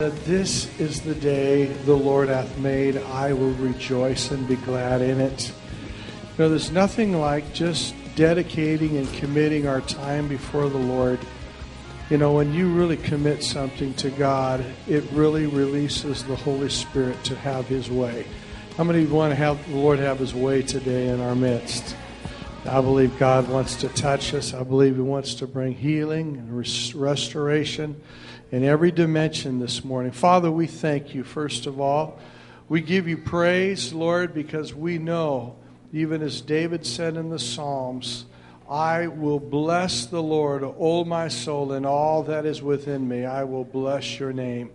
that 0.00 0.24
this 0.24 0.80
is 0.80 1.02
the 1.02 1.14
day 1.14 1.66
the 1.66 1.94
Lord 1.94 2.30
hath 2.30 2.56
made. 2.56 2.96
I 2.96 3.34
will 3.34 3.52
rejoice 3.52 4.30
and 4.30 4.48
be 4.48 4.56
glad 4.56 5.02
in 5.02 5.20
it. 5.20 5.48
You 5.48 6.44
know, 6.44 6.48
there's 6.48 6.72
nothing 6.72 7.20
like 7.20 7.52
just 7.52 7.94
dedicating 8.16 8.96
and 8.96 9.12
committing 9.12 9.66
our 9.66 9.82
time 9.82 10.26
before 10.26 10.70
the 10.70 10.78
Lord. 10.78 11.18
You 12.08 12.16
know, 12.16 12.32
when 12.32 12.54
you 12.54 12.72
really 12.72 12.96
commit 12.96 13.44
something 13.44 13.92
to 13.96 14.08
God, 14.08 14.64
it 14.88 15.04
really 15.12 15.44
releases 15.44 16.24
the 16.24 16.36
Holy 16.36 16.70
Spirit 16.70 17.22
to 17.24 17.36
have 17.36 17.68
His 17.68 17.90
way. 17.90 18.24
How 18.78 18.84
many 18.84 19.04
want 19.04 19.32
to 19.32 19.36
have 19.36 19.62
the 19.68 19.76
Lord 19.76 19.98
have 19.98 20.18
His 20.18 20.32
way 20.32 20.62
today 20.62 21.08
in 21.08 21.20
our 21.20 21.34
midst? 21.34 21.94
I 22.64 22.80
believe 22.80 23.18
God 23.18 23.50
wants 23.50 23.76
to 23.76 23.90
touch 23.90 24.32
us. 24.32 24.54
I 24.54 24.62
believe 24.62 24.96
He 24.96 25.02
wants 25.02 25.34
to 25.34 25.46
bring 25.46 25.74
healing 25.74 26.38
and 26.38 26.56
res- 26.56 26.94
restoration 26.94 28.00
in 28.52 28.64
every 28.64 28.90
dimension 28.90 29.60
this 29.60 29.84
morning. 29.84 30.12
Father, 30.12 30.50
we 30.50 30.66
thank 30.66 31.14
you, 31.14 31.22
first 31.22 31.66
of 31.66 31.80
all. 31.80 32.18
We 32.68 32.80
give 32.80 33.06
you 33.06 33.16
praise, 33.16 33.92
Lord, 33.92 34.34
because 34.34 34.74
we 34.74 34.98
know, 34.98 35.56
even 35.92 36.22
as 36.22 36.40
David 36.40 36.86
said 36.86 37.16
in 37.16 37.30
the 37.30 37.38
Psalms, 37.38 38.26
I 38.68 39.08
will 39.08 39.40
bless 39.40 40.06
the 40.06 40.22
Lord, 40.22 40.62
O 40.62 41.04
my 41.04 41.28
soul, 41.28 41.72
and 41.72 41.84
all 41.84 42.22
that 42.24 42.46
is 42.46 42.62
within 42.62 43.08
me. 43.08 43.24
I 43.24 43.42
will 43.44 43.64
bless 43.64 44.20
your 44.20 44.32
name. 44.32 44.70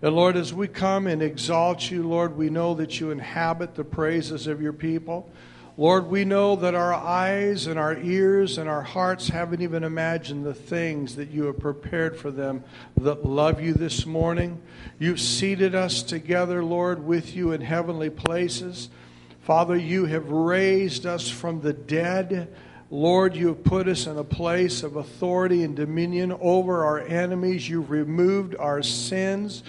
And 0.00 0.14
Lord, 0.14 0.36
as 0.36 0.52
we 0.52 0.68
come 0.68 1.06
and 1.06 1.22
exalt 1.22 1.90
you, 1.90 2.06
Lord, 2.06 2.36
we 2.36 2.50
know 2.50 2.74
that 2.74 3.00
you 3.00 3.10
inhabit 3.10 3.74
the 3.74 3.84
praises 3.84 4.46
of 4.46 4.60
your 4.60 4.72
people. 4.72 5.30
Lord, 5.76 6.06
we 6.06 6.24
know 6.24 6.54
that 6.54 6.76
our 6.76 6.94
eyes 6.94 7.66
and 7.66 7.80
our 7.80 7.96
ears 7.96 8.58
and 8.58 8.68
our 8.68 8.82
hearts 8.82 9.26
haven't 9.26 9.60
even 9.60 9.82
imagined 9.82 10.46
the 10.46 10.54
things 10.54 11.16
that 11.16 11.30
you 11.30 11.46
have 11.46 11.58
prepared 11.58 12.16
for 12.16 12.30
them 12.30 12.62
that 12.96 13.26
love 13.26 13.60
you 13.60 13.74
this 13.74 14.06
morning. 14.06 14.62
You've 15.00 15.20
seated 15.20 15.74
us 15.74 16.04
together, 16.04 16.62
Lord, 16.62 17.04
with 17.04 17.34
you 17.34 17.50
in 17.50 17.60
heavenly 17.60 18.08
places. 18.08 18.88
Father, 19.40 19.76
you 19.76 20.04
have 20.04 20.30
raised 20.30 21.06
us 21.06 21.28
from 21.28 21.60
the 21.60 21.72
dead. 21.72 22.54
Lord, 22.88 23.34
you 23.34 23.48
have 23.48 23.64
put 23.64 23.88
us 23.88 24.06
in 24.06 24.16
a 24.16 24.22
place 24.22 24.84
of 24.84 24.94
authority 24.94 25.64
and 25.64 25.74
dominion 25.74 26.30
over 26.40 26.84
our 26.84 27.00
enemies. 27.00 27.68
You've 27.68 27.90
removed 27.90 28.54
our 28.60 28.80
sins. 28.80 29.64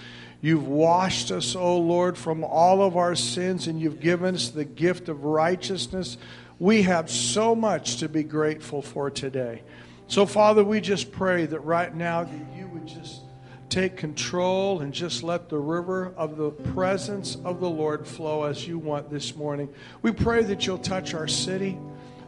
You've 0.46 0.68
washed 0.68 1.32
us, 1.32 1.56
O 1.56 1.60
oh 1.60 1.78
Lord, 1.78 2.16
from 2.16 2.44
all 2.44 2.80
of 2.80 2.96
our 2.96 3.16
sins, 3.16 3.66
and 3.66 3.80
you've 3.80 3.98
given 3.98 4.36
us 4.36 4.50
the 4.50 4.64
gift 4.64 5.08
of 5.08 5.24
righteousness. 5.24 6.18
We 6.60 6.82
have 6.82 7.10
so 7.10 7.56
much 7.56 7.96
to 7.96 8.08
be 8.08 8.22
grateful 8.22 8.80
for 8.80 9.10
today. 9.10 9.64
So, 10.06 10.24
Father, 10.24 10.62
we 10.62 10.80
just 10.80 11.10
pray 11.10 11.46
that 11.46 11.58
right 11.58 11.92
now 11.92 12.22
that 12.22 12.56
you 12.56 12.68
would 12.68 12.86
just 12.86 13.22
take 13.68 13.96
control 13.96 14.82
and 14.82 14.92
just 14.92 15.24
let 15.24 15.48
the 15.48 15.58
river 15.58 16.14
of 16.16 16.36
the 16.36 16.52
presence 16.52 17.36
of 17.44 17.58
the 17.58 17.68
Lord 17.68 18.06
flow 18.06 18.44
as 18.44 18.68
you 18.68 18.78
want 18.78 19.10
this 19.10 19.34
morning. 19.34 19.68
We 20.00 20.12
pray 20.12 20.44
that 20.44 20.64
you'll 20.64 20.78
touch 20.78 21.12
our 21.12 21.26
city 21.26 21.76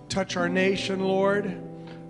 touch 0.09 0.37
our 0.37 0.49
nation, 0.49 0.99
Lord. 0.99 1.57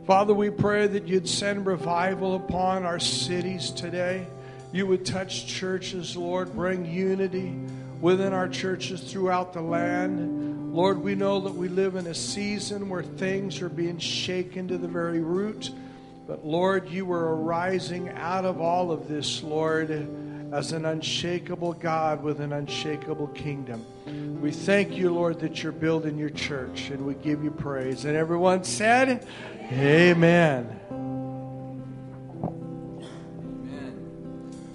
Father, 0.06 0.32
we 0.32 0.48
pray 0.48 0.86
that 0.86 1.06
you'd 1.06 1.28
send 1.28 1.66
revival 1.66 2.34
upon 2.34 2.86
our 2.86 2.98
cities 2.98 3.70
today. 3.70 4.26
You 4.72 4.86
would 4.86 5.06
touch 5.06 5.46
churches, 5.46 6.16
Lord, 6.16 6.54
bring 6.54 6.84
unity 6.84 7.54
within 8.00 8.32
our 8.32 8.48
churches 8.48 9.00
throughout 9.00 9.52
the 9.52 9.62
land. 9.62 10.74
Lord, 10.74 11.02
we 11.02 11.14
know 11.14 11.40
that 11.40 11.54
we 11.54 11.68
live 11.68 11.96
in 11.96 12.06
a 12.06 12.14
season 12.14 12.88
where 12.88 13.02
things 13.02 13.62
are 13.62 13.70
being 13.70 13.98
shaken 13.98 14.68
to 14.68 14.78
the 14.78 14.88
very 14.88 15.20
root. 15.20 15.70
But 16.26 16.44
Lord, 16.44 16.90
you 16.90 17.10
are 17.10 17.36
arising 17.36 18.10
out 18.10 18.44
of 18.44 18.60
all 18.60 18.92
of 18.92 19.08
this, 19.08 19.42
Lord, 19.42 19.90
as 20.52 20.72
an 20.72 20.84
unshakable 20.84 21.72
God 21.72 22.22
with 22.22 22.40
an 22.40 22.52
unshakable 22.52 23.28
kingdom. 23.28 23.86
We 24.40 24.52
thank 24.52 24.92
you, 24.92 25.10
Lord, 25.10 25.40
that 25.40 25.62
you're 25.62 25.72
building 25.72 26.18
your 26.18 26.30
church, 26.30 26.90
and 26.90 27.06
we 27.06 27.14
give 27.14 27.42
you 27.42 27.50
praise. 27.50 28.04
And 28.04 28.14
everyone 28.14 28.62
said, 28.64 29.26
Amen. 29.72 30.78
Amen. 30.90 30.97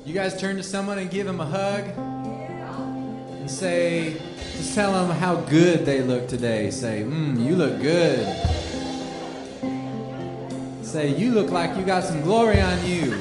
You 0.05 0.13
guys 0.13 0.37
turn 0.37 0.57
to 0.57 0.63
someone 0.63 0.97
and 0.97 1.09
give 1.09 1.25
them 1.25 1.39
a 1.39 1.45
hug 1.45 1.85
and 1.85 3.49
say, 3.49 4.17
just 4.57 4.75
tell 4.75 4.91
them 4.91 5.15
how 5.15 5.35
good 5.35 5.85
they 5.85 6.01
look 6.01 6.27
today. 6.27 6.71
Say, 6.71 7.03
mmm, 7.07 7.41
you 7.41 7.55
look 7.55 7.81
good. 7.81 8.25
Say, 10.85 11.15
you 11.15 11.31
look 11.31 11.51
like 11.51 11.77
you 11.77 11.85
got 11.85 12.03
some 12.03 12.21
glory 12.21 12.59
on 12.59 12.85
you. 12.85 13.13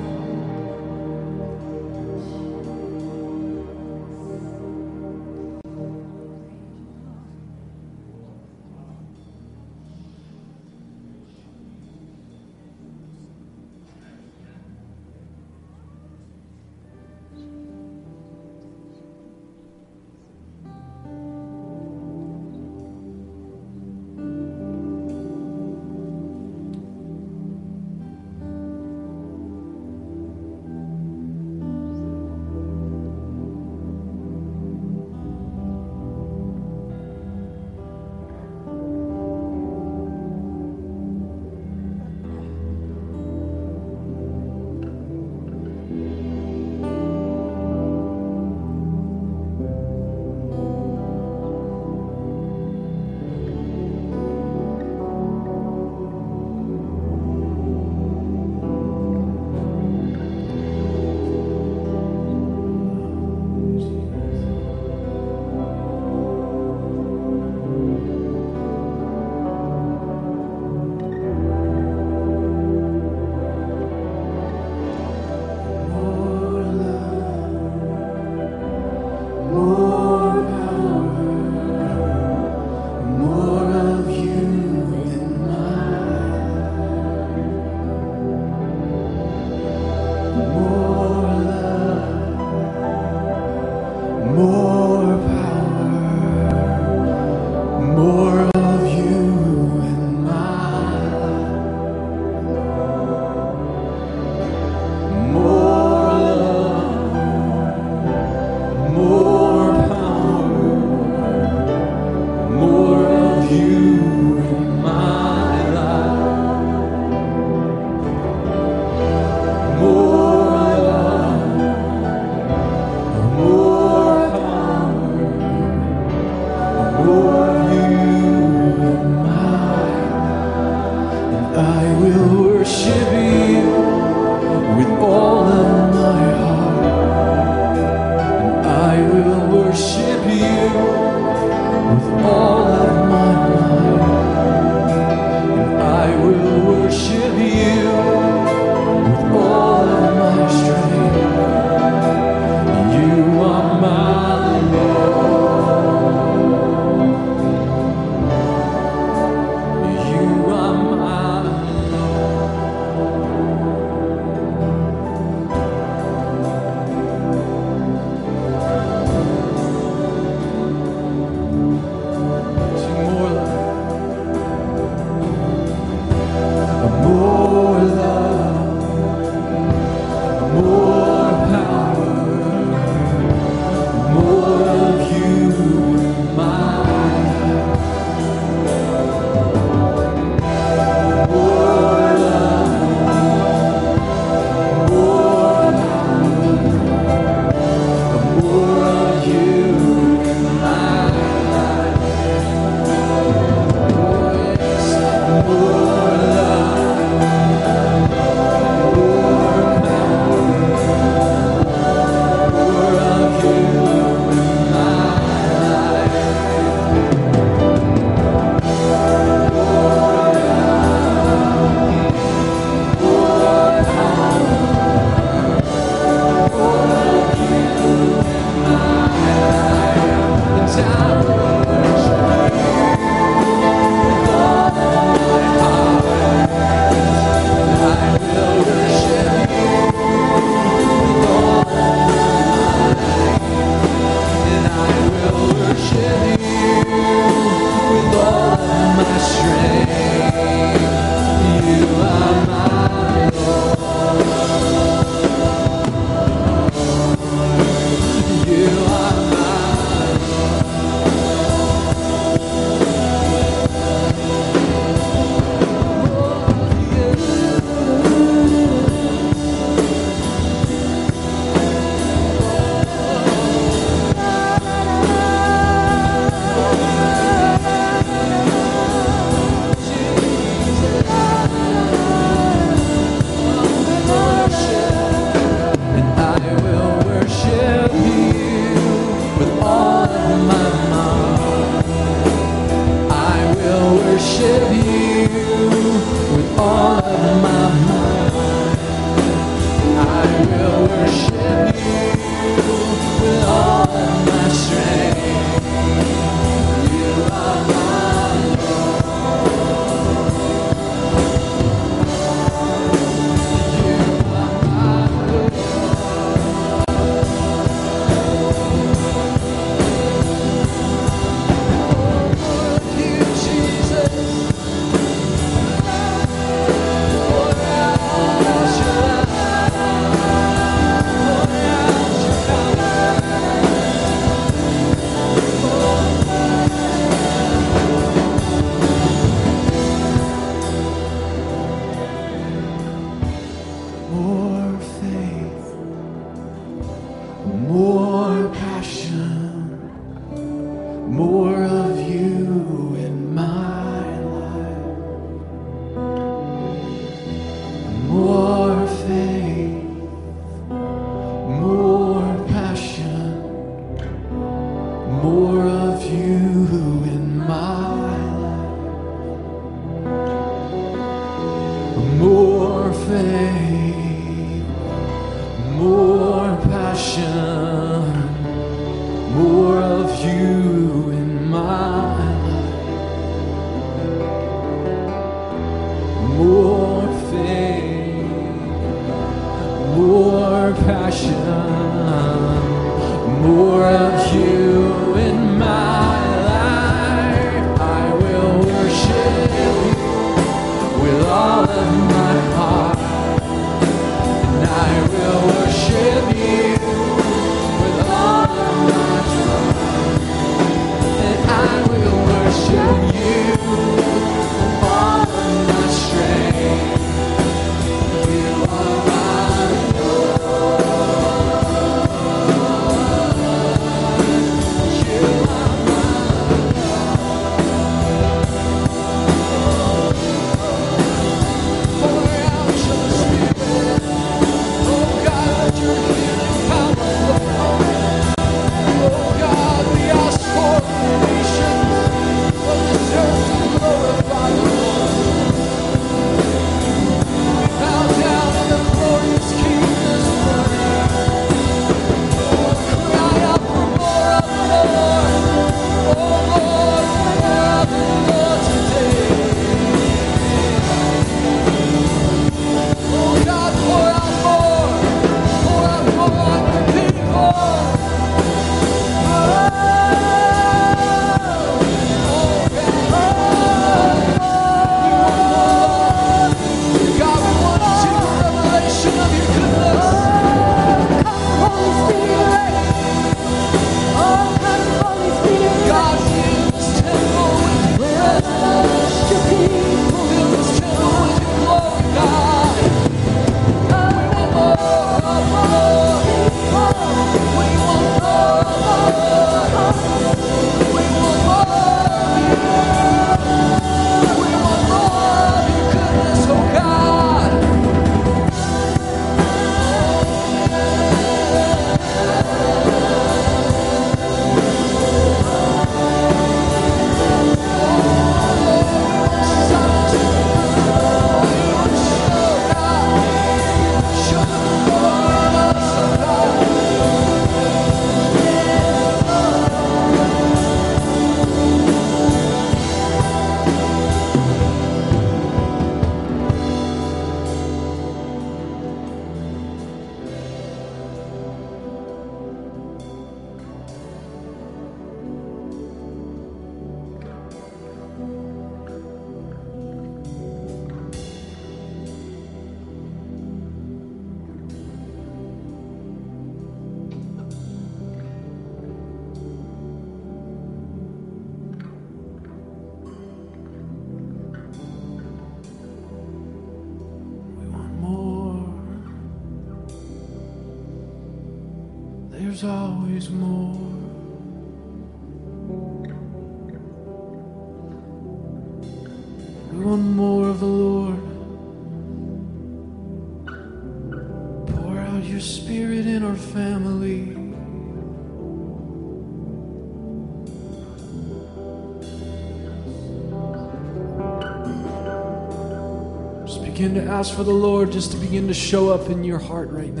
Ask 597.21 597.35
for 597.35 597.43
the 597.43 597.53
Lord 597.53 597.91
just 597.91 598.11
to 598.13 598.17
begin 598.17 598.47
to 598.47 598.53
show 598.55 598.89
up 598.89 599.11
in 599.11 599.23
your 599.23 599.37
heart 599.37 599.69
right 599.69 599.93
now. 599.93 600.00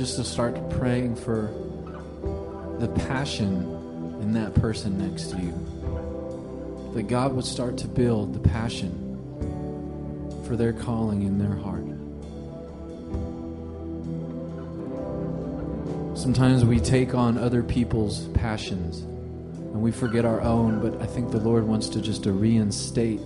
Just 0.00 0.16
to 0.16 0.24
start 0.24 0.56
praying 0.70 1.14
for 1.14 1.52
the 2.78 2.88
passion 3.04 3.46
in 4.22 4.32
that 4.32 4.54
person 4.54 4.96
next 4.96 5.24
to 5.24 5.36
you 5.36 5.52
that 6.94 7.02
God 7.02 7.34
would 7.34 7.44
start 7.44 7.76
to 7.76 7.86
build 7.86 8.32
the 8.32 8.40
passion 8.40 8.90
for 10.46 10.56
their 10.56 10.72
calling 10.72 11.24
in 11.24 11.36
their 11.38 11.54
heart. 11.54 11.84
Sometimes 16.16 16.64
we 16.64 16.80
take 16.80 17.14
on 17.14 17.36
other 17.36 17.62
people's 17.62 18.26
passions 18.28 19.00
and 19.00 19.82
we 19.82 19.92
forget 19.92 20.24
our 20.24 20.40
own, 20.40 20.80
but 20.80 20.98
I 21.02 21.04
think 21.04 21.30
the 21.30 21.40
Lord 21.40 21.64
wants 21.64 21.90
to 21.90 22.00
just 22.00 22.22
to 22.22 22.32
reinstate 22.32 23.20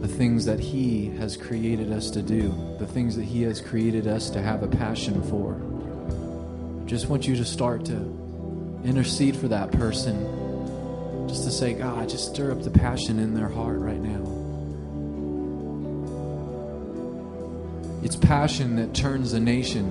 the 0.00 0.08
things 0.08 0.46
that 0.46 0.60
He 0.60 1.10
has 1.18 1.36
created 1.36 1.92
us 1.92 2.10
to 2.12 2.22
do, 2.22 2.54
the 2.82 2.92
things 2.92 3.14
that 3.14 3.22
He 3.22 3.42
has 3.42 3.60
created 3.60 4.08
us 4.08 4.28
to 4.30 4.42
have 4.42 4.64
a 4.64 4.66
passion 4.66 5.22
for. 5.30 5.54
I 6.82 6.88
just 6.88 7.06
want 7.06 7.28
you 7.28 7.36
to 7.36 7.44
start 7.44 7.84
to 7.84 7.94
intercede 8.84 9.36
for 9.36 9.46
that 9.46 9.70
person 9.70 11.28
just 11.28 11.44
to 11.44 11.52
say, 11.52 11.74
God, 11.74 12.08
just 12.08 12.34
stir 12.34 12.50
up 12.50 12.64
the 12.64 12.72
passion 12.72 13.20
in 13.20 13.34
their 13.34 13.48
heart 13.48 13.78
right 13.78 14.00
now. 14.00 14.40
It's 18.02 18.16
passion 18.16 18.74
that 18.76 18.94
turns 18.94 19.32
a 19.32 19.38
nation. 19.38 19.86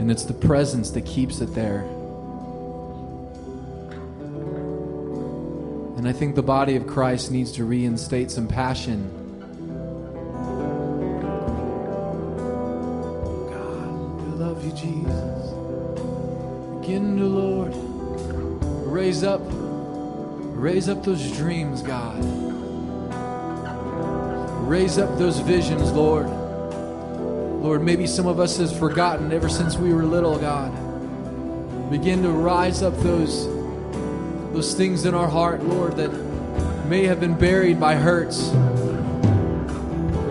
And 0.00 0.10
it's 0.10 0.24
the 0.24 0.34
presence 0.34 0.90
that 0.90 1.06
keeps 1.06 1.40
it 1.40 1.54
there. 1.54 1.82
And 5.96 6.08
I 6.08 6.12
think 6.12 6.34
the 6.34 6.42
body 6.42 6.74
of 6.74 6.88
Christ 6.88 7.30
needs 7.30 7.52
to 7.52 7.64
reinstate 7.64 8.32
some 8.32 8.48
passion. 8.48 9.18
Begin 16.90 17.18
to, 17.18 17.24
Lord, 17.24 17.72
raise 18.84 19.22
up, 19.22 19.42
raise 19.44 20.88
up 20.88 21.04
those 21.04 21.30
dreams, 21.36 21.82
God. 21.82 22.18
Raise 24.66 24.98
up 24.98 25.16
those 25.16 25.38
visions, 25.38 25.92
Lord. 25.92 26.26
Lord, 27.62 27.84
maybe 27.84 28.08
some 28.08 28.26
of 28.26 28.40
us 28.40 28.56
has 28.56 28.76
forgotten 28.76 29.30
ever 29.30 29.48
since 29.48 29.76
we 29.76 29.94
were 29.94 30.02
little, 30.02 30.36
God. 30.36 30.72
Begin 31.92 32.24
to 32.24 32.30
rise 32.30 32.82
up 32.82 32.96
those 32.96 33.46
those 34.52 34.74
things 34.74 35.04
in 35.04 35.14
our 35.14 35.28
heart, 35.28 35.62
Lord, 35.62 35.94
that 35.94 36.10
may 36.88 37.04
have 37.04 37.20
been 37.20 37.38
buried 37.38 37.78
by 37.78 37.94
hurts, 37.94 38.48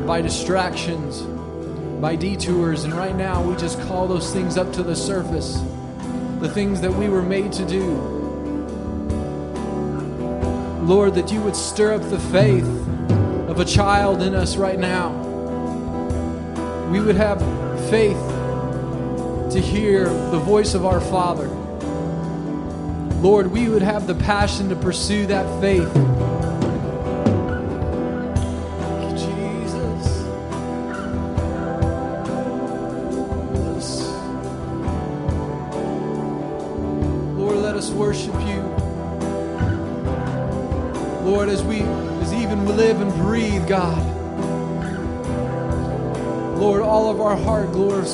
by 0.05 0.19
distractions, 0.19 1.21
by 2.01 2.17
detours, 2.17 2.83
and 2.83 2.93
right 2.93 3.15
now 3.15 3.41
we 3.41 3.55
just 3.55 3.79
call 3.83 4.09
those 4.09 4.33
things 4.33 4.57
up 4.57 4.73
to 4.73 4.83
the 4.83 4.97
surface 4.97 5.63
the 6.39 6.49
things 6.49 6.79
that 6.81 6.93
we 6.93 7.09
were 7.09 7.21
made 7.21 7.51
to 7.51 7.65
do. 7.65 7.85
Lord, 10.83 11.15
that 11.15 11.31
you 11.31 11.41
would 11.41 11.55
stir 11.55 11.93
up 11.93 12.09
the 12.09 12.19
faith 12.19 12.65
of 13.49 13.59
a 13.59 13.65
child 13.65 14.21
in 14.21 14.33
us 14.33 14.55
right 14.55 14.79
now. 14.79 15.11
We 16.91 17.01
would 17.01 17.17
have 17.17 17.39
faith 17.89 18.17
to 19.51 19.59
hear 19.59 20.05
the 20.05 20.39
voice 20.39 20.73
of 20.75 20.85
our 20.85 21.01
Father. 21.01 21.47
Lord, 23.17 23.51
we 23.51 23.67
would 23.67 23.81
have 23.81 24.07
the 24.07 24.15
passion 24.15 24.69
to 24.69 24.75
pursue 24.75 25.25
that 25.25 25.61
faith. 25.61 25.93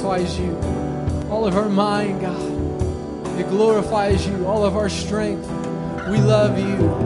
Glorifies 0.01 0.37
you. 0.37 0.53
All 1.29 1.47
of 1.47 1.55
our 1.55 1.69
mind, 1.69 2.19
God. 2.19 3.39
It 3.39 3.47
glorifies 3.47 4.27
you. 4.27 4.45
All 4.45 4.65
of 4.65 4.75
our 4.75 4.89
strength. 4.89 5.47
We 6.09 6.17
love 6.17 6.59
you. 6.59 7.04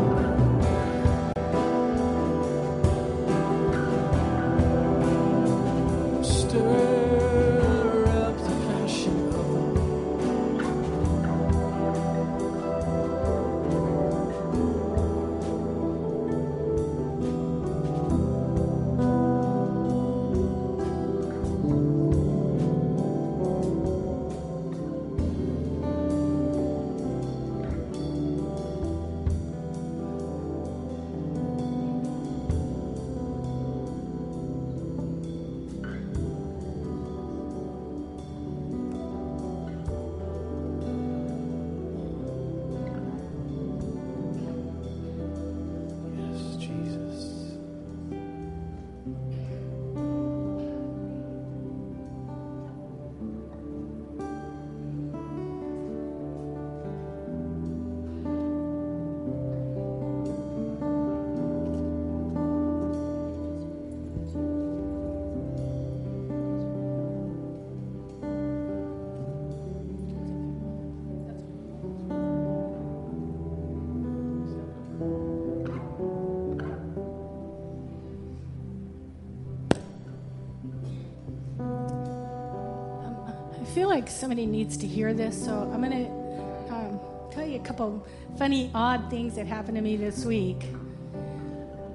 Feel 83.80 83.88
like 83.88 84.10
somebody 84.10 84.46
needs 84.46 84.76
to 84.76 84.86
hear 84.86 85.14
this, 85.14 85.46
so 85.46 85.54
I'm 85.74 85.82
going 85.82 86.04
to 86.04 86.74
um, 86.76 87.00
tell 87.32 87.48
you 87.48 87.56
a 87.62 87.64
couple 87.64 88.06
funny, 88.38 88.70
odd 88.76 89.10
things 89.10 89.36
that 89.36 89.48
happened 89.48 89.78
to 89.78 89.82
me 89.82 89.96
this 89.96 90.26
week. 90.26 90.66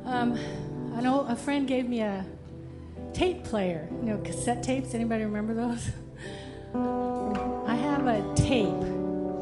Um, 0.06 0.38
I 0.96 1.02
know 1.02 1.26
a 1.28 1.36
friend 1.36 1.68
gave 1.68 1.86
me 1.86 2.00
a 2.00 2.24
tape 3.12 3.44
player, 3.44 3.86
you 4.00 4.06
know, 4.06 4.16
cassette 4.16 4.62
tapes. 4.62 4.94
Anybody 4.94 5.24
remember 5.24 5.52
those? 5.52 5.90
I 7.68 7.74
have 7.74 8.06
a 8.06 8.34
tape 8.34 8.80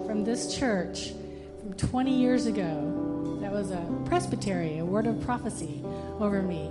from 0.04 0.24
this 0.24 0.58
church 0.58 1.12
from 1.60 1.74
20 1.74 2.12
years 2.12 2.46
ago 2.46 3.38
that 3.40 3.52
was 3.52 3.70
a 3.70 3.86
presbytery, 4.06 4.78
a 4.78 4.84
word 4.84 5.06
of 5.06 5.20
prophecy 5.20 5.80
over 6.18 6.42
me. 6.42 6.66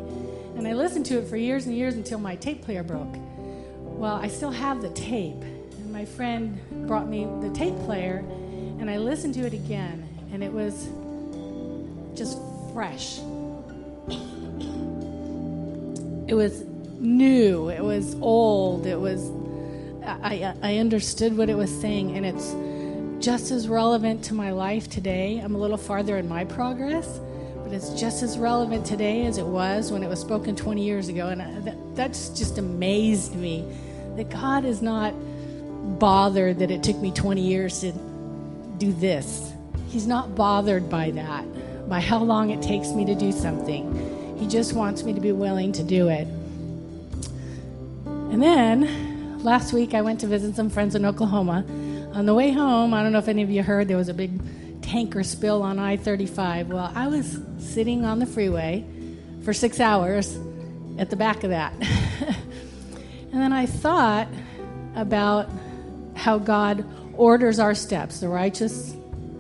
And 0.58 0.68
I 0.68 0.74
listened 0.74 1.06
to 1.06 1.20
it 1.20 1.30
for 1.30 1.38
years 1.38 1.66
and 1.66 1.74
years 1.74 1.96
until 1.96 2.20
my 2.20 2.36
tape 2.36 2.62
player 2.62 2.84
broke. 2.84 3.16
Well, 3.80 4.16
I 4.16 4.28
still 4.28 4.52
have 4.52 4.82
the 4.82 4.90
tape. 4.90 5.42
My 5.92 6.06
friend 6.06 6.58
brought 6.88 7.10
me 7.10 7.28
the 7.42 7.54
tape 7.54 7.76
player, 7.80 8.24
and 8.80 8.90
I 8.90 8.98
listened 8.98 9.34
to 9.34 9.46
it 9.46 9.54
again, 9.54 10.08
and 10.32 10.42
it 10.42 10.52
was 10.52 10.88
just 12.18 12.40
fresh. 12.74 13.20
It 16.28 16.34
was 16.34 16.64
new, 16.98 17.70
it 17.70 17.84
was 17.84 18.16
old, 18.22 18.86
it 18.86 18.98
was. 18.98 19.30
I, 20.06 20.54
I 20.64 20.78
understood 20.78 21.38
what 21.38 21.50
it 21.50 21.56
was 21.56 21.70
saying, 21.82 22.16
and 22.16 22.26
it's 22.26 22.56
just 23.24 23.52
as 23.52 23.68
relevant 23.68 24.24
to 24.26 24.34
my 24.34 24.52
life 24.52 24.90
today. 24.90 25.40
I'm 25.44 25.56
a 25.56 25.60
little 25.60 25.78
farther 25.78 26.16
in 26.18 26.30
my 26.30 26.46
progress, 26.46 27.20
but 27.64 27.74
it's 27.74 28.00
just 28.00 28.24
as 28.24 28.40
relevant 28.40 28.86
today 28.86 29.26
as 29.26 29.38
it 29.38 29.46
was 29.46 29.92
when 29.92 30.04
it 30.04 30.08
was 30.08 30.22
spoken 30.22 30.56
20 30.56 30.84
years 30.84 31.10
ago. 31.10 31.28
And 31.28 31.42
uh, 31.42 31.60
that, 31.66 31.96
that's 31.96 32.30
just 32.30 32.58
amazed 32.58 33.36
me 33.36 33.66
that 34.16 34.30
God 34.30 34.64
is 34.66 34.82
not 34.82 35.14
bothered 36.02 36.58
that 36.58 36.72
it 36.72 36.82
took 36.82 36.98
me 36.98 37.12
20 37.12 37.42
years 37.42 37.82
to 37.82 37.92
do 38.80 38.92
this. 38.92 39.54
He's 39.88 40.08
not 40.08 40.34
bothered 40.34 40.90
by 40.90 41.12
that, 41.12 41.46
by 41.88 42.00
how 42.00 42.18
long 42.18 42.50
it 42.50 42.60
takes 42.60 42.90
me 42.90 43.06
to 43.06 43.14
do 43.14 43.32
something. 43.32 44.36
He 44.40 44.48
just 44.48 44.74
wants 44.74 45.04
me 45.04 45.14
to 45.14 45.22
be 45.22 45.32
willing 45.32 45.72
to 45.74 45.84
do 45.84 46.10
it. 46.10 46.28
And 48.08 48.42
then 48.42 49.44
last 49.44 49.74
week 49.74 49.94
I 49.94 50.02
went 50.02 50.20
to 50.22 50.28
visit 50.28 50.56
some 50.56 50.72
friends 50.72 50.96
in 50.96 51.06
Oklahoma. 51.06 51.64
On 52.16 52.26
the 52.26 52.34
way 52.34 52.50
home, 52.50 52.96
I 52.96 53.04
don't 53.04 53.12
know 53.12 53.20
if 53.20 53.28
any 53.28 53.44
of 53.44 53.52
you 53.52 53.62
heard, 53.62 53.88
there 53.88 53.98
was 53.98 54.10
a 54.10 54.16
big 54.16 54.82
tanker 54.82 55.22
spill 55.22 55.62
on 55.62 55.78
I 55.78 55.98
35. 55.98 56.70
Well, 56.70 56.92
I 56.96 57.10
was 57.10 57.38
sitting 57.60 58.06
on 58.06 58.18
the 58.18 58.26
freeway 58.26 58.84
for 59.44 59.54
six 59.54 59.80
hours 59.80 60.36
at 60.98 61.12
the 61.12 61.16
back 61.16 61.44
of 61.44 61.52
that. 61.52 61.74
and 61.80 63.40
then 63.40 63.54
I 63.54 63.68
thought 63.68 64.30
about 64.96 65.48
how 66.16 66.38
God 66.38 66.86
orders 67.16 67.60
our 67.60 67.76
steps. 67.76 68.20
The 68.20 68.30
righteous, 68.30 68.96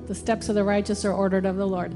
the 0.07 0.15
steps 0.15 0.49
of 0.49 0.55
the 0.55 0.63
righteous 0.63 1.05
are 1.05 1.13
ordered 1.13 1.45
of 1.45 1.57
the 1.57 1.67
Lord. 1.67 1.93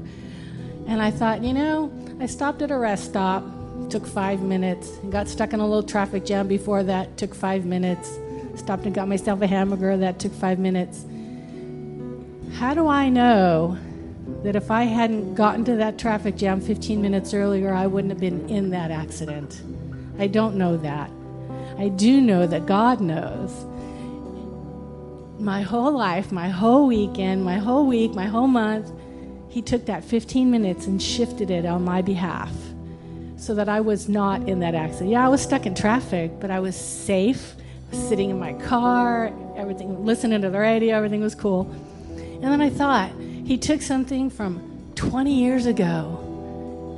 And 0.86 1.02
I 1.02 1.10
thought, 1.10 1.42
you 1.42 1.52
know, 1.52 1.92
I 2.20 2.26
stopped 2.26 2.62
at 2.62 2.70
a 2.70 2.76
rest 2.78 3.04
stop, 3.06 3.44
took 3.90 4.06
five 4.06 4.40
minutes, 4.40 4.88
got 5.10 5.28
stuck 5.28 5.52
in 5.52 5.60
a 5.60 5.66
little 5.66 5.82
traffic 5.82 6.24
jam 6.24 6.48
before 6.48 6.82
that, 6.84 7.16
took 7.16 7.34
five 7.34 7.64
minutes, 7.64 8.18
stopped 8.54 8.84
and 8.86 8.94
got 8.94 9.08
myself 9.08 9.42
a 9.42 9.46
hamburger, 9.46 9.96
that 9.96 10.18
took 10.18 10.32
five 10.32 10.58
minutes. 10.58 11.04
How 12.54 12.72
do 12.72 12.88
I 12.88 13.08
know 13.08 13.76
that 14.42 14.56
if 14.56 14.70
I 14.70 14.84
hadn't 14.84 15.34
gotten 15.34 15.64
to 15.66 15.76
that 15.76 15.98
traffic 15.98 16.36
jam 16.36 16.60
15 16.60 17.02
minutes 17.02 17.34
earlier, 17.34 17.74
I 17.74 17.86
wouldn't 17.86 18.12
have 18.12 18.20
been 18.20 18.48
in 18.48 18.70
that 18.70 18.90
accident? 18.90 19.62
I 20.18 20.26
don't 20.26 20.56
know 20.56 20.76
that. 20.78 21.10
I 21.78 21.88
do 21.88 22.20
know 22.20 22.46
that 22.46 22.64
God 22.64 23.00
knows. 23.00 23.52
My 25.38 25.62
whole 25.62 25.92
life, 25.92 26.32
my 26.32 26.48
whole 26.48 26.86
weekend, 26.86 27.44
my 27.44 27.58
whole 27.58 27.86
week, 27.86 28.14
my 28.14 28.26
whole 28.26 28.46
month, 28.46 28.90
He 29.48 29.62
took 29.62 29.86
that 29.86 30.04
15 30.04 30.50
minutes 30.50 30.86
and 30.86 31.00
shifted 31.02 31.50
it 31.50 31.66
on 31.66 31.84
my 31.84 32.02
behalf 32.02 32.52
so 33.36 33.54
that 33.54 33.68
I 33.68 33.80
was 33.80 34.08
not 34.08 34.48
in 34.48 34.60
that 34.60 34.74
accident. 34.74 35.10
Yeah, 35.10 35.24
I 35.24 35.28
was 35.28 35.42
stuck 35.42 35.66
in 35.66 35.74
traffic, 35.74 36.40
but 36.40 36.50
I 36.50 36.60
was 36.60 36.74
safe, 36.74 37.54
sitting 37.92 38.30
in 38.30 38.38
my 38.38 38.54
car, 38.54 39.32
everything, 39.56 40.04
listening 40.04 40.40
to 40.42 40.50
the 40.50 40.58
radio, 40.58 40.96
everything 40.96 41.20
was 41.20 41.34
cool. 41.34 41.70
And 42.16 42.44
then 42.44 42.60
I 42.60 42.70
thought, 42.70 43.12
He 43.20 43.58
took 43.58 43.82
something 43.82 44.30
from 44.30 44.92
20 44.94 45.32
years 45.32 45.66
ago 45.66 46.22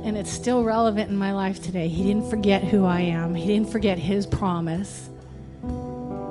and 0.03 0.17
it's 0.17 0.31
still 0.31 0.63
relevant 0.63 1.09
in 1.09 1.17
my 1.17 1.33
life 1.33 1.61
today. 1.61 1.89
He 1.89 2.03
didn't 2.03 2.29
forget 2.29 2.63
who 2.63 2.85
I 2.85 3.01
am, 3.01 3.35
He 3.35 3.45
didn't 3.47 3.69
forget 3.69 3.99
His 3.99 4.25
promise. 4.25 5.08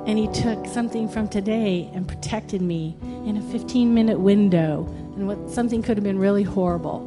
And 0.09 0.17
He 0.17 0.27
took 0.29 0.65
something 0.65 1.07
from 1.07 1.27
today 1.27 1.87
and 1.93 2.07
protected 2.07 2.63
me 2.63 2.97
in 3.27 3.37
a 3.37 3.41
15 3.51 3.93
minute 3.93 4.19
window, 4.19 4.87
and 5.15 5.27
what 5.27 5.51
something 5.51 5.83
could 5.83 5.97
have 5.97 6.03
been 6.03 6.17
really 6.17 6.41
horrible. 6.41 7.05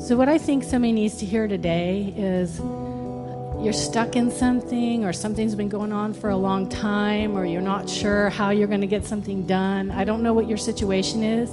So, 0.00 0.16
what 0.16 0.30
I 0.30 0.38
think 0.38 0.64
somebody 0.64 0.92
needs 0.92 1.18
to 1.18 1.26
hear 1.26 1.46
today 1.46 2.14
is 2.16 2.60
you're 3.62 3.74
stuck 3.74 4.16
in 4.16 4.30
something, 4.30 5.04
or 5.04 5.12
something's 5.12 5.54
been 5.54 5.68
going 5.68 5.92
on 5.92 6.14
for 6.14 6.30
a 6.30 6.36
long 6.36 6.66
time, 6.70 7.36
or 7.36 7.44
you're 7.44 7.60
not 7.60 7.90
sure 7.90 8.30
how 8.30 8.48
you're 8.48 8.68
going 8.68 8.80
to 8.80 8.86
get 8.86 9.04
something 9.04 9.46
done. 9.46 9.90
I 9.90 10.04
don't 10.04 10.22
know 10.22 10.32
what 10.32 10.48
your 10.48 10.56
situation 10.56 11.22
is 11.22 11.50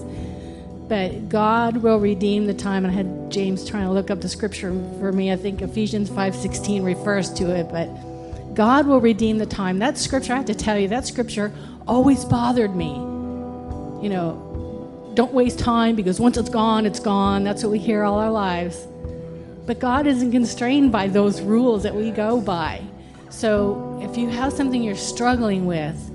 but 0.88 1.30
God 1.30 1.78
will 1.78 2.02
redeem 2.02 2.48
the 2.48 2.54
time. 2.54 2.84
And 2.84 2.94
I 2.94 2.98
had 2.98 3.32
James 3.32 3.66
trying 3.66 3.86
to 3.86 3.94
look 3.94 4.12
up 4.12 4.20
the 4.20 4.28
scripture 4.28 4.72
for 5.00 5.14
me. 5.14 5.32
I 5.32 5.38
think 5.38 5.62
Ephesians 5.62 6.10
5:16 6.10 6.84
refers 6.84 7.32
to 7.36 7.50
it, 7.50 7.70
but 7.72 7.88
God 8.54 8.86
will 8.86 9.00
redeem 9.00 9.38
the 9.38 9.46
time. 9.46 9.80
That 9.80 9.98
scripture, 9.98 10.34
I 10.34 10.38
have 10.38 10.46
to 10.46 10.56
tell 10.56 10.78
you, 10.78 10.88
that 10.90 11.06
scripture 11.06 11.54
always 11.88 12.26
bothered 12.26 12.76
me. 12.76 12.94
You 14.04 14.10
know, 14.10 15.12
don't 15.14 15.34
waste 15.34 15.60
time 15.60 15.96
because 15.96 16.20
once 16.20 16.38
it's 16.38 16.50
gone, 16.50 16.86
it's 16.86 17.00
gone. 17.00 17.44
That's 17.44 17.64
what 17.64 17.72
we 17.72 17.80
hear 17.80 18.04
all 18.04 18.20
our 18.20 18.32
lives. 18.32 18.88
But 19.66 19.80
God 19.80 20.08
isn't 20.08 20.32
constrained 20.32 20.92
by 20.92 21.08
those 21.08 21.42
rules 21.42 21.84
that 21.84 21.96
we 21.96 22.12
go 22.12 22.42
by. 22.42 22.82
So 23.30 24.00
if 24.02 24.18
you 24.18 24.28
have 24.30 24.52
something 24.52 24.84
you're 24.84 24.96
struggling 24.96 25.66
with, 25.66 26.08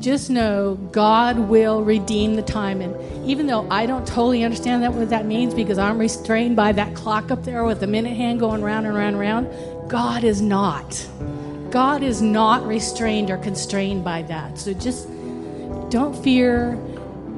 just 0.00 0.30
know 0.30 0.74
God 0.90 1.38
will 1.38 1.82
redeem 1.82 2.34
the 2.34 2.42
time. 2.42 2.80
And 2.80 2.94
even 3.28 3.46
though 3.46 3.68
I 3.70 3.86
don't 3.86 4.06
totally 4.06 4.44
understand 4.44 4.82
that 4.82 4.92
what 4.92 5.08
that 5.10 5.26
means 5.26 5.54
because 5.54 5.78
I'm 5.78 5.98
restrained 5.98 6.56
by 6.56 6.72
that 6.72 6.94
clock 6.94 7.30
up 7.30 7.44
there 7.44 7.64
with 7.64 7.80
the 7.80 7.86
minute 7.86 8.16
hand 8.16 8.40
going 8.40 8.62
round 8.62 8.86
and 8.86 8.94
round 8.94 9.16
and 9.16 9.20
round, 9.20 9.90
God 9.90 10.24
is 10.24 10.40
not. 10.42 11.08
God 11.72 12.02
is 12.02 12.20
not 12.20 12.66
restrained 12.66 13.30
or 13.30 13.38
constrained 13.38 14.04
by 14.04 14.20
that. 14.24 14.58
So 14.58 14.74
just 14.74 15.08
don't 15.88 16.14
fear. 16.22 16.78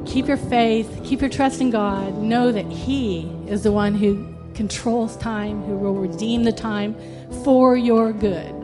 Keep 0.07 0.27
your 0.27 0.37
faith. 0.37 1.03
Keep 1.05 1.21
your 1.21 1.31
trust 1.31 1.61
in 1.61 1.71
God. 1.71 2.19
Know 2.19 2.51
that 2.51 2.67
He 2.67 3.31
is 3.47 3.63
the 3.63 3.71
one 3.71 3.95
who 3.95 4.35
controls 4.55 5.17
time, 5.19 5.63
who 5.63 5.77
will 5.77 5.95
redeem 5.95 6.43
the 6.43 6.53
time 6.53 6.97
for 7.45 7.77
your 7.77 8.13
good. 8.13 8.64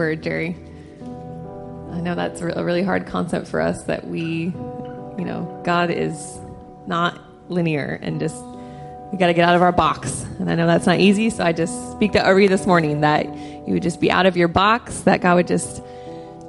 Word, 0.00 0.22
Jerry. 0.22 0.56
I 1.92 2.00
know 2.00 2.14
that's 2.14 2.40
a 2.40 2.64
really 2.64 2.82
hard 2.82 3.06
concept 3.06 3.48
for 3.48 3.60
us 3.60 3.82
that 3.82 4.06
we, 4.06 4.44
you 5.18 5.24
know, 5.26 5.60
God 5.62 5.90
is 5.90 6.38
not 6.86 7.20
linear 7.50 7.98
and 8.00 8.18
just, 8.18 8.42
we 9.12 9.18
got 9.18 9.26
to 9.26 9.34
get 9.34 9.46
out 9.46 9.56
of 9.56 9.60
our 9.60 9.72
box. 9.72 10.22
And 10.38 10.50
I 10.50 10.54
know 10.54 10.66
that's 10.66 10.86
not 10.86 11.00
easy, 11.00 11.28
so 11.28 11.44
I 11.44 11.52
just 11.52 11.92
speak 11.92 12.12
to 12.12 12.40
you 12.40 12.48
this 12.48 12.64
morning 12.66 13.02
that 13.02 13.26
you 13.26 13.74
would 13.74 13.82
just 13.82 14.00
be 14.00 14.10
out 14.10 14.24
of 14.24 14.38
your 14.38 14.48
box, 14.48 15.00
that 15.00 15.20
God 15.20 15.34
would 15.34 15.46
just 15.46 15.82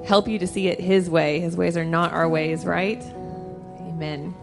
help 0.05 0.29
you 0.29 0.39
to 0.39 0.47
see 0.47 0.69
it 0.69 0.79
His 0.79 1.09
way. 1.09 1.41
His 1.41 1.57
ways 1.57 1.75
are 1.75 1.83
not 1.83 2.13
our 2.13 2.29
ways, 2.29 2.63
right? 2.63 3.03
Amen. 3.81 4.33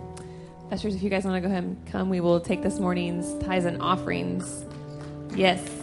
Ushers, 0.70 0.94
if 0.94 1.02
you 1.02 1.09
guys 1.09 1.24
want 1.24 1.36
to 1.36 1.40
go 1.40 1.50
ahead 1.50 1.64
and 1.64 1.86
come, 1.86 2.11
we 2.11 2.20
will 2.20 2.40
take 2.40 2.62
this 2.62 2.78
morning's 2.78 3.42
tithes 3.42 3.64
and 3.64 3.80
offerings. 3.80 4.66
Yes. 5.34 5.78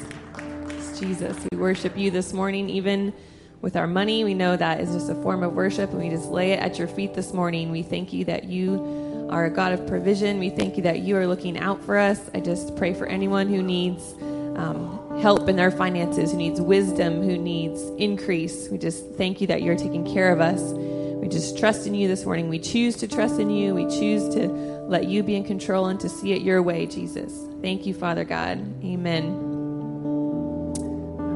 Jesus. 0.99 1.37
We 1.51 1.57
worship 1.57 1.97
you 1.97 2.11
this 2.11 2.33
morning, 2.33 2.69
even 2.69 3.13
with 3.61 3.75
our 3.75 3.87
money. 3.87 4.23
We 4.23 4.33
know 4.33 4.55
that 4.55 4.79
is 4.79 4.93
just 4.93 5.09
a 5.09 5.15
form 5.15 5.43
of 5.43 5.53
worship, 5.53 5.91
and 5.91 5.99
we 5.99 6.09
just 6.09 6.29
lay 6.29 6.51
it 6.51 6.59
at 6.59 6.77
your 6.77 6.87
feet 6.87 7.13
this 7.13 7.33
morning. 7.33 7.71
We 7.71 7.83
thank 7.83 8.13
you 8.13 8.25
that 8.25 8.45
you 8.45 9.27
are 9.29 9.45
a 9.45 9.49
God 9.49 9.73
of 9.73 9.87
provision. 9.87 10.39
We 10.39 10.49
thank 10.49 10.77
you 10.77 10.83
that 10.83 10.99
you 10.99 11.17
are 11.17 11.27
looking 11.27 11.57
out 11.57 11.83
for 11.83 11.97
us. 11.97 12.29
I 12.33 12.39
just 12.39 12.75
pray 12.75 12.93
for 12.93 13.07
anyone 13.07 13.47
who 13.47 13.61
needs 13.61 14.13
um, 14.55 15.19
help 15.21 15.49
in 15.49 15.55
their 15.55 15.71
finances, 15.71 16.31
who 16.31 16.37
needs 16.37 16.61
wisdom, 16.61 17.21
who 17.23 17.37
needs 17.37 17.81
increase. 17.97 18.69
We 18.69 18.77
just 18.77 19.13
thank 19.15 19.41
you 19.41 19.47
that 19.47 19.61
you're 19.61 19.77
taking 19.77 20.05
care 20.05 20.31
of 20.31 20.39
us. 20.39 20.61
We 20.61 21.27
just 21.27 21.57
trust 21.57 21.87
in 21.87 21.95
you 21.95 22.07
this 22.07 22.23
morning. 22.25 22.49
We 22.49 22.59
choose 22.59 22.95
to 22.97 23.07
trust 23.07 23.39
in 23.39 23.49
you. 23.49 23.73
We 23.73 23.85
choose 23.85 24.33
to 24.35 24.47
let 24.87 25.07
you 25.07 25.23
be 25.23 25.35
in 25.35 25.43
control 25.43 25.87
and 25.87 25.99
to 26.01 26.09
see 26.09 26.33
it 26.33 26.41
your 26.41 26.61
way, 26.61 26.85
Jesus. 26.85 27.47
Thank 27.61 27.85
you, 27.85 27.93
Father 27.93 28.23
God. 28.23 28.59
Amen. 28.83 29.44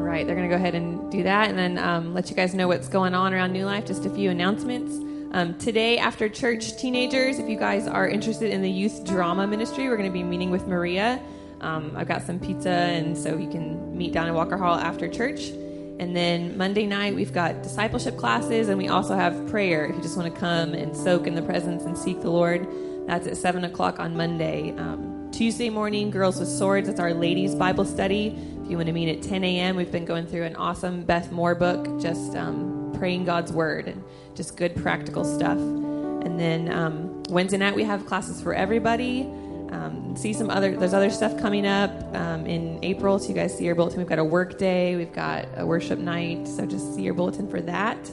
Right, 0.10 0.26
they're 0.26 0.36
going 0.36 0.50
to 0.50 0.52
go 0.52 0.60
ahead 0.60 0.74
and 0.74 1.12
do 1.12 1.22
that 1.22 1.50
and 1.50 1.58
then 1.58 1.78
um, 1.78 2.16
let 2.16 2.32
you 2.32 2.36
guys 2.36 2.56
know 2.56 2.68
what's 2.68 2.90
going 2.90 3.14
on 3.14 3.32
around 3.32 3.54
New 3.54 3.66
Life. 3.66 3.86
Just 3.86 4.08
a 4.08 4.10
few 4.10 4.32
announcements. 4.32 4.96
Um, 5.36 5.56
today, 5.60 6.00
after 6.00 6.28
church, 6.28 6.76
teenagers, 6.78 7.38
if 7.38 7.48
you 7.48 7.60
guys 7.60 7.88
are 7.88 8.08
interested 8.08 8.50
in 8.50 8.64
the 8.64 8.72
youth 8.72 9.06
drama 9.06 9.46
ministry, 9.46 9.88
we're 9.88 9.98
going 9.98 10.10
to 10.10 10.14
be 10.14 10.24
meeting 10.24 10.50
with 10.50 10.66
Maria. 10.66 11.22
Um, 11.62 11.94
I've 11.96 12.08
got 12.08 12.24
some 12.24 12.40
pizza, 12.40 12.72
and 12.72 13.16
so 13.16 13.38
you 13.38 13.52
can 13.52 13.96
meet 13.96 14.12
down 14.12 14.28
in 14.28 14.34
Walker 14.34 14.58
Hall 14.58 14.74
after 14.74 15.08
church. 15.08 15.50
And 15.50 16.16
then 16.16 16.58
Monday 16.58 16.88
night, 16.88 17.14
we've 17.14 17.32
got 17.32 17.62
discipleship 17.62 18.18
classes, 18.18 18.68
and 18.68 18.80
we 18.80 18.88
also 18.88 19.16
have 19.16 19.48
prayer. 19.52 19.86
If 19.86 19.96
you 19.96 20.02
just 20.02 20.18
want 20.18 20.34
to 20.34 20.40
come 20.40 20.74
and 20.74 20.98
soak 20.98 21.28
in 21.28 21.36
the 21.36 21.44
presence 21.44 21.84
and 21.84 21.96
seek 21.96 22.20
the 22.22 22.32
Lord, 22.32 22.68
that's 23.06 23.28
at 23.28 23.38
7 23.38 23.64
o'clock 23.64 24.00
on 24.00 24.18
Monday. 24.18 24.72
Um, 24.76 25.19
Tuesday 25.32 25.70
morning, 25.70 26.12
Girls 26.12 26.40
with 26.40 26.50
Swords, 26.50 26.88
that's 26.88 27.00
our 27.00 27.14
ladies' 27.14 27.56
Bible 27.56 27.86
study. 27.86 28.38
If 28.64 28.70
you 28.70 28.78
want 28.78 28.88
to 28.88 28.94
meet 28.94 29.10
at 29.10 29.22
10 29.22 29.44
a.m., 29.44 29.76
we've 29.76 29.92
been 29.92 30.06
going 30.06 30.28
through 30.28 30.44
an 30.44 30.56
awesome 30.56 31.04
Beth 31.04 31.32
Moore 31.32 31.56
book, 31.56 32.02
just 32.02 32.36
um, 32.36 32.94
praying 32.98 33.26
God's 33.26 33.52
Word 33.52 33.88
and 33.88 34.04
just 34.36 34.58
good 34.58 34.76
practical 34.76 35.24
stuff. 35.24 35.58
And 35.58 36.40
then 36.40 36.72
um, 36.72 37.24
Wednesday 37.30 37.58
night, 37.58 37.76
we 37.76 37.84
have 37.84 38.06
classes 38.06 38.42
for 38.42 38.54
everybody 38.54 39.30
um, 39.72 40.16
see 40.16 40.34
some 40.34 40.50
other 40.50 40.76
there's 40.76 40.94
other 40.94 41.10
stuff 41.10 41.38
coming 41.40 41.66
up 41.66 41.92
um, 42.16 42.46
in 42.46 42.84
april 42.84 43.20
so 43.20 43.30
you 43.30 43.36
guys 43.36 43.56
see 43.56 43.66
your 43.66 43.76
bulletin 43.76 44.00
we've 44.00 44.08
got 44.08 44.20
a 44.20 44.24
work 44.24 44.58
day 44.58 44.96
we've 44.96 45.14
got 45.14 45.48
a 45.58 45.66
worship 45.66 46.00
night 46.00 46.48
so 46.48 46.66
just 46.66 46.96
see 46.96 47.04
your 47.04 47.14
bulletin 47.14 47.48
for 47.48 47.62
that 47.62 48.12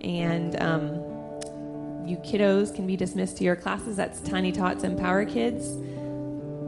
and 0.00 0.60
um, 0.62 0.94
you 2.06 2.16
kiddos 2.18 2.74
can 2.74 2.86
be 2.86 2.96
dismissed 2.96 3.36
to 3.36 3.44
your 3.44 3.56
classes 3.56 3.96
that's 3.96 4.20
tiny 4.20 4.50
tots 4.50 4.82
and 4.84 4.98
power 4.98 5.24
kids 5.24 5.76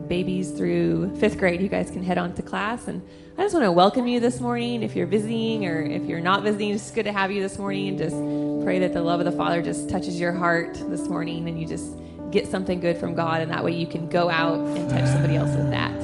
babies 0.08 0.50
through 0.50 1.14
fifth 1.16 1.38
grade 1.38 1.60
you 1.60 1.68
guys 1.68 1.90
can 1.90 2.02
head 2.02 2.18
on 2.18 2.34
to 2.34 2.42
class 2.42 2.88
and 2.88 3.02
i 3.38 3.42
just 3.42 3.54
want 3.54 3.64
to 3.64 3.72
welcome 3.72 4.06
you 4.06 4.20
this 4.20 4.40
morning 4.40 4.82
if 4.82 4.96
you're 4.96 5.06
visiting 5.06 5.66
or 5.66 5.82
if 5.82 6.04
you're 6.04 6.20
not 6.20 6.42
visiting 6.42 6.70
it's 6.70 6.90
good 6.90 7.04
to 7.04 7.12
have 7.12 7.30
you 7.30 7.42
this 7.42 7.58
morning 7.58 7.88
and 7.88 7.98
just 7.98 8.16
pray 8.64 8.78
that 8.78 8.92
the 8.92 9.02
love 9.02 9.20
of 9.20 9.26
the 9.26 9.32
father 9.32 9.62
just 9.62 9.88
touches 9.88 10.18
your 10.18 10.32
heart 10.32 10.74
this 10.88 11.08
morning 11.08 11.48
and 11.48 11.60
you 11.60 11.66
just 11.66 11.96
get 12.30 12.48
something 12.48 12.80
good 12.80 12.98
from 12.98 13.14
God, 13.14 13.40
and 13.40 13.50
that 13.50 13.64
way 13.64 13.72
you 13.72 13.86
can 13.86 14.08
go 14.08 14.28
out 14.28 14.58
and 14.58 14.90
touch 14.90 15.06
somebody 15.06 15.36
else 15.36 15.54
with 15.56 15.70
that. 15.70 15.96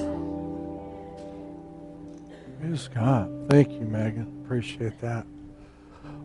Praise 2.61 2.89
God. 2.89 3.51
Thank 3.51 3.73
you, 3.73 3.81
Megan. 3.81 4.43
Appreciate 4.45 5.01
that. 5.01 5.27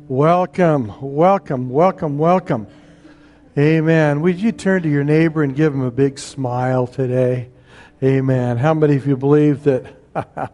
Welcome, 0.08 0.94
welcome, 1.02 1.70
welcome, 1.70 2.18
welcome. 2.18 2.68
Amen. 3.58 4.22
Would 4.22 4.40
you 4.40 4.52
turn 4.52 4.84
to 4.84 4.90
your 4.90 5.04
neighbor 5.04 5.44
and 5.44 5.56
give 5.56 5.74
him 5.74 5.82
a 5.82 5.92
big 5.92 6.20
smile 6.20 6.86
today? 6.86 7.50
Amen. 8.04 8.58
How 8.58 8.76
many 8.76 8.96
of 8.96 9.08
you 9.08 9.18
believe 9.18 9.64
that 9.64 9.96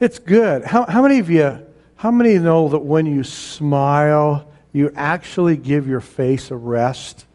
it's 0.00 0.18
good? 0.18 0.64
How, 0.64 0.86
how 0.86 1.02
many 1.02 1.18
of 1.18 1.28
you 1.28 1.66
how 1.96 2.10
many 2.10 2.38
know 2.38 2.70
that 2.70 2.78
when 2.78 3.04
you 3.04 3.22
smile, 3.22 4.50
you 4.72 4.90
actually 4.94 5.58
give 5.58 5.86
your 5.86 6.00
face 6.00 6.50
a 6.50 6.56
rest? 6.56 7.26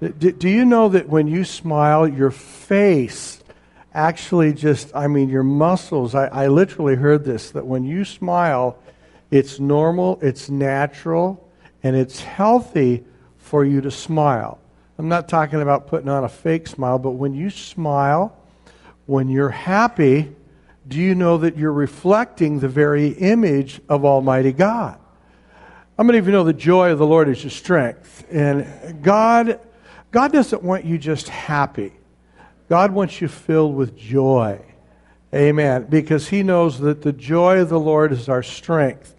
Do, 0.00 0.32
do 0.32 0.48
you 0.48 0.64
know 0.64 0.88
that 0.88 1.10
when 1.10 1.28
you 1.28 1.44
smile, 1.44 2.08
your 2.08 2.30
face 2.30 3.42
actually 3.92 4.54
just, 4.54 4.90
I 4.96 5.06
mean, 5.06 5.28
your 5.28 5.42
muscles, 5.42 6.14
I, 6.14 6.28
I 6.28 6.46
literally 6.48 6.94
heard 6.94 7.26
this, 7.26 7.50
that 7.50 7.66
when 7.66 7.84
you 7.84 8.06
smile, 8.06 8.78
it's 9.30 9.60
normal, 9.60 10.18
it's 10.22 10.48
natural, 10.48 11.46
and 11.82 11.94
it's 11.94 12.22
healthy 12.22 13.04
for 13.36 13.66
you 13.66 13.82
to 13.82 13.90
smile. 13.90 14.58
I'm 14.96 15.10
not 15.10 15.28
talking 15.28 15.60
about 15.60 15.88
putting 15.88 16.08
on 16.08 16.24
a 16.24 16.28
fake 16.30 16.68
smile, 16.68 16.98
but 16.98 17.10
when 17.10 17.34
you 17.34 17.50
smile, 17.50 18.34
when 19.06 19.28
you're 19.28 19.50
happy, 19.50 20.34
do 20.86 20.98
you 20.98 21.14
know 21.14 21.38
that 21.38 21.56
you're 21.56 21.72
reflecting 21.72 22.60
the 22.60 22.68
very 22.68 23.08
image 23.08 23.80
of 23.88 24.04
Almighty 24.04 24.52
God? 24.52 24.98
How 25.96 26.04
many 26.04 26.18
of 26.18 26.26
you 26.26 26.32
know 26.32 26.44
the 26.44 26.52
joy 26.52 26.90
of 26.90 26.98
the 26.98 27.06
Lord 27.06 27.28
is 27.28 27.42
your 27.42 27.50
strength? 27.50 28.26
And 28.30 29.02
God 29.02 29.60
God 30.14 30.32
doesn't 30.32 30.62
want 30.62 30.84
you 30.84 30.96
just 30.96 31.28
happy. 31.28 31.92
God 32.68 32.92
wants 32.92 33.20
you 33.20 33.26
filled 33.26 33.74
with 33.74 33.96
joy. 33.96 34.60
Amen. 35.34 35.88
Because 35.90 36.28
He 36.28 36.44
knows 36.44 36.78
that 36.78 37.02
the 37.02 37.12
joy 37.12 37.58
of 37.58 37.68
the 37.68 37.80
Lord 37.80 38.12
is 38.12 38.28
our 38.28 38.44
strength. 38.44 39.12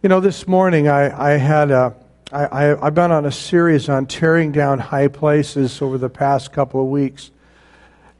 You 0.00 0.08
know, 0.08 0.20
this 0.20 0.46
morning 0.46 0.86
I, 0.86 1.32
I 1.32 1.38
had 1.38 1.72
a, 1.72 1.96
I, 2.30 2.44
I, 2.44 2.86
I've 2.86 2.94
been 2.94 3.10
on 3.10 3.26
a 3.26 3.32
series 3.32 3.88
on 3.88 4.06
tearing 4.06 4.52
down 4.52 4.78
high 4.78 5.08
places 5.08 5.82
over 5.82 5.98
the 5.98 6.08
past 6.08 6.52
couple 6.52 6.80
of 6.80 6.86
weeks. 6.86 7.31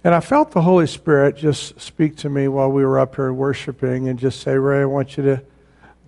And 0.05 0.17
I 0.17 0.21
felt 0.21 0.51
the 0.51 0.63
Holy 0.63 0.89
Spirit 0.89 1.37
just 1.37 1.81
speak 1.81 2.17
to 2.19 2.29
me 2.29 2.49
while 2.49 2.73
we 2.73 2.85
were 2.85 2.99
up 2.99 3.15
here 3.15 3.33
worshiping 3.33 4.09
and 4.09 4.19
just 4.19 4.41
say, 4.41 4.57
Ray, 4.59 4.81
I 4.81 4.85
want 4.85 5.17
you 5.17 5.23
to 5.23 5.43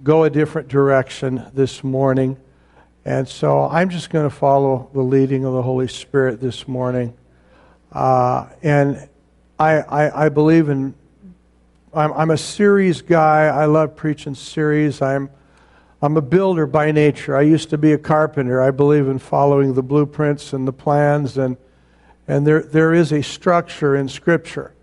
go 0.03 0.25
a 0.25 0.31
different 0.31 0.67
direction 0.67 1.47
this 1.55 1.85
morning. 1.85 2.37
And 3.05 3.29
so 3.29 3.69
I'm 3.69 3.91
just 3.91 4.11
going 4.11 4.29
to 4.29 4.35
follow 4.35 4.91
the 4.95 5.03
leading 5.03 5.45
of 5.45 5.53
the 5.53 5.63
Holy 5.63 5.87
Spirit 5.87 6.41
this 6.41 6.67
morning. 6.67 7.15
Uh, 7.93 8.49
and 8.65 9.09
I, 9.61 9.75
I, 9.75 10.27
I, 10.27 10.29
believe 10.29 10.71
in, 10.71 10.95
I'm, 11.93 12.13
I'm 12.15 12.31
a 12.33 12.37
series 12.37 13.01
guy. 13.01 13.45
I 13.45 13.67
love 13.67 13.95
preaching 13.95 14.35
series. 14.35 15.03
I'm, 15.03 15.31
I'm 16.03 16.17
a 16.17 16.23
builder 16.23 16.67
by 16.67 16.91
nature. 16.91 17.37
I 17.37 17.43
used 17.43 17.71
to 17.71 17.79
be 17.79 17.93
a 17.93 17.99
carpenter. 17.99 18.61
I 18.61 18.73
believe 18.73 19.07
in 19.07 19.21
following 19.21 19.75
the 19.75 19.85
blueprints 19.85 20.53
and 20.53 20.67
the 20.67 20.73
plans, 20.73 21.39
and, 21.39 21.57
and 22.27 22.47
there, 22.47 22.63
there 22.63 22.95
is 22.95 23.13
a 23.13 23.23
structure 23.23 23.97
in 23.97 24.09
Scripture. 24.09 24.75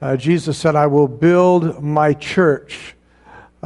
Uh, 0.00 0.16
Jesus 0.16 0.58
said, 0.58 0.76
I 0.76 0.86
will 0.86 1.08
build 1.08 1.82
my 1.82 2.12
church 2.12 2.96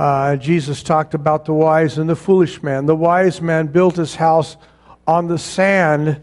uh, 0.00 0.34
Jesus 0.36 0.82
talked 0.82 1.12
about 1.12 1.44
the 1.44 1.52
wise 1.52 1.98
and 1.98 2.08
the 2.08 2.16
foolish 2.16 2.62
man. 2.62 2.86
The 2.86 2.96
wise 2.96 3.42
man 3.42 3.66
built 3.66 3.96
his 3.96 4.14
house 4.14 4.56
on 5.06 5.26
the 5.26 5.36
sand, 5.36 6.22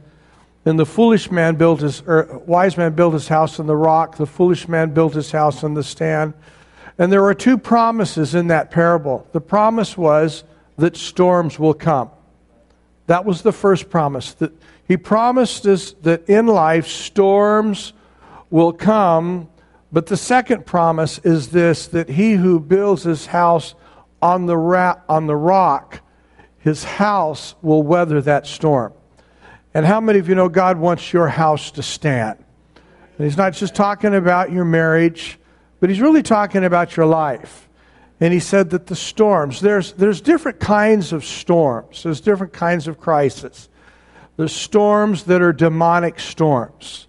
and 0.65 0.79
the 0.79 0.85
foolish 0.85 1.29
man 1.29 1.57
built 1.57 1.81
his, 1.81 2.01
or 2.07 2.41
wise 2.47 2.75
man 2.75 2.93
built 2.93 3.13
his 3.13 3.27
house 3.27 3.59
on 3.59 3.67
the 3.67 3.75
rock. 3.75 4.17
The 4.17 4.25
foolish 4.25 4.67
man 4.67 4.95
built 4.95 5.13
his 5.13 5.31
house 5.31 5.63
on 5.63 5.75
the 5.75 5.83
sand. 5.83 6.33
And 6.97 7.11
there 7.11 7.23
are 7.25 7.35
two 7.35 7.57
promises 7.57 8.33
in 8.33 8.47
that 8.47 8.71
parable. 8.71 9.27
The 9.31 9.41
promise 9.41 9.95
was 9.95 10.43
that 10.77 10.97
storms 10.97 11.59
will 11.59 11.75
come. 11.75 12.09
That 13.05 13.25
was 13.25 13.43
the 13.43 13.51
first 13.51 13.91
promise. 13.91 14.33
That 14.33 14.53
he 14.87 14.97
promised 14.97 15.65
us 15.65 15.91
that 16.03 16.29
in 16.29 16.47
life 16.47 16.87
storms 16.87 17.93
will 18.49 18.73
come 18.73 19.49
but 19.91 20.07
the 20.07 20.17
second 20.17 20.65
promise 20.65 21.19
is 21.19 21.49
this 21.49 21.87
that 21.87 22.09
he 22.09 22.33
who 22.33 22.59
builds 22.59 23.03
his 23.03 23.27
house 23.27 23.73
on 24.21 24.45
the, 24.45 24.57
ra- 24.57 24.99
on 25.07 25.27
the 25.27 25.35
rock, 25.35 26.01
his 26.59 26.83
house 26.83 27.55
will 27.61 27.83
weather 27.83 28.21
that 28.21 28.47
storm. 28.47 28.93
And 29.73 29.85
how 29.85 30.01
many 30.01 30.19
of 30.19 30.27
you 30.27 30.35
know 30.35 30.49
God 30.49 30.77
wants 30.77 31.13
your 31.13 31.27
house 31.27 31.71
to 31.71 31.83
stand? 31.83 32.43
And 33.17 33.25
he's 33.25 33.37
not 33.37 33.53
just 33.53 33.75
talking 33.75 34.15
about 34.15 34.51
your 34.51 34.65
marriage, 34.65 35.39
but 35.79 35.89
he's 35.89 36.01
really 36.01 36.23
talking 36.23 36.65
about 36.65 36.97
your 36.97 37.05
life. 37.05 37.69
And 38.19 38.33
he 38.33 38.39
said 38.39 38.71
that 38.71 38.87
the 38.87 38.95
storms, 38.95 39.61
there's, 39.61 39.93
there's 39.93 40.21
different 40.21 40.59
kinds 40.59 41.13
of 41.13 41.23
storms, 41.23 42.01
there's 42.03 42.19
different 42.19 42.53
kinds 42.53 42.87
of 42.87 42.99
crises. 42.99 43.69
There's 44.37 44.55
storms 44.55 45.23
that 45.23 45.41
are 45.41 45.51
demonic 45.51 46.19
storms, 46.19 47.07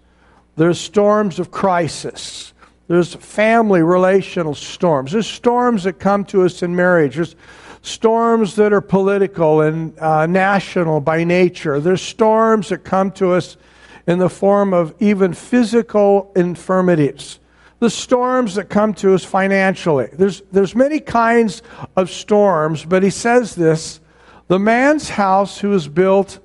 there's 0.56 0.80
storms 0.80 1.38
of 1.38 1.50
crisis. 1.50 2.52
There's 2.88 3.14
family 3.14 3.82
relational 3.82 4.54
storms. 4.54 5.12
There's 5.12 5.26
storms 5.26 5.84
that 5.84 5.98
come 5.98 6.24
to 6.24 6.44
us 6.44 6.62
in 6.62 6.74
marriage. 6.74 7.16
There's 7.16 7.36
storms 7.82 8.56
that 8.56 8.72
are 8.72 8.80
political 8.80 9.60
and 9.60 9.96
uh, 9.98 10.26
national 10.26 11.00
by 11.00 11.22
nature. 11.24 11.80
There's 11.80 12.00
storms 12.00 12.70
that 12.70 12.84
come 12.84 13.10
to 13.12 13.32
us 13.32 13.58
in 14.06 14.18
the 14.18 14.30
form 14.30 14.72
of 14.72 14.94
even 15.00 15.34
physical 15.34 16.32
infirmities. 16.34 17.40
The 17.78 17.90
storms 17.90 18.54
that 18.54 18.70
come 18.70 18.94
to 18.94 19.14
us 19.14 19.22
financially. 19.22 20.08
There's, 20.14 20.40
there's 20.50 20.74
many 20.74 20.98
kinds 20.98 21.62
of 21.94 22.10
storms, 22.10 22.86
but 22.86 23.02
he 23.02 23.10
says 23.10 23.54
this 23.54 24.00
the 24.48 24.58
man's 24.58 25.10
house 25.10 25.58
who 25.58 25.74
is 25.74 25.88
built 25.88 26.38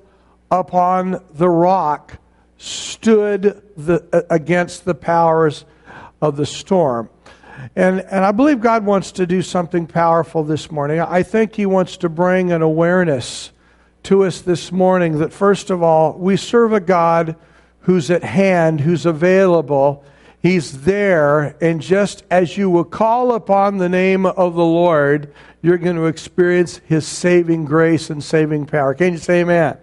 upon 0.50 1.22
the 1.32 1.48
rock 1.48 2.18
stood 2.58 3.62
the, 3.76 4.26
against 4.30 4.84
the 4.84 4.94
powers 4.94 5.64
of 6.20 6.36
the 6.36 6.46
storm. 6.46 7.10
And, 7.76 8.00
and 8.00 8.24
I 8.24 8.32
believe 8.32 8.60
God 8.60 8.84
wants 8.84 9.12
to 9.12 9.26
do 9.26 9.42
something 9.42 9.86
powerful 9.86 10.44
this 10.44 10.70
morning. 10.70 11.00
I 11.00 11.22
think 11.22 11.54
He 11.54 11.66
wants 11.66 11.96
to 11.98 12.08
bring 12.08 12.52
an 12.52 12.62
awareness 12.62 13.52
to 14.04 14.24
us 14.24 14.40
this 14.40 14.70
morning 14.70 15.18
that, 15.18 15.32
first 15.32 15.70
of 15.70 15.82
all, 15.82 16.18
we 16.18 16.36
serve 16.36 16.72
a 16.72 16.80
God 16.80 17.36
who's 17.80 18.10
at 18.10 18.22
hand, 18.22 18.80
who's 18.80 19.06
available. 19.06 20.04
He's 20.40 20.82
there, 20.82 21.56
and 21.62 21.80
just 21.80 22.24
as 22.30 22.56
you 22.56 22.68
will 22.68 22.84
call 22.84 23.34
upon 23.34 23.78
the 23.78 23.88
name 23.88 24.26
of 24.26 24.54
the 24.54 24.64
Lord, 24.64 25.32
you're 25.62 25.78
going 25.78 25.96
to 25.96 26.06
experience 26.06 26.78
His 26.84 27.06
saving 27.06 27.64
grace 27.64 28.10
and 28.10 28.22
saving 28.22 28.66
power. 28.66 28.94
Can 28.94 29.12
you 29.12 29.18
say 29.18 29.40
amen? 29.40 29.78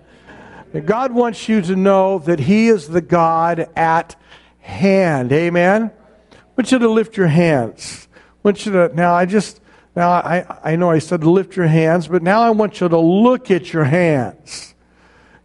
God 0.80 1.12
wants 1.12 1.50
you 1.50 1.62
to 1.62 1.76
know 1.76 2.20
that 2.20 2.40
He 2.40 2.68
is 2.68 2.88
the 2.88 3.02
God 3.02 3.70
at 3.76 4.16
hand. 4.60 5.32
Amen? 5.34 5.92
I 6.32 6.36
want 6.56 6.72
you 6.72 6.80
to 6.80 6.90
lift 6.90 7.18
your 7.18 7.28
hands. 7.28 8.08
I 8.14 8.18
want 8.44 8.66
you 8.66 8.72
to, 8.72 8.92
now 8.96 9.14
I 9.14 9.26
just, 9.26 9.60
now 9.96 10.10
I, 10.10 10.46
I 10.64 10.76
know 10.78 10.90
I 10.90 11.00
said 11.00 11.24
lift 11.24 11.56
your 11.58 11.68
hands, 11.68 12.08
but 12.08 12.24
now 12.24 12.42
I 12.42 12.52
want 12.52 12.80
you 12.80 12.88
to 12.88 13.00
look 13.00 13.52
at 13.52 13.74
your 13.74 13.84
hands. 13.84 14.74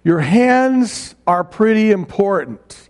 Your 0.04 0.20
hands 0.20 1.16
are 1.26 1.42
pretty 1.42 1.90
important. 1.90 2.88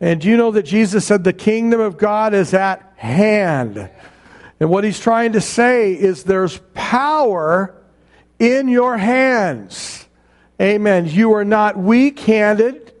And 0.00 0.24
you 0.24 0.36
know 0.36 0.50
that 0.52 0.64
Jesus 0.64 1.04
said 1.04 1.24
the 1.24 1.32
kingdom 1.32 1.80
of 1.80 1.98
God 1.98 2.32
is 2.34 2.54
at 2.54 2.94
hand? 2.96 3.90
And 4.58 4.70
what 4.70 4.84
he's 4.84 4.98
trying 4.98 5.32
to 5.32 5.40
say 5.40 5.92
is 5.92 6.24
there's 6.24 6.58
power 6.74 7.74
in 8.38 8.68
your 8.68 8.96
hands. 8.96 10.08
Amen. 10.60 11.06
You 11.06 11.32
are 11.34 11.44
not 11.44 11.76
weak 11.76 12.20
handed. 12.20 12.92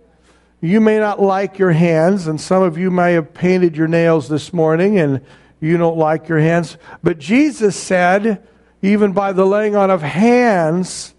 You 0.60 0.80
may 0.80 0.98
not 0.98 1.20
like 1.20 1.58
your 1.58 1.72
hands, 1.72 2.28
and 2.28 2.40
some 2.40 2.62
of 2.62 2.78
you 2.78 2.90
may 2.90 3.14
have 3.14 3.34
painted 3.34 3.76
your 3.76 3.88
nails 3.88 4.28
this 4.28 4.52
morning 4.52 4.98
and 4.98 5.20
you 5.60 5.76
don't 5.76 5.96
like 5.96 6.28
your 6.28 6.38
hands. 6.38 6.76
But 7.02 7.18
Jesus 7.18 7.76
said, 7.76 8.46
even 8.82 9.12
by 9.12 9.32
the 9.32 9.46
laying 9.46 9.76
on 9.76 9.90
of 9.90 10.02
hands, 10.02 11.14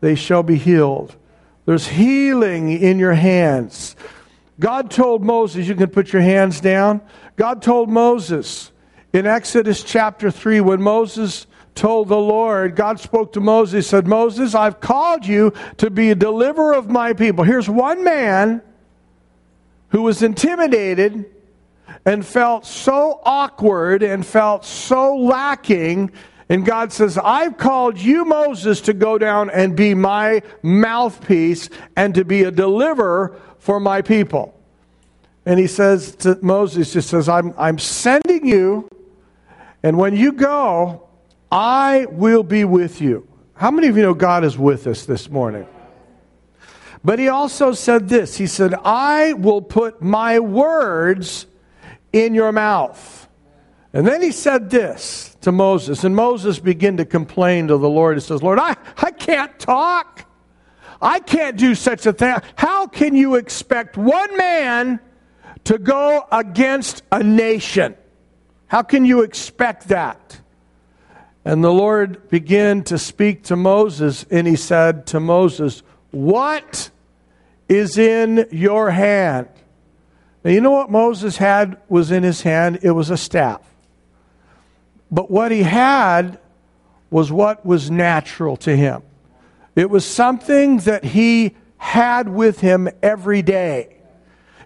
they 0.00 0.14
shall 0.14 0.44
be 0.44 0.56
healed. 0.56 1.16
There's 1.64 1.88
healing 1.88 2.70
in 2.70 2.98
your 2.98 3.14
hands. 3.14 3.96
God 4.60 4.90
told 4.90 5.24
Moses, 5.24 5.66
you 5.66 5.74
can 5.74 5.90
put 5.90 6.12
your 6.12 6.22
hands 6.22 6.60
down. 6.60 7.00
God 7.36 7.60
told 7.60 7.90
Moses 7.90 8.72
in 9.12 9.26
Exodus 9.26 9.82
chapter 9.82 10.30
3, 10.30 10.60
when 10.60 10.80
Moses 10.80 11.47
told 11.78 12.08
the 12.08 12.18
Lord, 12.18 12.74
God 12.74 12.98
spoke 12.98 13.32
to 13.34 13.40
Moses, 13.40 13.86
said, 13.86 14.06
Moses, 14.06 14.54
I've 14.54 14.80
called 14.80 15.24
you 15.24 15.52
to 15.76 15.88
be 15.88 16.10
a 16.10 16.14
deliverer 16.14 16.74
of 16.74 16.90
my 16.90 17.12
people. 17.12 17.44
Here's 17.44 17.70
one 17.70 18.02
man 18.02 18.60
who 19.90 20.02
was 20.02 20.22
intimidated 20.22 21.24
and 22.04 22.26
felt 22.26 22.66
so 22.66 23.20
awkward 23.22 24.02
and 24.02 24.26
felt 24.26 24.64
so 24.64 25.16
lacking. 25.16 26.10
And 26.48 26.66
God 26.66 26.92
says, 26.92 27.16
I've 27.16 27.56
called 27.56 27.98
you, 27.98 28.24
Moses, 28.24 28.80
to 28.82 28.92
go 28.92 29.16
down 29.16 29.48
and 29.48 29.76
be 29.76 29.94
my 29.94 30.42
mouthpiece 30.62 31.70
and 31.96 32.14
to 32.16 32.24
be 32.24 32.42
a 32.42 32.50
deliverer 32.50 33.40
for 33.58 33.78
my 33.78 34.02
people. 34.02 34.54
And 35.46 35.58
he 35.58 35.66
says 35.66 36.14
to 36.16 36.38
Moses, 36.42 36.92
he 36.92 37.00
says, 37.00 37.28
I'm, 37.28 37.54
I'm 37.56 37.78
sending 37.78 38.46
you, 38.46 38.88
and 39.82 39.96
when 39.96 40.14
you 40.16 40.32
go, 40.32 41.07
I 41.50 42.06
will 42.10 42.42
be 42.42 42.64
with 42.64 43.00
you. 43.00 43.26
How 43.54 43.70
many 43.70 43.88
of 43.88 43.96
you 43.96 44.02
know 44.02 44.14
God 44.14 44.44
is 44.44 44.56
with 44.58 44.86
us 44.86 45.06
this 45.06 45.30
morning? 45.30 45.66
But 47.04 47.18
he 47.18 47.28
also 47.28 47.72
said 47.72 48.08
this 48.08 48.36
He 48.36 48.46
said, 48.46 48.74
I 48.74 49.32
will 49.32 49.62
put 49.62 50.02
my 50.02 50.38
words 50.40 51.46
in 52.12 52.34
your 52.34 52.52
mouth. 52.52 53.28
And 53.92 54.06
then 54.06 54.20
he 54.20 54.32
said 54.32 54.68
this 54.68 55.36
to 55.40 55.50
Moses, 55.50 56.04
and 56.04 56.14
Moses 56.14 56.58
began 56.58 56.98
to 56.98 57.04
complain 57.04 57.68
to 57.68 57.78
the 57.78 57.88
Lord. 57.88 58.16
He 58.16 58.20
says, 58.20 58.42
Lord, 58.42 58.58
I, 58.58 58.76
I 58.98 59.10
can't 59.10 59.58
talk. 59.58 60.26
I 61.00 61.20
can't 61.20 61.56
do 61.56 61.74
such 61.74 62.04
a 62.06 62.12
thing. 62.12 62.36
How 62.56 62.86
can 62.86 63.14
you 63.14 63.36
expect 63.36 63.96
one 63.96 64.36
man 64.36 65.00
to 65.64 65.78
go 65.78 66.26
against 66.30 67.02
a 67.10 67.22
nation? 67.22 67.96
How 68.66 68.82
can 68.82 69.04
you 69.04 69.22
expect 69.22 69.88
that? 69.88 70.40
And 71.48 71.64
the 71.64 71.72
Lord 71.72 72.28
began 72.28 72.82
to 72.84 72.98
speak 72.98 73.44
to 73.44 73.56
Moses, 73.56 74.26
and 74.30 74.46
he 74.46 74.54
said 74.54 75.06
to 75.06 75.18
Moses, 75.18 75.82
What 76.10 76.90
is 77.70 77.96
in 77.96 78.46
your 78.52 78.90
hand? 78.90 79.48
Now, 80.44 80.50
you 80.50 80.60
know 80.60 80.72
what 80.72 80.90
Moses 80.90 81.38
had 81.38 81.78
was 81.88 82.10
in 82.10 82.22
his 82.22 82.42
hand? 82.42 82.80
It 82.82 82.90
was 82.90 83.08
a 83.08 83.16
staff. 83.16 83.62
But 85.10 85.30
what 85.30 85.50
he 85.50 85.62
had 85.62 86.38
was 87.08 87.32
what 87.32 87.64
was 87.64 87.90
natural 87.90 88.58
to 88.58 88.76
him. 88.76 89.02
It 89.74 89.88
was 89.88 90.04
something 90.04 90.80
that 90.80 91.02
he 91.02 91.56
had 91.78 92.28
with 92.28 92.60
him 92.60 92.90
every 93.02 93.40
day. 93.40 93.96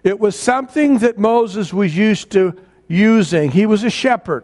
It 0.03 0.19
was 0.19 0.37
something 0.37 0.97
that 0.97 1.17
Moses 1.17 1.71
was 1.71 1.95
used 1.95 2.31
to 2.31 2.59
using. 2.89 3.51
He 3.51 3.65
was 3.65 3.85
a 3.85 3.89
shepherd 3.89 4.43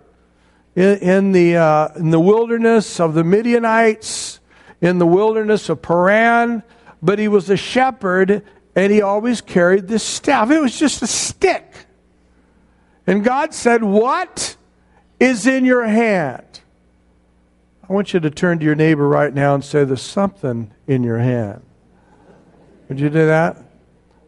in, 0.79 0.97
in 0.99 1.31
the, 1.33 1.57
uh, 1.57 1.89
in 1.97 2.09
the 2.09 2.19
wilderness 2.21 3.01
of 3.01 3.13
the 3.13 3.23
Midianites, 3.23 4.39
in 4.79 4.97
the 4.97 5.05
wilderness 5.05 5.67
of 5.67 5.81
Paran, 5.81 6.63
but 7.01 7.19
he 7.19 7.27
was 7.27 7.49
a 7.49 7.57
shepherd 7.57 8.45
and 8.75 8.91
he 8.93 9.01
always 9.01 9.41
carried 9.41 9.89
this 9.89 10.03
staff. 10.03 10.49
It 10.49 10.61
was 10.61 10.79
just 10.79 11.01
a 11.01 11.07
stick. 11.07 11.85
And 13.05 13.25
God 13.25 13.53
said, 13.53 13.83
What 13.83 14.55
is 15.19 15.45
in 15.45 15.65
your 15.65 15.85
hand? 15.85 16.61
I 17.89 17.91
want 17.91 18.13
you 18.13 18.21
to 18.21 18.29
turn 18.29 18.59
to 18.59 18.65
your 18.65 18.75
neighbor 18.75 19.05
right 19.05 19.33
now 19.33 19.55
and 19.55 19.65
say, 19.65 19.83
There's 19.83 20.01
something 20.01 20.71
in 20.87 21.03
your 21.03 21.17
hand. 21.17 21.61
Would 22.87 23.01
you 23.01 23.09
do 23.09 23.25
that? 23.25 23.57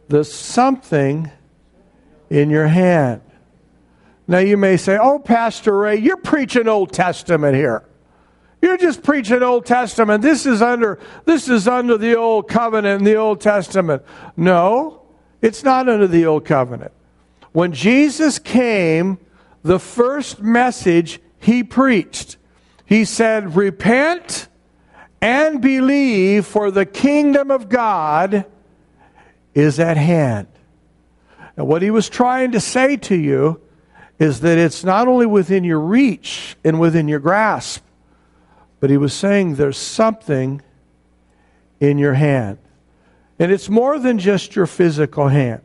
There's 0.09 0.33
something 0.33 1.31
in 2.29 2.49
your 2.49 2.67
hand. 2.67 3.21
Now 4.27 4.39
you 4.39 4.57
may 4.57 4.77
say, 4.77 4.97
Oh, 4.97 5.19
Pastor 5.19 5.77
Ray, 5.77 5.97
you're 5.97 6.17
preaching 6.17 6.67
Old 6.67 6.93
Testament 6.93 7.55
here. 7.55 7.83
You're 8.61 8.77
just 8.77 9.01
preaching 9.01 9.41
Old 9.41 9.65
Testament. 9.65 10.21
This 10.21 10.45
is 10.45 10.61
under 10.61 10.99
this 11.25 11.49
is 11.49 11.67
under 11.67 11.97
the 11.97 12.15
old 12.15 12.47
covenant 12.47 12.99
in 12.99 13.05
the 13.05 13.15
Old 13.15 13.41
Testament. 13.41 14.03
No, 14.37 15.01
it's 15.41 15.63
not 15.63 15.89
under 15.89 16.07
the 16.07 16.27
old 16.27 16.45
covenant. 16.45 16.91
When 17.53 17.73
Jesus 17.73 18.37
came, 18.37 19.17
the 19.63 19.79
first 19.79 20.41
message 20.41 21.19
he 21.39 21.63
preached, 21.63 22.37
he 22.85 23.03
said, 23.03 23.55
"Repent 23.55 24.47
and 25.21 25.59
believe 25.59 26.45
for 26.45 26.69
the 26.69 26.85
kingdom 26.85 27.49
of 27.49 27.67
God 27.67 28.45
is 29.55 29.79
at 29.79 29.97
hand." 29.97 30.47
And 31.57 31.67
what 31.67 31.81
he 31.81 31.89
was 31.89 32.09
trying 32.09 32.51
to 32.51 32.59
say 32.59 32.95
to 32.97 33.15
you 33.15 33.59
is 34.21 34.41
that 34.41 34.59
it's 34.59 34.83
not 34.83 35.07
only 35.07 35.25
within 35.25 35.63
your 35.63 35.79
reach 35.79 36.55
and 36.63 36.79
within 36.79 37.07
your 37.07 37.17
grasp, 37.17 37.83
but 38.79 38.91
he 38.91 38.95
was 38.95 39.13
saying 39.15 39.55
there's 39.55 39.79
something 39.79 40.61
in 41.79 41.97
your 41.97 42.13
hand. 42.13 42.59
And 43.39 43.51
it's 43.51 43.67
more 43.67 43.97
than 43.97 44.19
just 44.19 44.55
your 44.55 44.67
physical 44.67 45.27
hand. 45.27 45.61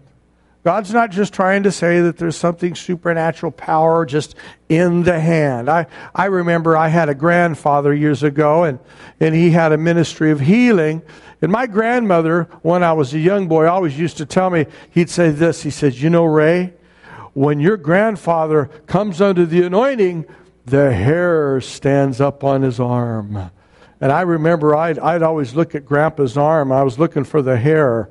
God's 0.64 0.90
not 0.90 1.10
just 1.10 1.34
trying 1.34 1.64
to 1.64 1.70
say 1.70 2.00
that 2.00 2.16
there's 2.16 2.34
something 2.34 2.74
supernatural 2.74 3.52
power 3.52 4.06
just 4.06 4.34
in 4.70 5.02
the 5.02 5.20
hand. 5.20 5.68
I, 5.68 5.86
I 6.14 6.24
remember 6.24 6.78
I 6.78 6.88
had 6.88 7.10
a 7.10 7.14
grandfather 7.14 7.92
years 7.92 8.22
ago, 8.22 8.64
and, 8.64 8.78
and 9.20 9.34
he 9.34 9.50
had 9.50 9.72
a 9.72 9.76
ministry 9.76 10.30
of 10.30 10.40
healing. 10.40 11.02
And 11.42 11.52
my 11.52 11.66
grandmother, 11.66 12.44
when 12.62 12.82
I 12.82 12.94
was 12.94 13.12
a 13.12 13.18
young 13.18 13.48
boy, 13.48 13.68
always 13.68 13.98
used 13.98 14.16
to 14.16 14.24
tell 14.24 14.48
me, 14.48 14.64
he'd 14.92 15.10
say 15.10 15.28
this. 15.28 15.62
He 15.62 15.68
says, 15.68 16.02
You 16.02 16.08
know, 16.08 16.24
Ray, 16.24 16.72
when 17.36 17.60
your 17.60 17.76
grandfather 17.76 18.64
comes 18.86 19.20
under 19.20 19.44
the 19.44 19.62
anointing, 19.62 20.24
the 20.64 20.90
hair 20.90 21.60
stands 21.60 22.18
up 22.18 22.42
on 22.42 22.62
his 22.62 22.80
arm. 22.80 23.50
And 24.00 24.10
I 24.10 24.22
remember 24.22 24.74
I'd, 24.74 24.98
I'd 24.98 25.22
always 25.22 25.54
look 25.54 25.74
at 25.74 25.84
Grandpa's 25.84 26.38
arm. 26.38 26.72
I 26.72 26.82
was 26.82 26.98
looking 26.98 27.24
for 27.24 27.42
the 27.42 27.58
hair. 27.58 28.08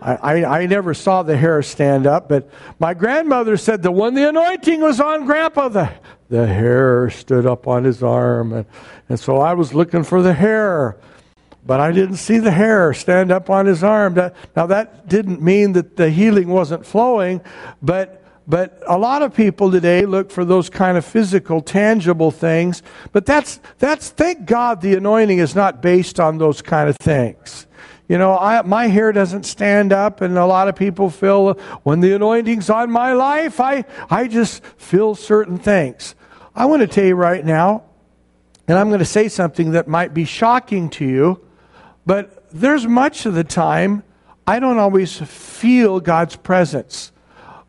I, 0.00 0.14
I, 0.14 0.60
I, 0.60 0.66
never 0.66 0.94
saw 0.94 1.24
the 1.24 1.36
hair 1.36 1.62
stand 1.62 2.06
up, 2.06 2.28
but 2.28 2.48
my 2.78 2.94
grandmother 2.94 3.56
said 3.56 3.82
that 3.82 3.90
when 3.90 4.14
the 4.14 4.28
anointing 4.28 4.80
was 4.80 5.00
on 5.00 5.26
Grandpa, 5.26 5.68
the, 5.68 5.90
the 6.28 6.46
hair 6.46 7.10
stood 7.10 7.46
up 7.46 7.66
on 7.66 7.82
his 7.82 8.04
arm. 8.04 8.52
And, 8.52 8.66
and 9.08 9.18
so 9.18 9.38
I 9.38 9.54
was 9.54 9.74
looking 9.74 10.04
for 10.04 10.22
the 10.22 10.32
hair, 10.32 10.96
but 11.66 11.80
I 11.80 11.90
didn't 11.90 12.16
see 12.18 12.38
the 12.38 12.52
hair 12.52 12.94
stand 12.94 13.32
up 13.32 13.50
on 13.50 13.66
his 13.66 13.82
arm. 13.82 14.14
Now, 14.54 14.66
that 14.66 15.08
didn't 15.08 15.42
mean 15.42 15.72
that 15.72 15.96
the 15.96 16.08
healing 16.08 16.46
wasn't 16.48 16.86
flowing, 16.86 17.40
but 17.82 18.19
but 18.50 18.82
a 18.88 18.98
lot 18.98 19.22
of 19.22 19.32
people 19.32 19.70
today 19.70 20.04
look 20.04 20.32
for 20.32 20.44
those 20.44 20.68
kind 20.68 20.98
of 20.98 21.04
physical, 21.04 21.62
tangible 21.62 22.32
things. 22.32 22.82
But 23.12 23.24
that's, 23.24 23.60
that's 23.78 24.08
thank 24.08 24.44
God 24.44 24.80
the 24.80 24.96
anointing 24.96 25.38
is 25.38 25.54
not 25.54 25.80
based 25.80 26.18
on 26.18 26.38
those 26.38 26.60
kind 26.60 26.90
of 26.90 26.96
things. 26.96 27.68
You 28.08 28.18
know, 28.18 28.36
I, 28.36 28.62
my 28.62 28.88
hair 28.88 29.12
doesn't 29.12 29.44
stand 29.44 29.92
up, 29.92 30.20
and 30.20 30.36
a 30.36 30.46
lot 30.46 30.66
of 30.66 30.74
people 30.74 31.10
feel 31.10 31.52
when 31.84 32.00
the 32.00 32.12
anointing's 32.12 32.68
on 32.68 32.90
my 32.90 33.12
life, 33.12 33.60
I, 33.60 33.84
I 34.10 34.26
just 34.26 34.64
feel 34.64 35.14
certain 35.14 35.56
things. 35.56 36.16
I 36.52 36.66
want 36.66 36.80
to 36.80 36.88
tell 36.88 37.04
you 37.04 37.14
right 37.14 37.44
now, 37.44 37.84
and 38.66 38.76
I'm 38.76 38.88
going 38.88 38.98
to 38.98 39.04
say 39.04 39.28
something 39.28 39.70
that 39.72 39.86
might 39.86 40.12
be 40.12 40.24
shocking 40.24 40.90
to 40.90 41.04
you, 41.04 41.40
but 42.04 42.48
there's 42.52 42.84
much 42.84 43.26
of 43.26 43.34
the 43.34 43.44
time 43.44 44.02
I 44.44 44.58
don't 44.58 44.78
always 44.78 45.16
feel 45.16 46.00
God's 46.00 46.34
presence, 46.34 47.12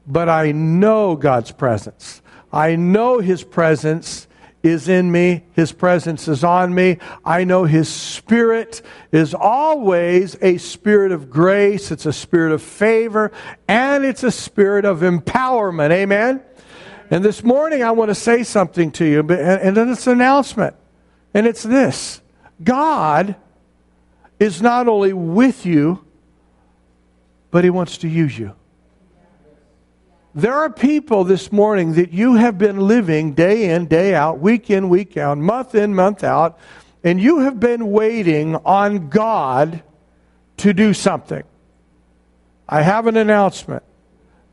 but 0.08 0.30
I 0.30 0.52
know 0.52 1.16
God's 1.16 1.52
presence. 1.52 2.22
I 2.52 2.76
know 2.76 3.20
His 3.20 3.44
presence 3.44 4.28
is 4.64 4.88
in 4.88 5.12
me, 5.12 5.44
His 5.54 5.72
presence 5.72 6.28
is 6.28 6.44
on 6.44 6.74
me. 6.74 6.98
I 7.26 7.44
know 7.44 7.64
His 7.64 7.90
Spirit 7.90 8.82
is 9.12 9.34
always 9.34 10.38
a 10.42 10.58
spirit 10.58 11.12
of 11.12 11.30
grace, 11.30 11.92
it's 11.92 12.06
a 12.06 12.14
spirit 12.14 12.52
of 12.52 12.62
favor, 12.62 13.32
and 13.68 14.06
it's 14.06 14.24
a 14.24 14.32
spirit 14.32 14.86
of 14.86 15.00
empowerment. 15.00 15.92
Amen? 15.92 16.42
And 17.10 17.26
this 17.26 17.44
morning 17.44 17.84
I 17.84 17.92
want 17.92 18.10
to 18.10 18.16
say 18.16 18.44
something 18.44 18.92
to 18.94 19.06
you, 19.06 19.20
and 19.20 19.76
then 19.76 19.90
it's 19.90 20.08
an 20.08 20.14
announcement. 20.14 20.76
And 21.34 21.48
it's 21.48 21.64
this 21.64 22.22
God 22.64 23.36
is 24.40 24.62
not 24.62 24.88
only 24.88 25.14
with 25.14 25.66
you, 25.66 26.04
but 27.52 27.64
He 27.64 27.70
wants 27.70 27.98
to 28.00 28.08
use 28.08 28.38
you. 28.38 28.54
There 30.34 30.54
are 30.54 30.70
people 30.70 31.26
this 31.26 31.52
morning 31.52 31.94
that 31.94 32.14
you 32.14 32.36
have 32.36 32.58
been 32.58 32.80
living 32.80 33.34
day 33.34 33.70
in, 33.70 33.88
day 33.88 34.16
out, 34.16 34.40
week 34.40 34.70
in, 34.70 34.88
week 34.88 35.18
out, 35.18 35.38
month 35.38 35.76
in, 35.76 35.94
month 35.94 36.24
out, 36.24 36.58
and 37.04 37.20
you 37.20 37.40
have 37.40 37.60
been 37.60 37.92
waiting 37.92 38.56
on 38.56 39.10
God 39.10 39.84
to 40.58 40.72
do 40.72 40.94
something. 40.94 41.44
I 42.70 42.82
have 42.82 43.08
an 43.08 43.18
announcement. 43.18 43.84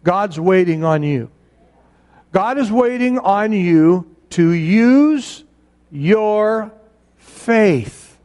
God's 0.02 0.40
waiting 0.40 0.82
on 0.82 1.04
you. 1.04 1.30
God 2.32 2.58
is 2.58 2.72
waiting 2.72 3.20
on 3.20 3.52
you 3.52 4.16
to 4.30 4.50
use 4.50 5.44
your 5.92 6.72
faith. 7.18 8.18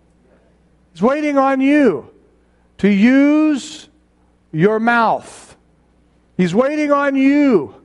He's 0.92 1.04
waiting 1.04 1.38
on 1.38 1.62
you 1.62 2.10
to 2.80 2.90
use 2.90 3.90
your 4.52 4.80
mouth 4.80 5.43
He's 6.36 6.56
waiting 6.56 6.92
on 6.92 7.16
you 7.16 7.76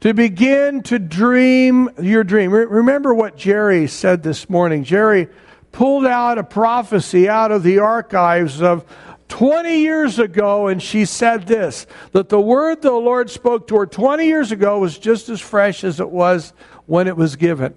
to 0.00 0.14
begin 0.14 0.82
to 0.84 0.98
dream 0.98 1.90
your 2.00 2.24
dream. 2.24 2.52
Remember 2.52 3.12
what 3.12 3.36
Jerry 3.36 3.86
said 3.86 4.22
this 4.22 4.48
morning. 4.48 4.84
Jerry 4.84 5.28
pulled 5.72 6.06
out 6.06 6.38
a 6.38 6.44
prophecy 6.44 7.28
out 7.28 7.52
of 7.52 7.62
the 7.62 7.78
archives 7.78 8.62
of 8.62 8.84
20 9.28 9.78
years 9.78 10.18
ago, 10.18 10.66
and 10.66 10.82
she 10.82 11.04
said 11.04 11.46
this 11.46 11.86
that 12.12 12.28
the 12.30 12.40
word 12.40 12.82
the 12.82 12.90
Lord 12.90 13.30
spoke 13.30 13.68
to 13.68 13.76
her 13.76 13.86
20 13.86 14.26
years 14.26 14.50
ago 14.50 14.78
was 14.78 14.98
just 14.98 15.28
as 15.28 15.40
fresh 15.40 15.84
as 15.84 16.00
it 16.00 16.10
was 16.10 16.52
when 16.86 17.06
it 17.06 17.16
was 17.16 17.36
given. 17.36 17.74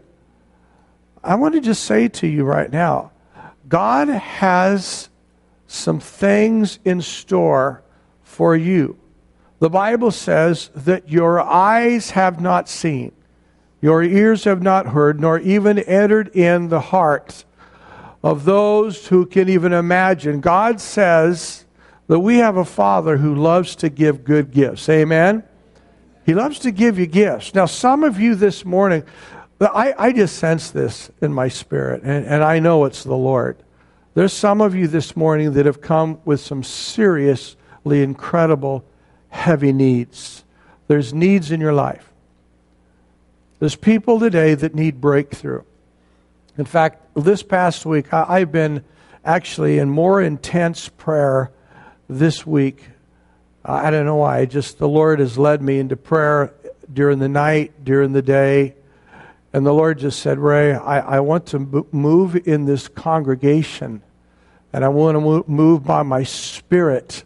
I 1.24 1.36
want 1.36 1.53
to 1.53 1.61
just 1.61 1.84
say 1.84 2.07
to 2.07 2.28
you 2.28 2.43
right 2.43 2.71
now 2.71 3.11
God 3.67 4.07
has 4.07 5.09
some 5.67 5.99
things 5.99 6.80
in 6.84 7.01
store 7.01 7.84
for 8.24 8.55
you. 8.55 8.97
The 9.64 9.70
Bible 9.70 10.11
says 10.11 10.72
that 10.76 11.07
your 11.07 11.39
eyes 11.39 12.09
have 12.09 12.41
not 12.41 12.68
seen, 12.68 13.14
your 13.80 14.03
ears 14.03 14.43
have 14.43 14.61
not 14.61 14.88
heard, 14.88 15.22
nor 15.22 15.39
even 15.39 15.80
entered 15.80 16.36
in 16.36 16.68
the 16.68 16.82
hearts 16.82 17.45
of 18.22 18.43
those 18.43 19.07
who 19.07 19.26
can 19.26 19.47
even 19.47 19.72
imagine. 19.72 20.41
God 20.41 20.82
says 20.82 21.64
that 22.07 22.20
we 22.20 22.39
have 22.39 22.57
a 22.57 22.66
Father 22.66 23.16
who 23.16 23.34
loves 23.34 23.78
to 23.78 23.88
give 23.88 24.26
good 24.26 24.51
gifts. 24.51 24.89
Amen? 24.89 25.43
He 26.26 26.34
loves 26.34 26.59
to 26.59 26.72
give 26.72 26.99
you 26.99 27.05
gifts. 27.05 27.55
Now, 27.55 27.66
some 27.66 28.03
of 28.03 28.20
you 28.20 28.36
this 28.36 28.66
morning, 28.66 29.05
I, 29.61 29.93
I 29.97 30.11
just 30.11 30.39
sense 30.39 30.72
this 30.72 31.09
in 31.22 31.32
my 31.32 31.47
spirit, 31.47 32.03
and, 32.03 32.26
and 32.26 32.43
I 32.43 32.59
know 32.59 32.84
it's 32.84 33.05
the 33.05 33.16
Lord. 33.16 33.55
There's 34.14 34.34
some 34.34 34.59
of 34.59 34.76
you 34.76 34.88
this 34.88 35.16
morning 35.16 35.53
that 35.53 35.66
have 35.66 35.80
come 35.80 36.20
with 36.26 36.41
some 36.41 36.64
seriously 36.64 38.03
incredible 38.03 38.84
heavy 39.34 39.74
needs. 39.74 40.44
There's 40.88 41.14
needs 41.14 41.52
in 41.52 41.60
your 41.60 41.74
life. 41.74 42.08
There's 43.60 43.76
people 43.76 44.20
today 44.20 44.54
that 44.54 44.76
need 44.76 45.02
breakthrough. 45.02 45.64
In 46.58 46.66
fact, 46.66 47.02
this 47.16 47.42
past 47.42 47.86
week, 47.86 48.14
I, 48.14 48.40
have 48.40 48.52
been 48.52 48.84
actually 49.26 49.80
in 49.80 49.90
more 49.90 50.22
intense 50.22 50.88
prayer 50.88 51.52
this 52.08 52.46
week. 52.46 52.84
I 53.66 53.90
don't 53.90 54.06
know 54.06 54.18
why. 54.18 54.46
Just 54.46 54.78
the 54.78 54.88
Lord 54.88 55.20
has 55.20 55.38
led 55.38 55.62
me 55.62 55.80
into 55.80 55.96
prayer 55.96 56.54
during 56.92 57.20
the 57.20 57.30
night, 57.30 57.84
during 57.84 58.14
the 58.14 58.22
day. 58.22 58.76
And 59.52 59.66
the 59.66 59.74
Lord 59.74 59.98
just 60.00 60.20
said, 60.20 60.38
Ray, 60.38 60.74
I, 60.74 61.18
I 61.18 61.20
want 61.22 61.48
to 61.48 61.88
move 61.92 62.36
in 62.48 62.66
this 62.66 62.88
congregation. 62.88 64.04
And 64.72 64.86
I 64.86 64.90
want 64.90 65.16
to 65.16 65.50
move 65.50 65.84
by 65.84 66.04
my 66.04 66.24
spirit 66.24 67.24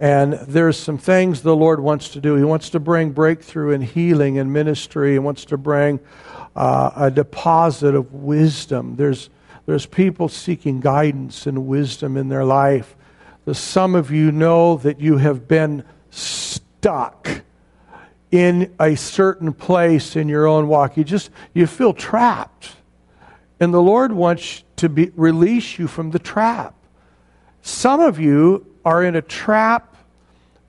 and 0.00 0.32
there's 0.32 0.76
some 0.76 0.98
things 0.98 1.42
the 1.42 1.54
Lord 1.54 1.80
wants 1.80 2.08
to 2.10 2.20
do. 2.20 2.34
He 2.34 2.44
wants 2.44 2.70
to 2.70 2.80
bring 2.80 3.10
breakthrough 3.12 3.72
and 3.72 3.84
healing 3.84 4.38
and 4.38 4.52
ministry. 4.52 5.12
He 5.12 5.18
wants 5.18 5.44
to 5.46 5.56
bring 5.56 6.00
uh, 6.56 6.90
a 6.96 7.10
deposit 7.10 7.94
of 7.94 8.12
wisdom. 8.12 8.96
There's, 8.96 9.30
there's 9.66 9.86
people 9.86 10.28
seeking 10.28 10.80
guidance 10.80 11.46
and 11.46 11.66
wisdom 11.66 12.16
in 12.16 12.28
their 12.28 12.44
life. 12.44 12.96
The, 13.44 13.54
some 13.54 13.94
of 13.94 14.10
you 14.10 14.32
know 14.32 14.76
that 14.78 15.00
you 15.00 15.18
have 15.18 15.46
been 15.46 15.84
stuck 16.10 17.42
in 18.30 18.74
a 18.80 18.96
certain 18.96 19.52
place 19.52 20.16
in 20.16 20.28
your 20.28 20.46
own 20.46 20.66
walk. 20.66 20.96
You 20.96 21.04
just 21.04 21.30
you 21.54 21.66
feel 21.66 21.92
trapped. 21.92 22.76
And 23.60 23.72
the 23.72 23.82
Lord 23.82 24.12
wants 24.12 24.64
to 24.76 24.88
be, 24.88 25.12
release 25.14 25.78
you 25.78 25.86
from 25.86 26.10
the 26.10 26.18
trap. 26.18 26.74
Some 27.60 28.00
of 28.00 28.18
you 28.18 28.66
are 28.84 29.04
in 29.04 29.16
a 29.16 29.22
trap 29.22 29.96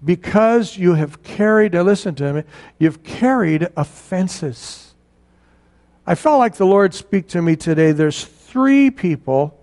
because 0.04 0.78
you 0.78 0.96
have 0.96 1.24
carried, 1.24 1.74
now 1.74 1.84
listen 1.84 2.16
to 2.16 2.34
me, 2.34 2.44
you've 2.78 3.04
carried 3.04 3.68
offenses. 3.78 4.94
I 6.06 6.16
felt 6.16 6.40
like 6.40 6.56
the 6.56 6.66
Lord 6.66 6.94
speak 6.94 7.28
to 7.30 7.42
me 7.42 7.56
today. 7.56 7.94
There's 7.94 8.26
three 8.26 8.92
people 8.92 9.58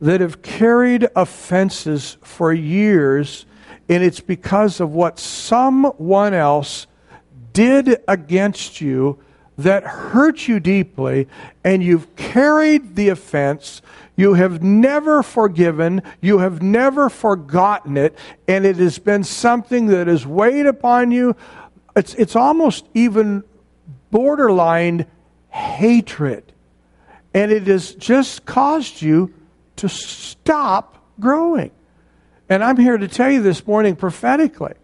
that 0.00 0.20
have 0.20 0.42
carried 0.42 1.08
offenses 1.16 2.16
for 2.22 2.52
years, 2.52 3.44
and 3.88 4.02
it's 4.02 4.20
because 4.20 4.80
of 4.80 4.92
what 4.92 5.18
someone 5.18 6.32
else 6.32 6.86
did 7.52 8.00
against 8.06 8.80
you 8.80 9.18
that 9.58 9.84
hurt 9.84 10.48
you 10.48 10.60
deeply, 10.60 11.28
and 11.64 11.82
you've 11.82 12.14
carried 12.16 12.96
the 12.96 13.10
offense. 13.10 13.82
You 14.16 14.34
have 14.34 14.62
never 14.62 15.22
forgiven. 15.22 16.02
You 16.20 16.38
have 16.38 16.62
never 16.62 17.08
forgotten 17.08 17.96
it. 17.96 18.16
And 18.48 18.66
it 18.66 18.76
has 18.76 18.98
been 18.98 19.24
something 19.24 19.86
that 19.86 20.06
has 20.06 20.26
weighed 20.26 20.66
upon 20.66 21.10
you. 21.10 21.36
It's, 21.96 22.14
it's 22.14 22.36
almost 22.36 22.86
even 22.94 23.44
borderline 24.10 25.06
hatred. 25.50 26.52
And 27.32 27.52
it 27.52 27.66
has 27.66 27.94
just 27.94 28.44
caused 28.44 29.00
you 29.00 29.32
to 29.76 29.88
stop 29.88 31.02
growing. 31.18 31.70
And 32.48 32.64
I'm 32.64 32.76
here 32.76 32.98
to 32.98 33.08
tell 33.08 33.30
you 33.30 33.42
this 33.42 33.66
morning 33.66 33.96
prophetically. 33.96 34.74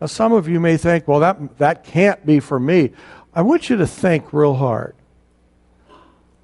Now, 0.00 0.06
some 0.06 0.32
of 0.32 0.48
you 0.48 0.60
may 0.60 0.76
think, 0.76 1.08
well, 1.08 1.20
that, 1.20 1.58
that 1.58 1.84
can't 1.84 2.24
be 2.24 2.40
for 2.40 2.60
me. 2.60 2.92
I 3.38 3.42
want 3.42 3.70
you 3.70 3.76
to 3.76 3.86
think 3.86 4.32
real 4.32 4.54
hard. 4.54 4.96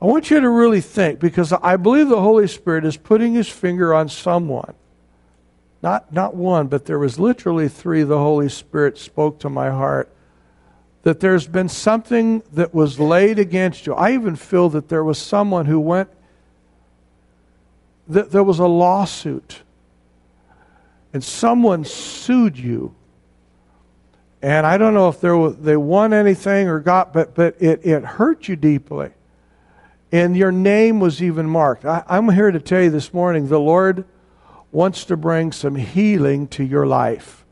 I 0.01 0.05
want 0.05 0.31
you 0.31 0.39
to 0.39 0.49
really 0.49 0.81
think 0.81 1.19
because 1.19 1.53
I 1.53 1.75
believe 1.75 2.09
the 2.09 2.21
Holy 2.21 2.47
Spirit 2.47 2.85
is 2.85 2.97
putting 2.97 3.35
his 3.35 3.49
finger 3.49 3.93
on 3.93 4.09
someone. 4.09 4.75
Not, 5.83 6.13
not 6.13 6.37
one, 6.37 6.69
but 6.69 6.85
there 6.85 7.01
was 7.01 7.19
literally 7.19 7.67
three 7.69 8.05
the 8.05 8.19
Holy 8.19 8.49
Spirit 8.49 8.97
spoke 8.97 9.41
to 9.41 9.51
my 9.51 9.71
heart. 9.71 10.09
That 11.03 11.19
there's 11.19 11.49
been 11.49 11.69
something 11.69 12.45
that 12.53 12.73
was 12.73 13.01
laid 13.01 13.41
against 13.41 13.89
you. 13.89 13.95
I 13.95 14.13
even 14.13 14.37
feel 14.37 14.69
that 14.69 14.89
there 14.89 15.03
was 15.03 15.19
someone 15.19 15.67
who 15.67 15.81
went, 15.81 16.11
that 18.07 18.31
there 18.31 18.45
was 18.45 18.61
a 18.61 18.69
lawsuit. 18.69 19.63
And 21.13 21.25
someone 21.25 21.85
sued 21.85 22.57
you 22.57 22.95
and 24.45 24.67
I 24.67 24.77
don't 24.77 24.93
know 24.93 25.09
if 25.09 25.23
they 25.23 25.75
won 25.75 26.13
anything 26.13 26.69
or 26.69 26.79
got, 26.79 27.15
but, 27.15 27.35
but 27.35 27.57
it, 27.61 27.81
it 27.87 28.05
hurt 28.05 28.47
you 28.47 28.57
deeply. 28.57 29.09
And 30.13 30.37
your 30.37 30.53
name 30.53 31.01
was 31.01 31.23
even 31.23 31.47
marked. 31.47 31.87
I, 31.87 32.05
I'm 32.07 32.29
here 32.29 32.51
to 32.51 32.61
tell 32.61 32.83
you 32.83 32.91
this 32.91 33.15
morning 33.15 33.49
the 33.49 33.59
Lord 33.59 34.05
wants 34.71 35.07
to 35.07 35.17
bring 35.17 35.51
some 35.51 35.77
healing 35.77 36.47
to 36.49 36.63
your 36.63 36.87
life. 36.87 37.47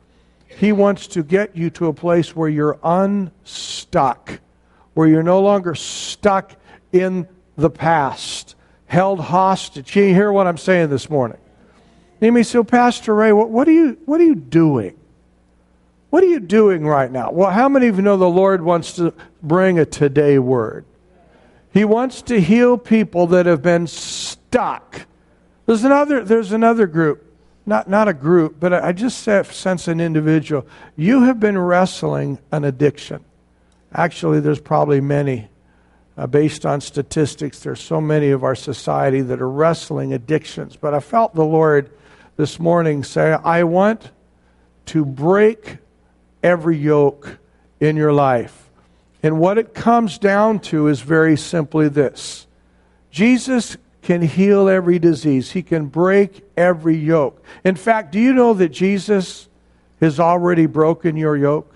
He 0.47 0.71
wants 0.71 1.07
to 1.09 1.23
get 1.23 1.57
you 1.57 1.71
to 1.71 1.87
a 1.87 1.95
place 1.95 2.37
where 2.37 2.51
you're 2.51 2.79
unstuck, 2.85 4.41
where 4.93 5.09
you're 5.09 5.23
no 5.23 5.41
longer 5.41 5.75
stuck 5.75 6.53
in 6.93 7.27
the 7.57 7.71
past, 7.71 8.55
held 8.85 9.19
hostage. 9.19 9.97
You 9.97 10.13
hear 10.13 10.31
what 10.31 10.47
I'm 10.47 10.59
saying 10.59 10.91
this 10.91 11.09
morning? 11.09 11.39
You 12.21 12.33
may 12.33 12.43
say, 12.43 12.63
Pastor 12.63 13.15
Ray, 13.15 13.33
what, 13.33 13.49
what, 13.49 13.67
are 13.67 13.73
you, 13.73 13.97
what 14.05 14.21
are 14.21 14.25
you 14.25 14.35
doing? 14.35 14.99
What 16.13 16.23
are 16.23 16.27
you 16.27 16.41
doing 16.41 16.87
right 16.87 17.11
now? 17.11 17.31
Well, 17.31 17.49
how 17.49 17.71
many 17.71 17.87
of 17.87 17.97
you 17.97 18.03
know 18.03 18.19
the 18.19 18.29
Lord 18.29 18.61
wants 18.61 18.93
to 18.97 19.15
bring 19.43 19.79
a 19.79 19.87
today 19.87 20.39
word? 20.39 20.85
He 21.73 21.87
wants 21.87 22.21
to 22.21 22.39
heal 22.39 22.77
people 22.77 23.29
that 23.29 23.47
have 23.47 23.63
been 23.63 23.87
stuck. 23.87 25.07
There's 25.65 25.85
another, 25.85 26.23
there's 26.23 26.53
another 26.53 26.87
group 26.87 27.33
not, 27.65 27.89
not 27.89 28.09
a 28.09 28.13
group, 28.13 28.57
but 28.61 28.75
I 28.75 28.93
just 28.93 29.21
sense 29.21 29.89
an 29.89 30.03
individual. 30.03 30.67
You 30.97 31.23
have 31.23 31.41
been 31.41 31.57
wrestling 31.57 32.41
an 32.51 32.65
addiction. 32.65 33.25
Actually, 33.95 34.41
there's 34.41 34.61
probably 34.61 35.01
many. 35.01 35.49
Uh, 36.15 36.27
based 36.27 36.67
on 36.67 36.83
statistics, 36.83 37.61
there's 37.61 37.81
so 37.81 37.99
many 37.99 38.33
of 38.33 38.45
our 38.45 38.55
society 38.55 39.23
that 39.23 39.41
are 39.41 39.49
wrestling 39.49 40.13
addictions. 40.13 40.77
But 40.77 40.93
I 40.93 41.01
felt 41.01 41.35
the 41.35 41.45
Lord 41.45 41.91
this 42.37 42.61
morning 42.61 43.03
say, 43.03 43.33
I 43.33 43.65
want 43.65 44.11
to 44.87 45.07
break 45.07 45.79
every 46.43 46.77
yoke 46.77 47.39
in 47.81 47.97
your 47.97 48.13
life. 48.13 48.71
And 49.23 49.39
what 49.39 49.59
it 49.59 49.75
comes 49.75 50.19
down 50.19 50.61
to 50.61 50.89
is 50.89 51.01
very 51.01 51.37
simply 51.37 51.89
this 51.89 52.47
Jesus 53.11 53.77
can 54.03 54.23
heal 54.23 54.69
every 54.69 54.99
disease, 54.99 55.53
He 55.53 55.63
can 55.63 55.87
break 55.87 56.45
every 56.57 56.97
yoke. 56.97 57.43
In 57.65 57.77
fact, 57.77 58.13
do 58.13 58.19
you 58.19 58.33
know 58.33 58.55
that 58.55 58.71
Jesus 58.71 59.49
has 60.01 60.19
already 60.19 60.67
broken 60.67 61.17
your 61.17 61.37
yoke? 61.37 61.73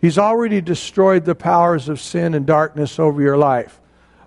He's 0.00 0.18
already 0.18 0.60
destroyed 0.60 1.24
the 1.24 1.34
powers 1.34 1.88
of 1.88 1.98
sin 1.98 2.34
and 2.34 2.44
darkness 2.44 2.98
over 2.98 3.22
your 3.22 3.38
life. 3.38 3.80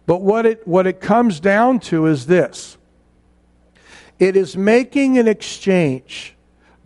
But 0.08 0.22
what 0.22 0.48
it, 0.48 0.68
what 0.68 0.88
it 0.88 1.00
comes 1.00 1.40
down 1.40 1.80
to 1.82 2.08
is 2.08 2.26
this 2.26 2.78
it 4.18 4.36
is 4.36 4.58
making 4.58 5.20
an 5.20 5.28
exchange. 5.28 6.34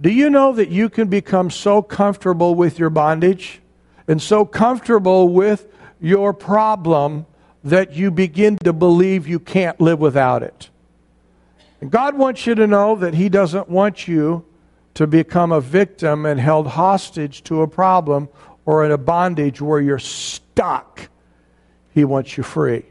Do 0.01 0.11
you 0.11 0.29
know 0.29 0.51
that 0.53 0.69
you 0.69 0.89
can 0.89 1.07
become 1.07 1.51
so 1.51 1.81
comfortable 1.81 2.55
with 2.55 2.79
your 2.79 2.89
bondage 2.89 3.61
and 4.07 4.21
so 4.21 4.43
comfortable 4.43 5.29
with 5.29 5.67
your 6.01 6.33
problem 6.33 7.27
that 7.63 7.93
you 7.93 8.09
begin 8.09 8.57
to 8.57 8.73
believe 8.73 9.27
you 9.27 9.39
can't 9.39 9.79
live 9.79 9.99
without 9.99 10.41
it. 10.41 10.69
And 11.79 11.91
God 11.91 12.17
wants 12.17 12.45
you 12.45 12.55
to 12.55 12.67
know 12.67 12.95
that 12.95 13.13
He 13.13 13.29
doesn't 13.29 13.69
want 13.69 14.07
you 14.07 14.45
to 14.95 15.07
become 15.07 15.51
a 15.51 15.61
victim 15.61 16.25
and 16.25 16.39
held 16.39 16.67
hostage 16.67 17.43
to 17.43 17.61
a 17.61 17.67
problem 17.67 18.29
or 18.65 18.83
in 18.83 18.91
a 18.91 18.97
bondage 18.97 19.61
where 19.61 19.79
you're 19.79 19.99
stuck. 19.99 21.09
He 21.93 22.03
wants 22.03 22.37
you 22.37 22.43
free. 22.43 22.85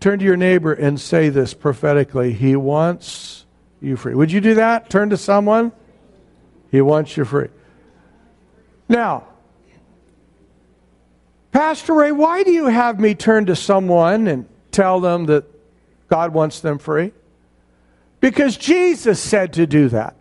Turn 0.00 0.20
to 0.20 0.24
your 0.24 0.36
neighbor 0.36 0.72
and 0.72 1.00
say 1.00 1.28
this 1.28 1.54
prophetically 1.54 2.32
He 2.32 2.54
wants 2.54 3.44
you 3.80 3.96
free. 3.96 4.14
Would 4.14 4.32
you 4.32 4.40
do 4.40 4.54
that? 4.54 4.90
Turn 4.90 5.10
to 5.10 5.16
someone. 5.16 5.72
He 6.70 6.80
wants 6.80 7.16
you 7.16 7.24
free. 7.24 7.48
Now, 8.88 9.24
Pastor 11.52 11.94
Ray, 11.94 12.12
why 12.12 12.42
do 12.42 12.50
you 12.50 12.66
have 12.66 13.00
me 13.00 13.14
turn 13.14 13.46
to 13.46 13.56
someone 13.56 14.28
and 14.28 14.46
tell 14.70 15.00
them 15.00 15.26
that 15.26 15.44
God 16.08 16.32
wants 16.32 16.60
them 16.60 16.78
free? 16.78 17.12
Because 18.20 18.56
Jesus 18.56 19.20
said 19.20 19.54
to 19.54 19.66
do 19.66 19.88
that. 19.90 20.16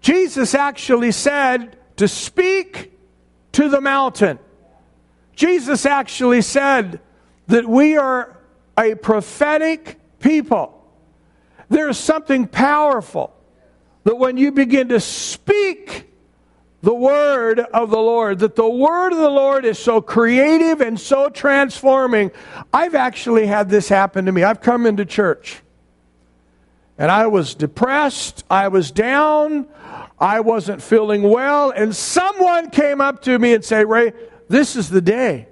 Jesus 0.00 0.54
actually 0.54 1.12
said 1.12 1.76
to 1.96 2.08
speak 2.08 2.92
to 3.52 3.68
the 3.68 3.80
mountain. 3.80 4.38
Jesus 5.34 5.84
actually 5.84 6.42
said 6.42 7.00
that 7.48 7.66
we 7.66 7.96
are 7.96 8.36
a 8.78 8.94
prophetic 8.94 9.98
people. 10.20 10.75
There's 11.68 11.98
something 11.98 12.46
powerful 12.46 13.32
that 14.04 14.16
when 14.16 14.36
you 14.36 14.52
begin 14.52 14.88
to 14.90 15.00
speak 15.00 16.12
the 16.82 16.94
word 16.94 17.58
of 17.58 17.90
the 17.90 17.98
Lord, 17.98 18.38
that 18.40 18.54
the 18.54 18.68
word 18.68 19.12
of 19.12 19.18
the 19.18 19.30
Lord 19.30 19.64
is 19.64 19.78
so 19.78 20.00
creative 20.00 20.80
and 20.80 21.00
so 21.00 21.28
transforming. 21.28 22.30
I've 22.72 22.94
actually 22.94 23.46
had 23.46 23.68
this 23.68 23.88
happen 23.88 24.26
to 24.26 24.32
me. 24.32 24.44
I've 24.44 24.60
come 24.60 24.86
into 24.86 25.04
church 25.04 25.62
and 26.98 27.10
I 27.10 27.26
was 27.26 27.54
depressed, 27.54 28.44
I 28.48 28.68
was 28.68 28.90
down, 28.90 29.66
I 30.18 30.40
wasn't 30.40 30.80
feeling 30.82 31.22
well, 31.22 31.70
and 31.70 31.94
someone 31.94 32.70
came 32.70 33.00
up 33.00 33.22
to 33.22 33.38
me 33.38 33.52
and 33.52 33.64
said, 33.64 33.88
Ray, 33.88 34.12
this 34.48 34.76
is 34.76 34.88
the 34.88 35.00
day. 35.00 35.48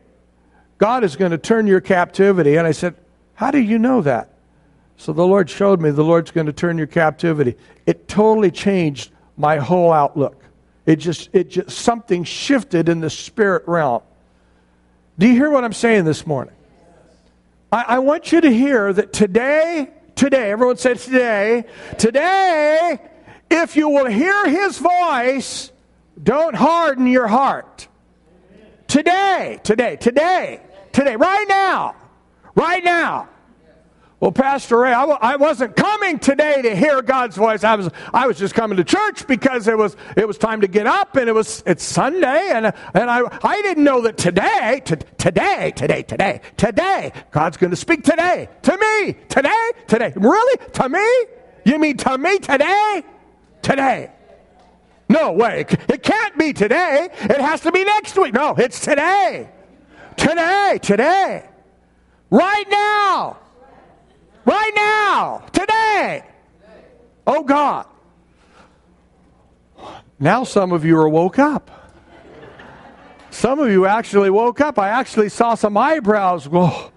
God 0.78 1.04
is 1.04 1.16
going 1.16 1.32
to 1.32 1.38
turn 1.38 1.66
your 1.66 1.80
captivity. 1.80 2.56
And 2.56 2.66
I 2.66 2.72
said, 2.72 2.94
How 3.34 3.50
do 3.50 3.58
you 3.58 3.78
know 3.78 4.02
that? 4.02 4.33
So 4.96 5.12
the 5.12 5.26
Lord 5.26 5.50
showed 5.50 5.80
me 5.80 5.90
the 5.90 6.04
Lord's 6.04 6.30
going 6.30 6.46
to 6.46 6.52
turn 6.52 6.78
your 6.78 6.86
captivity. 6.86 7.56
It 7.86 8.08
totally 8.08 8.50
changed 8.50 9.10
my 9.36 9.58
whole 9.58 9.92
outlook. 9.92 10.42
It 10.86 10.96
just, 10.96 11.30
it 11.32 11.50
just, 11.50 11.70
something 11.70 12.24
shifted 12.24 12.88
in 12.88 13.00
the 13.00 13.10
spirit 13.10 13.64
realm. 13.66 14.02
Do 15.18 15.26
you 15.26 15.34
hear 15.34 15.50
what 15.50 15.64
I'm 15.64 15.72
saying 15.72 16.04
this 16.04 16.26
morning? 16.26 16.54
I, 17.72 17.84
I 17.88 17.98
want 18.00 18.32
you 18.32 18.40
to 18.40 18.50
hear 18.50 18.92
that 18.92 19.12
today, 19.12 19.90
today, 20.14 20.50
everyone 20.50 20.76
said 20.76 20.98
today, 20.98 21.64
today, 21.98 22.98
if 23.50 23.76
you 23.76 23.88
will 23.88 24.06
hear 24.06 24.48
his 24.48 24.78
voice, 24.78 25.72
don't 26.22 26.54
harden 26.54 27.06
your 27.06 27.26
heart. 27.26 27.88
Today, 28.86 29.60
today, 29.64 29.96
today, 29.96 30.60
today, 30.92 31.16
right 31.16 31.46
now, 31.48 31.96
right 32.54 32.84
now. 32.84 33.28
Well, 34.24 34.32
Pastor 34.32 34.78
Ray, 34.78 34.92
I 34.94 35.00
w- 35.00 35.18
I 35.20 35.36
wasn't 35.36 35.76
coming 35.76 36.18
today 36.18 36.62
to 36.62 36.74
hear 36.74 37.02
God's 37.02 37.36
voice. 37.36 37.62
I 37.62 37.74
was, 37.74 37.90
I 38.14 38.26
was 38.26 38.38
just 38.38 38.54
coming 38.54 38.78
to 38.78 38.82
church 38.82 39.26
because 39.26 39.68
it 39.68 39.76
was, 39.76 39.98
it 40.16 40.26
was 40.26 40.38
time 40.38 40.62
to 40.62 40.66
get 40.66 40.86
up 40.86 41.16
and 41.16 41.28
it 41.28 41.34
was, 41.34 41.62
it's 41.66 41.84
Sunday 41.84 42.48
and, 42.54 42.64
and 42.94 43.10
I, 43.10 43.20
I 43.42 43.60
didn't 43.60 43.84
know 43.84 44.00
that 44.00 44.16
today, 44.16 44.80
t- 44.82 44.96
today, 45.18 45.74
today, 45.76 46.04
today, 46.04 46.40
today, 46.56 47.12
God's 47.32 47.58
going 47.58 47.68
to 47.68 47.76
speak 47.76 48.02
today, 48.02 48.48
to 48.62 48.78
me, 48.78 49.14
today, 49.28 49.70
today. 49.88 50.14
Really? 50.16 50.72
To 50.72 50.88
me? 50.88 51.06
You 51.66 51.78
mean 51.78 51.98
to 51.98 52.16
me 52.16 52.38
today? 52.38 53.02
Today. 53.60 54.10
No 55.06 55.32
way. 55.32 55.66
It 55.68 56.02
can't 56.02 56.38
be 56.38 56.54
today. 56.54 57.10
It 57.12 57.40
has 57.42 57.60
to 57.60 57.72
be 57.72 57.84
next 57.84 58.16
week. 58.16 58.32
No, 58.32 58.54
it's 58.54 58.80
today. 58.80 59.50
Today, 60.16 60.78
today. 60.80 61.46
Right 62.30 62.70
now. 62.70 63.40
Right 64.44 64.72
now, 64.74 65.38
today. 65.52 66.24
Oh 67.26 67.42
God. 67.42 67.86
Now 70.18 70.44
some 70.44 70.72
of 70.72 70.84
you 70.84 70.98
are 70.98 71.08
woke 71.08 71.38
up. 71.38 71.70
Some 73.30 73.58
of 73.58 73.70
you 73.70 73.86
actually 73.86 74.30
woke 74.30 74.60
up. 74.60 74.78
I 74.78 74.90
actually 74.90 75.28
saw 75.28 75.54
some 75.54 75.76
eyebrows 75.76 76.46
go, 76.46 76.92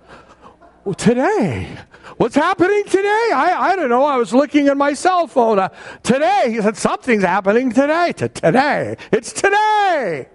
well, 0.84 0.94
today. 0.94 1.76
What's 2.18 2.36
happening 2.36 2.84
today? 2.86 3.32
I, 3.34 3.72
I 3.72 3.76
don't 3.76 3.90
know. 3.90 4.04
I 4.04 4.18
was 4.18 4.34
looking 4.34 4.68
at 4.68 4.78
my 4.78 4.94
cell 4.94 5.28
phone. 5.28 5.60
Uh, 5.60 5.70
today, 6.04 6.46
he 6.50 6.62
said, 6.62 6.78
something's 6.78 7.24
happening 7.24 7.72
today. 7.72 8.14
To 8.18 8.30
today. 8.30 8.98
It's 9.12 9.34
today. 9.34 10.30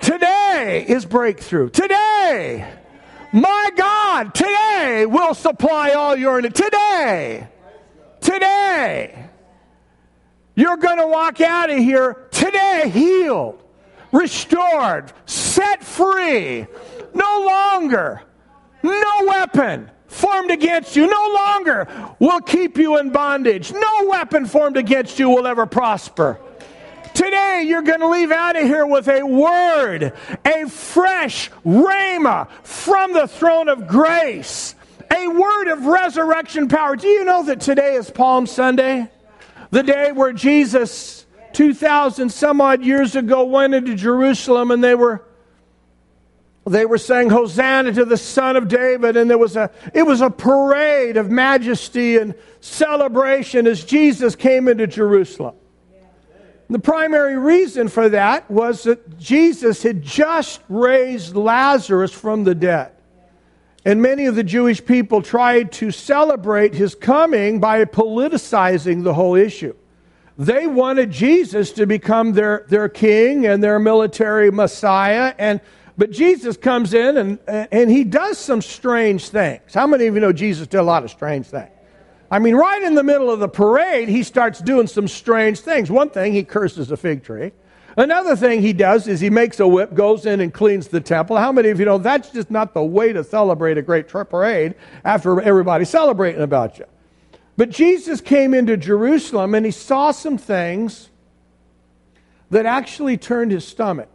Today 0.00 0.84
is 0.88 1.04
breakthrough. 1.04 1.70
Today. 1.70 2.79
My 3.32 3.70
God, 3.76 4.34
today 4.34 5.06
will 5.06 5.34
supply 5.34 5.90
all 5.90 6.16
your 6.16 6.40
needs. 6.40 6.60
Today. 6.60 7.46
Today. 8.20 9.26
You're 10.54 10.76
going 10.76 10.98
to 10.98 11.06
walk 11.06 11.40
out 11.40 11.70
of 11.70 11.78
here 11.78 12.26
today 12.30 12.90
healed, 12.92 13.62
restored, 14.12 15.12
set 15.26 15.82
free. 15.84 16.66
No 17.14 17.46
longer, 17.46 18.22
no 18.82 19.14
weapon 19.26 19.90
formed 20.10 20.50
against 20.50 20.96
you 20.96 21.06
no 21.06 21.32
longer 21.34 21.86
will 22.18 22.40
keep 22.40 22.76
you 22.76 22.98
in 22.98 23.10
bondage. 23.10 23.72
No 23.72 24.06
weapon 24.08 24.44
formed 24.44 24.76
against 24.76 25.18
you 25.18 25.30
will 25.30 25.46
ever 25.46 25.66
prosper. 25.66 26.40
Today, 27.14 27.64
you're 27.66 27.82
going 27.82 28.00
to 28.00 28.08
leave 28.08 28.30
out 28.30 28.56
of 28.56 28.62
here 28.62 28.86
with 28.86 29.08
a 29.08 29.22
word, 29.22 30.12
a 30.44 30.68
fresh 30.68 31.50
rhema 31.64 32.50
from 32.62 33.12
the 33.12 33.26
throne 33.26 33.68
of 33.68 33.86
grace, 33.86 34.74
a 35.14 35.28
word 35.28 35.68
of 35.68 35.86
resurrection 35.86 36.68
power. 36.68 36.96
Do 36.96 37.08
you 37.08 37.24
know 37.24 37.42
that 37.44 37.60
today 37.60 37.94
is 37.94 38.10
Palm 38.10 38.46
Sunday? 38.46 39.08
The 39.70 39.82
day 39.82 40.12
where 40.12 40.32
Jesus, 40.32 41.26
2,000 41.52 42.30
some 42.30 42.60
odd 42.60 42.84
years 42.84 43.16
ago, 43.16 43.44
went 43.44 43.74
into 43.74 43.94
Jerusalem 43.94 44.70
and 44.70 44.82
they 44.82 44.94
were. 44.94 45.24
They 46.66 46.84
were 46.84 46.98
saying 46.98 47.30
Hosanna 47.30 47.92
to 47.94 48.04
the 48.04 48.18
Son 48.18 48.54
of 48.54 48.68
David, 48.68 49.16
and 49.16 49.30
there 49.30 49.38
was 49.38 49.56
a 49.56 49.70
it 49.94 50.02
was 50.02 50.20
a 50.20 50.30
parade 50.30 51.16
of 51.16 51.30
majesty 51.30 52.18
and 52.18 52.34
celebration 52.60 53.66
as 53.66 53.82
Jesus 53.82 54.36
came 54.36 54.68
into 54.68 54.86
Jerusalem. 54.86 55.54
The 56.70 56.78
primary 56.78 57.36
reason 57.36 57.88
for 57.88 58.08
that 58.10 58.48
was 58.48 58.84
that 58.84 59.18
Jesus 59.18 59.82
had 59.82 60.02
just 60.02 60.60
raised 60.68 61.34
Lazarus 61.34 62.12
from 62.12 62.44
the 62.44 62.54
dead. 62.54 62.92
And 63.84 64.00
many 64.00 64.26
of 64.26 64.36
the 64.36 64.44
Jewish 64.44 64.84
people 64.84 65.20
tried 65.20 65.72
to 65.72 65.90
celebrate 65.90 66.74
his 66.74 66.94
coming 66.94 67.58
by 67.58 67.84
politicizing 67.86 69.02
the 69.02 69.14
whole 69.14 69.34
issue. 69.34 69.74
They 70.38 70.68
wanted 70.68 71.10
Jesus 71.10 71.72
to 71.72 71.86
become 71.86 72.34
their, 72.34 72.64
their 72.68 72.88
king 72.88 73.46
and 73.46 73.60
their 73.60 73.80
military 73.80 74.52
messiah. 74.52 75.34
And, 75.38 75.60
but 75.98 76.12
Jesus 76.12 76.56
comes 76.56 76.94
in 76.94 77.16
and, 77.16 77.38
and 77.48 77.90
he 77.90 78.04
does 78.04 78.38
some 78.38 78.62
strange 78.62 79.28
things. 79.30 79.74
How 79.74 79.88
many 79.88 80.06
of 80.06 80.14
you 80.14 80.20
know 80.20 80.32
Jesus 80.32 80.68
did 80.68 80.78
a 80.78 80.84
lot 80.84 81.02
of 81.02 81.10
strange 81.10 81.46
things? 81.46 81.70
I 82.30 82.38
mean, 82.38 82.54
right 82.54 82.82
in 82.82 82.94
the 82.94 83.02
middle 83.02 83.30
of 83.30 83.40
the 83.40 83.48
parade, 83.48 84.08
he 84.08 84.22
starts 84.22 84.60
doing 84.60 84.86
some 84.86 85.08
strange 85.08 85.60
things. 85.60 85.90
One 85.90 86.10
thing, 86.10 86.32
he 86.32 86.44
curses 86.44 86.90
a 86.90 86.96
fig 86.96 87.24
tree. 87.24 87.52
Another 87.96 88.36
thing 88.36 88.62
he 88.62 88.72
does 88.72 89.08
is 89.08 89.20
he 89.20 89.30
makes 89.30 89.58
a 89.58 89.66
whip, 89.66 89.94
goes 89.94 90.24
in 90.24 90.40
and 90.40 90.54
cleans 90.54 90.88
the 90.88 91.00
temple. 91.00 91.36
How 91.36 91.50
many 91.50 91.70
of 91.70 91.80
you 91.80 91.86
know 91.86 91.98
that's 91.98 92.30
just 92.30 92.50
not 92.50 92.72
the 92.72 92.82
way 92.82 93.12
to 93.12 93.24
celebrate 93.24 93.78
a 93.78 93.82
great 93.82 94.06
parade 94.08 94.76
after 95.04 95.40
everybody's 95.40 95.90
celebrating 95.90 96.40
about 96.40 96.78
you? 96.78 96.86
But 97.56 97.70
Jesus 97.70 98.20
came 98.20 98.54
into 98.54 98.76
Jerusalem 98.76 99.54
and 99.54 99.66
he 99.66 99.72
saw 99.72 100.12
some 100.12 100.38
things 100.38 101.10
that 102.50 102.64
actually 102.64 103.16
turned 103.16 103.50
his 103.50 103.66
stomach. 103.66 104.08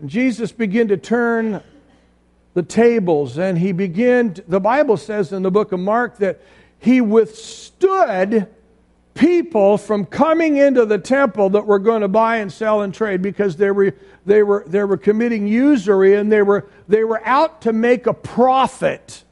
And 0.00 0.10
Jesus 0.10 0.52
began 0.52 0.88
to 0.88 0.98
turn 0.98 1.62
the 2.52 2.62
tables 2.62 3.38
and 3.38 3.58
he 3.58 3.72
began, 3.72 4.36
the 4.46 4.60
Bible 4.60 4.98
says 4.98 5.32
in 5.32 5.42
the 5.42 5.50
book 5.50 5.72
of 5.72 5.80
Mark 5.80 6.18
that 6.18 6.40
he 6.86 7.00
withstood 7.00 8.46
people 9.14 9.76
from 9.76 10.04
coming 10.04 10.56
into 10.56 10.86
the 10.86 10.98
temple 10.98 11.50
that 11.50 11.66
were 11.66 11.80
going 11.80 12.02
to 12.02 12.08
buy 12.08 12.36
and 12.36 12.52
sell 12.52 12.82
and 12.82 12.94
trade 12.94 13.20
because 13.20 13.56
they 13.56 13.72
were, 13.72 13.92
they 14.24 14.44
were, 14.44 14.62
they 14.68 14.84
were 14.84 14.96
committing 14.96 15.48
usury 15.48 16.14
and 16.14 16.30
they 16.30 16.42
were, 16.42 16.68
they 16.86 17.02
were 17.02 17.20
out 17.26 17.62
to 17.62 17.72
make 17.72 18.06
a 18.06 18.14
profit 18.14 19.24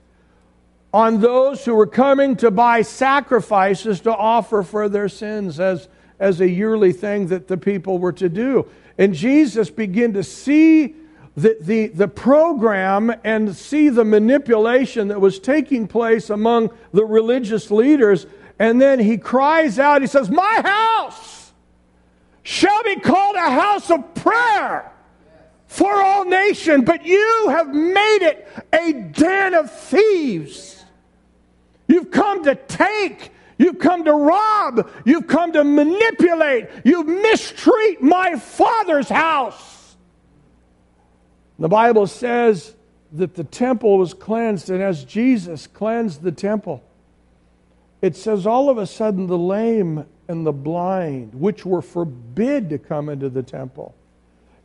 on 0.93 1.21
those 1.21 1.65
who 1.65 1.77
were 1.77 1.87
coming 1.87 2.35
to 2.35 2.51
buy 2.51 2.83
sacrifices 2.83 4.01
to 4.01 4.13
offer 4.13 4.65
for 4.65 4.89
their 4.89 5.09
sins 5.09 5.61
as, 5.61 5.87
as 6.19 6.41
a 6.41 6.49
yearly 6.49 6.93
thing 6.93 7.29
that 7.29 7.47
the 7.47 7.57
people 7.57 7.99
were 7.99 8.13
to 8.13 8.29
do. 8.29 8.69
And 8.99 9.15
Jesus 9.15 9.71
began 9.71 10.13
to 10.15 10.25
see 10.25 10.97
the, 11.37 11.57
the, 11.61 11.89
the 11.89 12.09
program 12.09 13.13
and 13.25 13.57
see 13.57 13.89
the 13.89 14.05
manipulation 14.05 15.09
that 15.09 15.21
was 15.21 15.39
taking 15.39 15.89
place 15.89 16.31
among 16.31 16.71
the 16.93 17.05
religious 17.05 17.71
leaders. 17.71 18.27
And 18.59 18.81
then 18.81 19.01
he 19.01 19.19
cries 19.19 19.79
out, 19.79 20.01
he 20.01 20.07
says, 20.07 20.31
My 20.31 20.61
house 20.63 21.53
shall 22.43 22.83
be 22.85 22.97
called 22.97 23.37
a 23.37 23.51
house 23.51 23.91
of 23.91 24.15
prayer 24.15 24.93
for 25.67 25.93
all 25.93 26.25
nations, 26.25 26.85
but 26.85 27.05
you 27.05 27.47
have 27.49 27.75
made 27.75 28.19
it 28.23 28.49
a 28.73 28.93
den 28.93 29.55
of 29.55 29.73
thieves. 29.73 30.85
You've 31.89 32.11
come 32.11 32.45
to 32.45 32.55
take 32.55 33.33
You've 33.57 33.79
come 33.79 34.05
to 34.05 34.13
rob. 34.13 34.91
You've 35.05 35.27
come 35.27 35.53
to 35.53 35.65
manipulate. 35.65 36.69
You 36.85 37.05
mistreat 37.05 38.03
my 38.03 38.37
father's 38.37 39.09
house. 39.09 39.74
The 41.59 41.69
Bible 41.69 42.07
says 42.07 42.75
that 43.13 43.35
the 43.35 43.45
temple 43.45 43.99
was 43.99 44.13
cleansed, 44.13 44.71
and 44.71 44.83
as 44.83 45.05
Jesus 45.05 45.67
cleansed 45.67 46.23
the 46.23 46.33
temple, 46.33 46.83
it 48.03 48.17
says 48.17 48.47
all 48.47 48.69
of 48.69 48.79
a 48.79 48.87
sudden 48.87 49.27
the 49.27 49.39
lame 49.39 50.05
and 50.27 50.45
the 50.45 50.53
blind, 50.53 51.35
which 51.35 51.65
were 51.65 51.83
forbid 51.83 52.71
to 52.71 52.79
come 52.79 53.09
into 53.09 53.29
the 53.29 53.43
temple, 53.43 53.95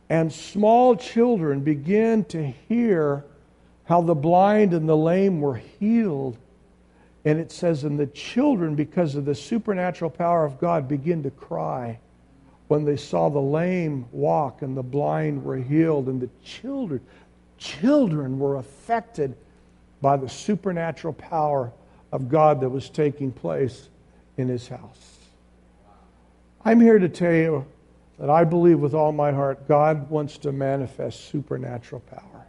and 0.08 0.32
small 0.32 0.96
children 0.96 1.60
begin 1.60 2.24
to 2.24 2.44
hear 2.68 3.24
how 3.84 4.00
the 4.00 4.14
blind 4.14 4.74
and 4.74 4.88
the 4.88 4.96
lame 4.96 5.40
were 5.40 5.56
healed. 5.56 6.36
And 7.24 7.38
it 7.38 7.52
says, 7.52 7.84
and 7.84 7.98
the 7.98 8.06
children, 8.06 8.74
because 8.74 9.14
of 9.14 9.26
the 9.26 9.34
supernatural 9.34 10.10
power 10.10 10.44
of 10.44 10.58
God, 10.58 10.88
begin 10.88 11.22
to 11.22 11.30
cry 11.30 11.98
when 12.70 12.84
they 12.84 12.96
saw 12.96 13.28
the 13.28 13.40
lame 13.40 14.06
walk 14.12 14.62
and 14.62 14.76
the 14.76 14.82
blind 14.82 15.42
were 15.42 15.56
healed. 15.56 16.06
And 16.06 16.20
the 16.20 16.30
children, 16.44 17.00
children 17.58 18.38
were 18.38 18.58
affected 18.58 19.34
by 20.00 20.16
the 20.16 20.28
supernatural 20.28 21.14
power 21.14 21.72
of 22.12 22.28
God 22.28 22.60
that 22.60 22.68
was 22.68 22.88
taking 22.88 23.32
place 23.32 23.88
in 24.36 24.46
his 24.46 24.68
house. 24.68 25.18
I'm 26.64 26.78
here 26.78 27.00
to 27.00 27.08
tell 27.08 27.32
you 27.32 27.66
that 28.20 28.30
I 28.30 28.44
believe 28.44 28.78
with 28.78 28.94
all 28.94 29.10
my 29.10 29.32
heart 29.32 29.66
God 29.66 30.08
wants 30.08 30.38
to 30.38 30.52
manifest 30.52 31.28
supernatural 31.28 32.02
power. 32.02 32.46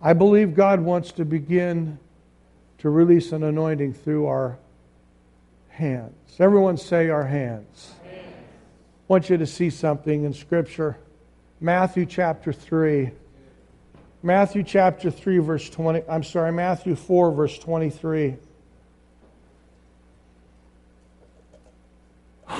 I 0.00 0.12
believe 0.12 0.54
God 0.54 0.78
wants 0.78 1.10
to 1.10 1.24
begin 1.24 1.98
to 2.78 2.88
release 2.88 3.32
an 3.32 3.42
anointing 3.42 3.94
through 3.94 4.26
our 4.26 4.58
hands. 5.70 6.36
Everyone 6.38 6.76
say 6.76 7.08
our 7.08 7.24
hands. 7.24 7.94
I 9.04 9.12
want 9.12 9.28
you 9.28 9.36
to 9.36 9.46
see 9.46 9.68
something 9.68 10.24
in 10.24 10.32
Scripture. 10.32 10.96
Matthew 11.60 12.06
chapter 12.06 12.54
3. 12.54 13.10
Matthew 14.22 14.62
chapter 14.62 15.10
3, 15.10 15.38
verse 15.38 15.68
20. 15.68 16.02
I'm 16.08 16.22
sorry, 16.22 16.52
Matthew 16.52 16.96
4, 16.96 17.32
verse 17.32 17.58
23. 17.58 18.36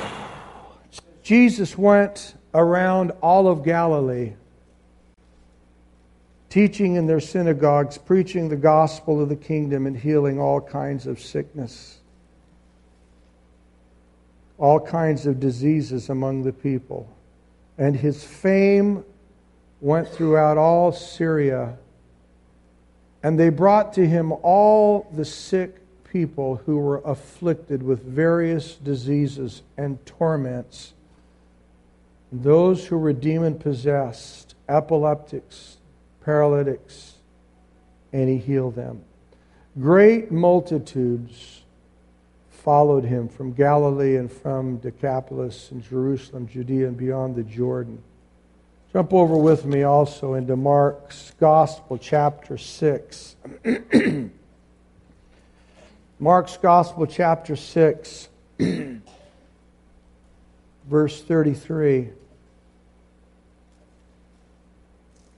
Jesus 1.22 1.78
went 1.78 2.34
around 2.53 3.12
all 3.22 3.49
of 3.49 3.64
Galilee 3.64 4.34
teaching 6.55 6.95
in 6.95 7.07
their 7.09 7.18
synagogues, 7.18 7.99
preaching 7.99 8.49
the 8.49 8.55
gospel 8.55 9.20
of 9.20 9.28
the 9.28 9.34
kingdom, 9.34 9.88
and 9.88 9.97
healing 9.97 10.38
all 10.38 10.61
kinds 10.61 11.05
of 11.09 11.18
sickness, 11.18 11.99
all 14.65 14.81
kinds 14.81 15.27
of 15.27 15.39
diseases 15.39 16.09
among 16.09 16.43
the 16.43 16.53
people. 16.53 17.07
And 17.77 17.95
his 17.95 18.25
fame 18.25 19.05
went 19.83 20.09
throughout 20.09 20.57
all 20.57 20.91
Syria. 20.91 21.77
And 23.23 23.39
they 23.39 23.51
brought 23.51 23.93
to 23.93 24.07
him 24.07 24.33
all 24.33 25.07
the 25.12 25.27
sick 25.27 25.77
people 26.11 26.62
who 26.65 26.79
were 26.79 27.03
afflicted 27.05 27.83
with 27.83 28.05
various 28.05 28.77
diseases 28.77 29.61
and 29.77 29.99
torments, 30.07 30.95
those 32.33 32.87
who 32.87 32.97
were 32.97 33.12
demon 33.12 33.59
possessed, 33.59 34.55
epileptics 34.67 35.77
paralytics, 36.25 37.17
and 38.15 38.31
he 38.31 38.39
healed 38.39 38.77
them. 38.77 39.05
Great 39.79 40.33
multitudes 40.33 41.64
followed 42.65 43.05
him 43.05 43.29
from 43.29 43.53
Galilee 43.53 44.17
and 44.17 44.33
from 44.33 44.79
Decapolis 44.79 45.71
and 45.71 45.85
Jerusalem, 45.85 46.49
Judea, 46.49 46.89
and 46.89 46.97
beyond 46.97 47.37
the 47.37 47.43
Jordan. 47.43 48.03
Jump 48.91 49.12
over 49.12 49.37
with 49.37 49.67
me 49.67 49.83
also 49.83 50.33
into 50.33 50.57
Mark's 50.57 51.33
Gospel, 51.39 51.99
chapter 51.99 52.57
6. 52.57 53.37
Mark's 56.19 56.57
Gospel, 56.57 57.07
chapter 57.07 57.55
6, 57.55 58.29
verse 60.89 61.23
33. 61.23 62.09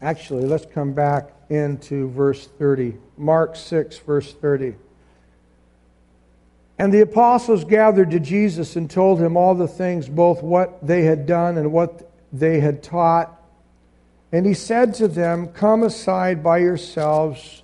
Actually, 0.00 0.44
let's 0.44 0.66
come 0.66 0.92
back 0.92 1.32
into 1.50 2.08
verse 2.10 2.46
30. 2.46 2.94
Mark 3.16 3.56
6, 3.56 3.98
verse 3.98 4.32
30. 4.32 4.76
And 6.78 6.92
the 6.92 7.00
apostles 7.00 7.64
gathered 7.64 8.10
to 8.10 8.20
Jesus 8.20 8.76
and 8.76 8.90
told 8.90 9.20
him 9.20 9.36
all 9.36 9.54
the 9.54 9.68
things, 9.68 10.08
both 10.08 10.42
what 10.42 10.86
they 10.86 11.02
had 11.02 11.26
done 11.26 11.56
and 11.56 11.72
what 11.72 12.10
they 12.32 12.60
had 12.60 12.82
taught. 12.82 13.32
And 14.30 14.44
he 14.44 14.54
said 14.54 14.94
to 14.94 15.08
them, 15.08 15.48
Come 15.48 15.82
aside 15.82 16.42
by 16.42 16.58
yourselves 16.58 17.62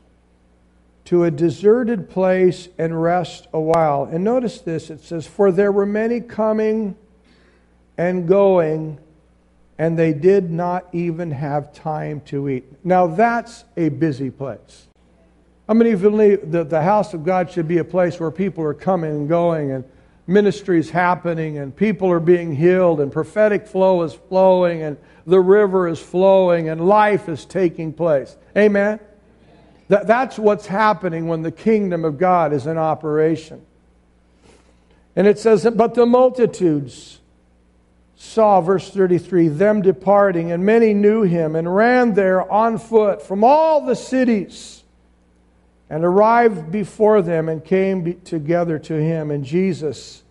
to 1.07 1.25
a 1.25 1.31
deserted 1.31 2.09
place 2.09 2.69
and 2.79 3.03
rest 3.03 3.49
a 3.53 3.61
while. 3.61 4.05
And 4.05 4.25
notice 4.25 4.61
this 4.61 4.89
it 4.89 5.01
says, 5.01 5.27
For 5.27 5.53
there 5.53 5.73
were 5.73 5.87
many 5.87 6.21
coming 6.21 6.97
and 7.99 8.27
going 8.27 8.99
and 9.79 9.99
they 9.99 10.13
did 10.13 10.51
not 10.51 10.87
even 10.93 11.33
have 11.33 11.73
time 11.73 12.21
to 12.21 12.49
eat. 12.49 12.65
Now, 12.85 13.09
that's 13.09 13.65
a 13.77 13.89
busy 13.89 14.31
place. 14.31 14.87
How 15.69 15.75
many 15.75 15.91
of 15.91 16.03
you 16.03 16.11
believe 16.11 16.51
that 16.53 16.71
the 16.71 16.83
house 16.83 17.15
of 17.15 17.25
God 17.25 17.51
should 17.51 17.69
be 17.69 17.79
a 17.79 17.85
place 17.85 18.19
where 18.19 18.31
people 18.31 18.65
are 18.65 18.75
coming 18.75 19.11
and 19.11 19.29
going 19.29 19.71
and 19.71 19.85
ministries 20.27 20.91
happening 20.91 21.59
and 21.59 21.75
people 21.75 22.11
are 22.11 22.21
being 22.21 22.55
healed 22.55 23.01
and 23.01 23.13
prophetic 23.13 23.67
flow 23.67 24.03
is 24.03 24.13
flowing 24.13 24.83
and 24.83 24.97
the 25.25 25.39
river 25.39 25.87
is 25.87 26.01
flowing 26.01 26.69
and 26.69 26.87
life 26.87 27.29
is 27.29 27.45
taking 27.45 27.93
place? 27.93 28.37
Amen? 28.57 28.99
That, 29.87 30.07
that's 30.09 30.39
what's 30.39 30.67
happening 30.67 31.29
when 31.29 31.43
the 31.43 31.53
kingdom 31.53 32.05
of 32.05 32.19
God 32.19 32.53
is 32.53 32.67
in 32.67 32.77
operation. 32.77 33.65
And 35.15 35.27
it 35.27 35.39
says, 35.39 35.69
But 35.75 35.95
the 35.95 36.07
multitudes 36.07 37.21
saw, 38.17 38.61
verse 38.61 38.91
33, 38.91 39.49
them 39.49 39.83
departing, 39.83 40.51
and 40.51 40.65
many 40.65 40.93
knew 40.93 41.23
him 41.23 41.55
and 41.55 41.73
ran 41.73 42.15
there 42.15 42.51
on 42.51 42.79
foot 42.79 43.23
from 43.23 43.45
all 43.45 43.85
the 43.85 43.97
cities 43.97 44.82
and 45.93 46.07
arrived 46.07 46.73
before 46.73 47.21
them 47.21 47.51
and 47.51 47.63
came 47.63 48.19
together 48.23 48.79
to 48.79 48.95
him. 48.95 49.31
And 49.31 49.45
Jesus, 49.45 50.23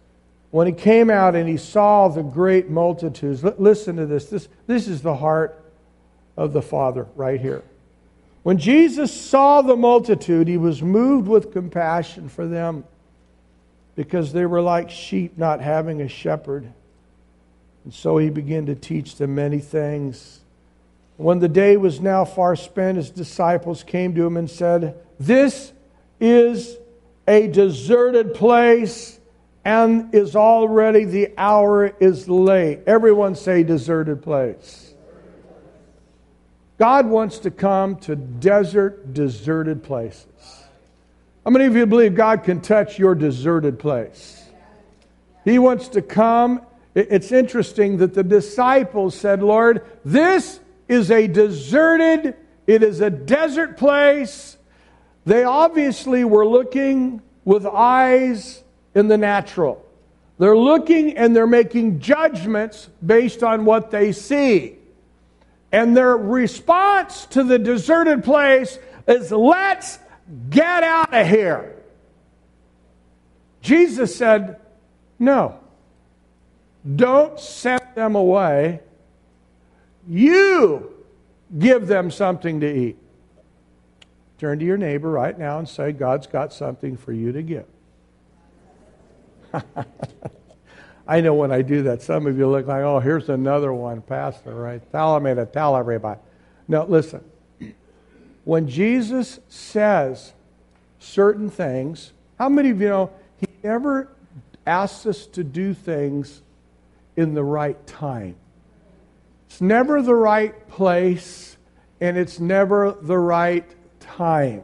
when 0.50 0.66
he 0.66 0.74
came 0.74 1.12
out 1.12 1.36
and 1.36 1.48
he 1.48 1.58
saw 1.58 2.08
the 2.08 2.24
great 2.24 2.68
multitudes, 2.68 3.44
listen 3.44 3.96
to 3.98 4.08
this. 4.08 4.26
This, 4.26 4.48
this 4.66 4.88
is 4.88 5.04
the 5.04 5.16
heart 5.16 5.64
of 6.36 6.52
the 6.52 6.64
Father 6.64 7.06
right 7.16 7.40
here. 7.40 7.62
When 8.42 8.58
Jesus 8.58 9.14
saw 9.14 9.62
the 9.62 9.76
multitude, 9.76 10.48
he 10.48 10.58
was 10.58 10.82
moved 10.82 11.28
with 11.28 11.54
compassion 11.54 12.28
for 12.28 12.48
them 12.48 12.84
because 13.96 14.34
they 14.34 14.48
were 14.48 14.62
like 14.62 14.90
sheep 14.90 15.38
not 15.38 15.62
having 15.62 16.02
a 16.02 16.08
shepherd. 16.08 16.74
And 17.84 17.94
so 17.94 18.18
he 18.18 18.32
began 18.32 18.66
to 18.66 18.74
teach 18.74 19.18
them 19.18 19.36
many 19.36 19.60
things. 19.60 20.40
When 21.22 21.38
the 21.38 21.48
day 21.48 21.78
was 21.78 22.02
now 22.02 22.26
far 22.26 22.56
spent, 22.56 22.98
his 22.98 23.12
disciples 23.12 23.84
came 23.84 24.16
to 24.16 24.26
him 24.26 24.38
and 24.38 24.50
said, 24.50 24.96
This 25.20 25.72
is 26.20 26.78
a 27.28 27.48
deserted 27.48 28.34
place 28.34 29.20
and 29.64 30.16
is 30.16 30.36
already 30.36 31.06
the 31.06 31.30
hour 31.38 31.96
is 32.00 32.28
late. 32.28 32.80
Everyone 32.88 33.36
say 33.36 33.62
deserted 33.62 34.24
place. 34.24 34.96
God 36.80 37.06
wants 37.06 37.38
to 37.40 37.52
come 37.52 37.98
to 37.98 38.16
desert, 38.16 39.14
deserted 39.14 39.84
places. 39.84 40.26
How 41.46 41.52
many 41.52 41.66
of 41.66 41.76
you 41.76 41.86
believe 41.86 42.16
God 42.16 42.44
can 42.44 42.62
touch 42.62 42.98
your 42.98 43.14
deserted 43.14 43.78
place? 43.78 44.44
He 45.46 45.60
wants 45.60 45.90
to 45.90 46.02
come. 46.02 46.66
It's 46.96 47.32
interesting 47.32 47.98
that 47.98 48.16
the 48.16 48.24
disciples 48.24 49.14
said, 49.14 49.44
Lord, 49.44 49.86
this 50.04 50.60
is 50.92 51.10
a 51.10 51.26
deserted, 51.26 52.36
it 52.68 52.84
is 52.84 53.00
a 53.00 53.10
desert 53.10 53.78
place. 53.78 54.58
They 55.26 55.44
obviously 55.44 56.26
were 56.26 56.46
looking 56.46 57.22
with 57.46 57.66
eyes 57.66 58.64
in 58.94 59.08
the 59.08 59.18
natural. 59.18 59.86
They're 60.38 60.58
looking 60.58 61.18
and 61.18 61.36
they're 61.36 61.48
making 61.48 62.00
judgments 62.00 62.90
based 63.06 63.42
on 63.42 63.64
what 63.64 63.90
they 63.90 64.12
see. 64.12 64.78
And 65.72 65.96
their 65.96 66.18
response 66.18 67.26
to 67.28 67.44
the 67.44 67.58
deserted 67.58 68.24
place 68.24 68.78
is, 69.08 69.32
let's 69.32 70.00
get 70.50 70.84
out 70.84 71.14
of 71.14 71.28
here. 71.28 71.78
Jesus 73.62 74.14
said, 74.16 74.60
no. 75.20 75.58
Don't 76.96 77.40
send 77.40 77.84
them 77.96 78.16
away. 78.16 78.82
You 80.08 80.92
give 81.58 81.88
them 81.88 82.12
something 82.12 82.60
to 82.62 82.68
eat. 82.68 82.98
Turn 84.38 84.60
to 84.60 84.66
your 84.66 84.78
neighbor 84.78 85.10
right 85.12 85.38
now 85.38 85.60
and 85.60 85.70
say, 85.70 85.92
God's 85.92 86.28
got 86.28 86.52
something 86.52 86.98
for 86.98 87.14
you 87.14 87.32
to 87.32 87.44
give. 87.44 87.66
I 91.08 91.22
know 91.22 91.34
when 91.34 91.52
I 91.52 91.62
do 91.62 91.84
that, 91.84 92.02
some 92.02 92.26
of 92.26 92.38
you 92.38 92.48
look 92.48 92.68
like, 92.68 92.82
oh, 92.82 93.00
here's 93.00 93.30
another 93.30 93.74
one, 93.74 94.02
Pastor, 94.02 94.56
right? 94.56 94.82
Tell 94.92 95.20
me 95.20 95.36
to 95.36 95.46
tell 95.46 95.76
everybody. 95.76 96.20
No, 96.68 96.86
listen. 96.86 97.24
When 98.44 98.68
Jesus 98.68 99.40
says 99.50 100.34
certain 100.98 101.48
things, 101.52 102.12
how 102.40 102.50
many 102.50 102.72
of 102.72 102.82
you 102.82 102.90
know 102.90 103.12
he 103.38 103.46
never 103.64 104.10
asks 104.66 105.06
us 105.06 105.28
to 105.28 105.44
do 105.44 105.76
things 105.76 106.42
in 107.16 107.36
the 107.36 107.44
right 107.44 107.86
time? 107.86 108.36
It's 109.52 109.60
never 109.60 110.02
the 110.02 110.16
right 110.16 110.70
place, 110.70 111.58
and 112.00 112.18
it's 112.18 112.40
never 112.40 112.96
the 113.02 113.18
right 113.18 113.66
time. 114.00 114.64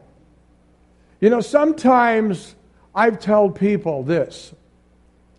You 1.19 1.29
know, 1.29 1.41
sometimes 1.41 2.55
I've 2.95 3.19
told 3.19 3.55
people 3.59 4.03
this 4.03 4.55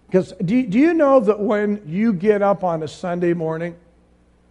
because 0.06 0.34
do, 0.44 0.66
do 0.66 0.78
you 0.78 0.92
know 0.92 1.20
that 1.20 1.40
when 1.40 1.82
you 1.86 2.12
get 2.12 2.42
up 2.42 2.62
on 2.62 2.82
a 2.82 2.88
Sunday 2.88 3.32
morning, 3.32 3.74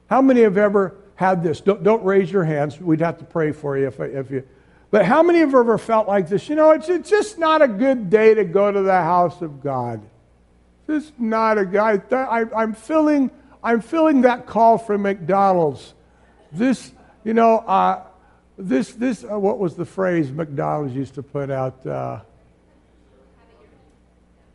how 0.10 0.20
many 0.20 0.42
have 0.42 0.58
ever 0.58 0.96
had 1.14 1.44
this? 1.44 1.62
Don't, 1.62 1.84
don't 1.84 2.04
raise 2.04 2.32
your 2.32 2.44
hands. 2.44 2.82
We'd 2.82 3.02
have 3.02 3.20
to 3.20 3.26
pray 3.26 3.52
for 3.52 3.78
you 3.78 3.86
if, 3.88 4.00
if 4.00 4.32
you. 4.32 4.48
But 4.90 5.06
how 5.06 5.22
many 5.22 5.40
have 5.40 5.54
ever 5.54 5.78
felt 5.78 6.08
like 6.08 6.28
this? 6.28 6.50
You 6.50 6.56
know, 6.56 6.72
it's, 6.72 6.90
it's 6.90 7.08
just 7.08 7.38
not 7.38 7.62
a 7.62 7.68
good 7.68 8.10
day 8.10 8.34
to 8.34 8.44
go 8.44 8.72
to 8.72 8.82
the 8.82 8.94
house 8.94 9.44
of 9.44 9.62
God. 9.62 10.02
It's 10.88 11.12
not 11.20 11.60
a 11.60 11.68
guy. 11.68 12.02
I, 12.12 12.46
I'm 12.56 12.74
feeling, 12.74 13.30
I'm 13.68 13.82
feeling 13.82 14.22
that 14.22 14.46
call 14.46 14.78
from 14.78 15.02
McDonald's. 15.02 15.94
This, 16.54 16.94
you 17.26 17.34
know, 17.34 17.58
uh, 17.58 18.02
this, 18.58 18.94
this. 18.94 19.26
Uh, 19.26 19.38
what 19.38 19.60
was 19.60 19.76
the 19.76 19.84
phrase 19.84 20.32
McDonald's 20.32 20.96
used 20.96 21.16
to 21.16 21.22
put 21.22 21.52
out? 21.52 21.86
Uh, 21.86 22.22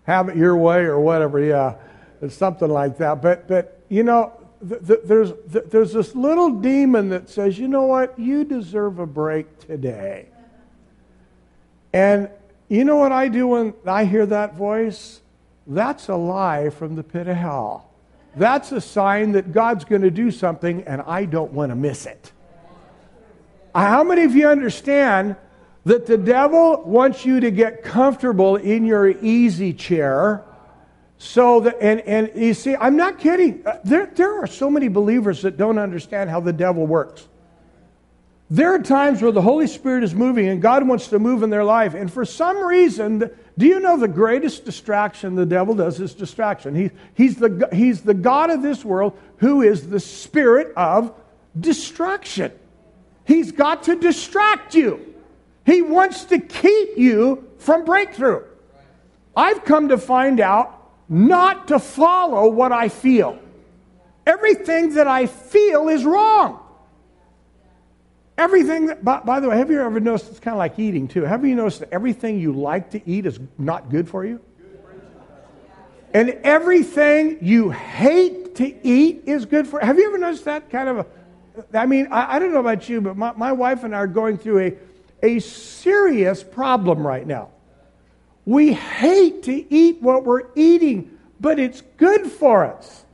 have 0.04 0.30
it 0.30 0.36
your 0.36 0.56
way 0.56 0.84
or 0.84 0.98
whatever. 0.98 1.38
Yeah, 1.40 1.74
it's 2.22 2.34
something 2.34 2.70
like 2.70 2.96
that. 2.98 3.20
But 3.20 3.46
but 3.46 3.82
you 3.90 4.02
know, 4.02 4.32
th- 4.66 4.80
th- 4.86 5.00
there's 5.04 5.32
th- 5.52 5.66
there's 5.68 5.92
this 5.92 6.14
little 6.14 6.48
demon 6.48 7.10
that 7.10 7.28
says, 7.28 7.58
you 7.58 7.68
know 7.68 7.84
what, 7.84 8.18
you 8.18 8.44
deserve 8.44 8.98
a 8.98 9.06
break 9.06 9.58
today. 9.58 10.28
And 11.92 12.30
you 12.70 12.86
know 12.86 12.96
what 12.96 13.12
I 13.12 13.28
do 13.28 13.48
when 13.48 13.74
I 13.86 14.06
hear 14.06 14.24
that 14.24 14.54
voice? 14.54 15.20
That's 15.66 16.08
a 16.08 16.16
lie 16.16 16.70
from 16.70 16.94
the 16.96 17.02
pit 17.02 17.28
of 17.28 17.36
hell. 17.36 17.91
That's 18.36 18.72
a 18.72 18.80
sign 18.80 19.32
that 19.32 19.52
God's 19.52 19.84
going 19.84 20.02
to 20.02 20.10
do 20.10 20.30
something 20.30 20.84
and 20.84 21.02
I 21.02 21.24
don't 21.24 21.52
want 21.52 21.70
to 21.70 21.76
miss 21.76 22.06
it. 22.06 22.32
How 23.74 24.04
many 24.04 24.24
of 24.24 24.34
you 24.34 24.48
understand 24.48 25.36
that 25.84 26.06
the 26.06 26.18
devil 26.18 26.82
wants 26.84 27.24
you 27.24 27.40
to 27.40 27.50
get 27.50 27.82
comfortable 27.82 28.56
in 28.56 28.84
your 28.84 29.08
easy 29.08 29.72
chair 29.72 30.44
so 31.18 31.60
that 31.60 31.76
and, 31.80 32.00
and 32.00 32.30
you 32.34 32.52
see 32.52 32.74
i'm 32.76 32.96
not 32.96 33.16
kidding 33.18 33.64
uh, 33.64 33.78
there, 33.84 34.06
there 34.06 34.42
are 34.42 34.46
so 34.46 34.68
many 34.68 34.88
believers 34.88 35.42
that 35.42 35.56
don't 35.56 35.78
understand 35.78 36.28
how 36.28 36.40
the 36.40 36.52
devil 36.52 36.84
works 36.84 37.28
there 38.50 38.74
are 38.74 38.78
times 38.80 39.22
where 39.22 39.30
the 39.30 39.40
holy 39.40 39.68
spirit 39.68 40.02
is 40.02 40.16
moving 40.16 40.48
and 40.48 40.60
god 40.60 40.86
wants 40.86 41.06
to 41.06 41.20
move 41.20 41.44
in 41.44 41.50
their 41.50 41.62
life 41.62 41.94
and 41.94 42.12
for 42.12 42.24
some 42.24 42.58
reason 42.58 43.30
do 43.58 43.66
you 43.66 43.80
know 43.80 43.98
the 43.98 44.08
greatest 44.08 44.64
distraction 44.64 45.34
the 45.34 45.46
devil 45.46 45.74
does 45.74 46.00
is 46.00 46.14
distraction 46.14 46.74
he, 46.74 46.90
he's, 47.14 47.36
the, 47.36 47.68
he's 47.72 48.02
the 48.02 48.14
god 48.14 48.50
of 48.50 48.62
this 48.62 48.84
world 48.84 49.16
who 49.38 49.62
is 49.62 49.88
the 49.88 50.00
spirit 50.00 50.72
of 50.76 51.14
destruction 51.58 52.52
he's 53.24 53.52
got 53.52 53.82
to 53.84 53.96
distract 53.96 54.74
you 54.74 55.12
he 55.64 55.82
wants 55.82 56.24
to 56.24 56.38
keep 56.38 56.96
you 56.96 57.48
from 57.58 57.84
breakthrough. 57.84 58.42
I've 59.36 59.64
come 59.64 59.88
to 59.88 59.98
find 59.98 60.40
out 60.40 60.78
not 61.08 61.68
to 61.68 61.78
follow 61.78 62.48
what 62.48 62.72
I 62.72 62.88
feel. 62.88 63.38
Everything 64.26 64.94
that 64.94 65.06
I 65.06 65.26
feel 65.26 65.88
is 65.88 66.04
wrong. 66.04 66.58
Everything 68.38 68.86
that, 68.86 69.04
by, 69.04 69.20
by 69.20 69.40
the 69.40 69.48
way, 69.48 69.58
have 69.58 69.70
you 69.70 69.80
ever 69.80 70.00
noticed 70.00 70.30
it's 70.30 70.40
kind 70.40 70.54
of 70.54 70.58
like 70.58 70.78
eating 70.78 71.06
too? 71.06 71.22
Have 71.22 71.44
you 71.44 71.54
noticed 71.54 71.80
that 71.80 71.92
everything 71.92 72.38
you 72.40 72.52
like 72.52 72.90
to 72.90 73.08
eat 73.08 73.26
is 73.26 73.38
not 73.58 73.90
good 73.90 74.08
for 74.08 74.24
you? 74.24 74.40
And 76.14 76.30
everything 76.42 77.38
you 77.40 77.70
hate 77.70 78.56
to 78.56 78.86
eat 78.86 79.22
is 79.26 79.46
good 79.46 79.66
for 79.66 79.80
you. 79.80 79.86
Have 79.86 79.98
you 79.98 80.06
ever 80.08 80.18
noticed 80.18 80.44
that 80.44 80.70
kind 80.70 80.88
of 80.88 80.98
a, 80.98 81.06
I 81.78 81.86
mean, 81.86 82.08
I, 82.10 82.36
I 82.36 82.38
don't 82.38 82.52
know 82.52 82.60
about 82.60 82.88
you, 82.88 83.00
but 83.00 83.16
my, 83.16 83.32
my 83.32 83.52
wife 83.52 83.84
and 83.84 83.94
I 83.94 83.98
are 83.98 84.06
going 84.06 84.38
through 84.38 84.60
a 84.60 84.76
a 85.22 85.38
serious 85.38 86.42
problem 86.42 87.06
right 87.06 87.26
now. 87.26 87.50
We 88.44 88.72
hate 88.72 89.44
to 89.44 89.72
eat 89.72 90.02
what 90.02 90.24
we're 90.24 90.48
eating, 90.56 91.16
but 91.40 91.60
it's 91.60 91.80
good 91.96 92.26
for 92.26 92.64
us. 92.64 93.04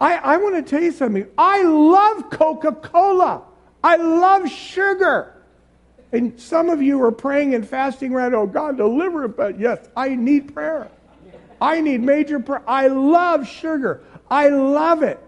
I, 0.00 0.14
I 0.14 0.36
want 0.36 0.54
to 0.54 0.62
tell 0.62 0.82
you 0.82 0.92
something. 0.92 1.26
I 1.36 1.62
love 1.64 2.30
Coca 2.30 2.72
Cola, 2.72 3.42
I 3.82 3.96
love 3.96 4.50
sugar. 4.50 5.34
And 6.12 6.38
some 6.40 6.68
of 6.68 6.82
you 6.82 7.02
are 7.02 7.12
praying 7.12 7.54
and 7.54 7.66
fasting 7.66 8.12
right 8.12 8.32
oh 8.34 8.46
God 8.46 8.76
deliver 8.76 9.24
it 9.24 9.36
but 9.36 9.58
yes 9.60 9.78
I 9.96 10.14
need 10.14 10.54
prayer. 10.54 10.90
I 11.60 11.80
need 11.80 12.02
major 12.02 12.40
prayer. 12.40 12.62
I 12.66 12.88
love 12.88 13.46
sugar. 13.46 14.02
I 14.30 14.48
love 14.48 15.02
it. 15.02 15.20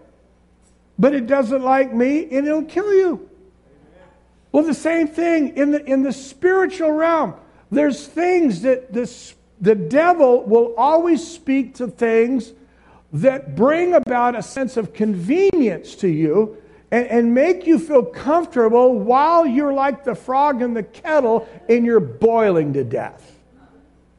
But 0.97 1.13
it 1.13 1.27
doesn't 1.27 1.63
like 1.63 1.93
me 1.93 2.23
and 2.31 2.47
it'll 2.47 2.63
kill 2.63 2.93
you. 2.93 3.29
Well, 4.51 4.63
the 4.63 4.73
same 4.73 5.07
thing 5.07 5.57
in 5.57 5.71
the, 5.71 5.83
in 5.83 6.03
the 6.03 6.13
spiritual 6.13 6.91
realm. 6.91 7.35
There's 7.71 8.05
things 8.05 8.61
that 8.61 8.93
this, 8.93 9.33
the 9.59 9.73
devil 9.73 10.43
will 10.43 10.75
always 10.77 11.27
speak 11.27 11.75
to 11.75 11.87
things 11.87 12.53
that 13.13 13.55
bring 13.55 13.93
about 13.93 14.35
a 14.35 14.43
sense 14.43 14.77
of 14.77 14.93
convenience 14.93 15.95
to 15.95 16.07
you 16.07 16.57
and, 16.93 17.07
and 17.07 17.33
make 17.33 17.65
you 17.65 17.79
feel 17.79 18.05
comfortable 18.05 18.93
while 18.93 19.47
you're 19.47 19.73
like 19.73 20.03
the 20.03 20.13
frog 20.13 20.61
in 20.61 20.75
the 20.75 20.83
kettle 20.83 21.49
and 21.67 21.87
you're 21.87 21.99
boiling 21.99 22.71
to 22.73 22.83
death. 22.83 23.35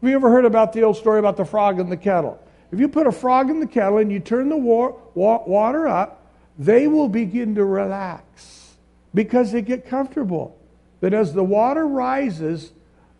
Have 0.01 0.11
you 0.11 0.17
ever 0.17 0.29
heard 0.29 0.45
about 0.45 0.73
the 0.73 0.83
old 0.83 0.97
story 0.97 1.21
about 1.21 1.37
the 1.37 1.45
frog 1.45 1.79
in 1.79 1.89
the 1.89 1.97
kettle? 1.97 2.37
If 2.73 2.81
you 2.81 2.89
put 2.89 3.07
a 3.07 3.13
frog 3.13 3.49
in 3.49 3.61
the 3.61 3.67
kettle 3.69 3.99
and 3.99 4.11
you 4.11 4.19
turn 4.19 4.49
the 4.49 4.57
wa- 4.57 4.95
wa- 5.15 5.45
water 5.47 5.87
up, 5.87 6.27
they 6.59 6.89
will 6.89 7.09
begin 7.09 7.55
to 7.55 7.65
relax 7.65 8.75
because 9.15 9.53
they 9.53 9.63
get 9.63 9.87
comfortable. 9.87 10.59
But 11.01 11.15
as 11.15 11.33
the 11.33 11.45
water 11.45 11.87
rises, 11.87 12.73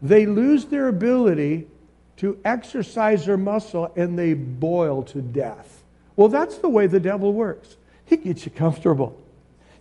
they 0.03 0.27
lose 0.27 0.65
their 0.65 0.89
ability 0.89 1.69
to 2.17 2.41
exercise 2.45 3.27
their 3.27 3.37
muscle 3.37 3.93
and 3.95 4.19
they 4.19 4.35
boil 4.35 5.05
to 5.05 5.23
death. 5.23 5.85
Well, 6.17 6.29
that's 6.29 6.59
the 6.59 6.69
way 6.69 6.89
the 6.89 6.99
devil 6.99 7.33
works. 7.33 7.77
He 8.05 8.17
gets 8.17 8.45
you 8.45 8.51
comfortable. 8.51 9.21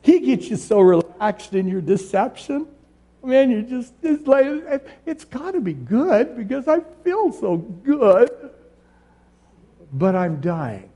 He 0.03 0.19
gets 0.19 0.49
you 0.49 0.57
so 0.57 0.79
relaxed 0.79 1.53
in 1.53 1.67
your 1.67 1.81
deception 1.81 2.67
Man, 3.23 3.51
you 3.51 3.61
just, 3.61 3.93
just 4.01 4.27
like, 4.27 4.85
it's 5.05 5.23
got 5.23 5.51
to 5.51 5.61
be 5.61 5.73
good 5.73 6.35
because 6.35 6.67
I 6.67 6.81
feel 7.05 7.31
so 7.31 7.55
good. 7.55 8.29
But 9.93 10.15
I'm 10.15 10.41
dying. 10.41 10.89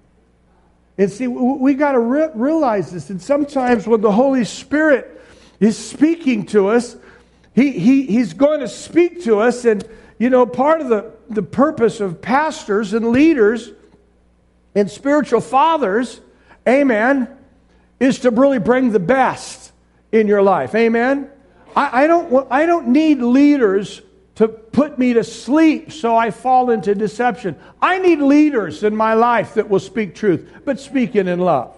And 0.98 1.10
see, 1.10 1.28
we 1.28 1.74
got 1.74 1.94
to 1.94 2.00
re- 2.00 2.30
realize 2.34 2.92
this. 2.92 3.10
And 3.10 3.22
sometimes 3.22 3.88
when 3.88 4.02
the 4.02 4.12
Holy 4.12 4.44
Spirit 4.44 5.22
is 5.62 5.78
speaking 5.78 6.46
to 6.48 6.68
us, 6.68 6.98
he, 7.56 7.72
he, 7.72 8.06
he's 8.08 8.34
going 8.34 8.60
to 8.60 8.68
speak 8.68 9.24
to 9.24 9.40
us. 9.40 9.64
And, 9.64 9.88
you 10.20 10.30
know, 10.30 10.46
part 10.46 10.82
of 10.82 10.90
the, 10.90 11.14
the 11.30 11.44
purpose 11.44 12.02
of 12.02 12.22
pastors 12.22 12.94
and 12.94 13.10
leaders 13.10 13.72
and 14.76 14.92
spiritual 14.92 15.42
fathers, 15.42 16.20
amen, 16.68 17.37
is 17.99 18.19
to 18.19 18.32
really 18.32 18.60
bring 18.60 18.91
the 18.91 18.99
best 18.99 19.72
in 20.11 20.28
your 20.28 20.41
life. 20.41 20.76
Amen? 20.76 21.30
I, 21.76 22.03
I, 22.03 22.07
don't, 22.07 22.48
I 22.49 22.65
don't 22.65 22.90
need 22.90 23.22
leaders 23.22 24.02
to 24.36 24.48
put 24.48 24.99
me 24.99 25.14
to 25.14 25.24
sleep 25.24 25.91
so 25.91 26.15
I 26.15 26.30
fall 26.32 26.69
into 26.69 26.94
deception. 26.94 27.56
I 27.82 27.98
need 27.98 28.19
leaders 28.19 28.84
in 28.84 28.95
my 28.95 29.15
life 29.15 29.56
that 29.56 29.69
will 29.69 29.80
speak 29.80 30.14
truth, 30.14 30.48
but 30.64 30.80
speaking 30.80 31.28
in 31.28 31.40
love. 31.40 31.76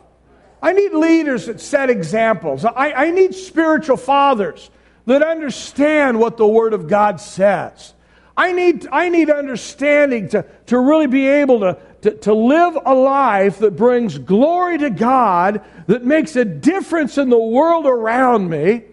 I 0.61 0.73
need 0.73 0.91
leaders 0.91 1.45
that 1.45 1.61
set 1.61 1.89
examples. 1.89 2.65
I, 2.65 2.91
I 2.91 3.11
need 3.11 3.33
spiritual 3.33 3.95
fathers 3.95 4.69
that 5.05 5.23
understand 5.23 6.19
what 6.19 6.35
the 6.35 6.47
Word 6.47 6.73
of 6.73 6.87
God 6.87 7.21
says. 7.21 7.93
I 8.35 8.51
need, 8.51 8.87
I 8.91 9.09
need 9.09 9.29
understanding 9.29 10.29
to, 10.29 10.45
to 10.67 10.79
really 10.79 11.07
be 11.07 11.27
able 11.27 11.61
to, 11.61 11.77
to, 12.01 12.11
to 12.11 12.33
live 12.33 12.77
a 12.85 12.93
life 12.93 13.59
that 13.59 13.75
brings 13.75 14.17
glory 14.17 14.77
to 14.77 14.89
God, 14.89 15.63
that 15.87 16.03
makes 16.03 16.35
a 16.35 16.45
difference 16.45 17.17
in 17.17 17.29
the 17.29 17.39
world 17.39 17.85
around 17.85 18.49
me. 18.49 18.83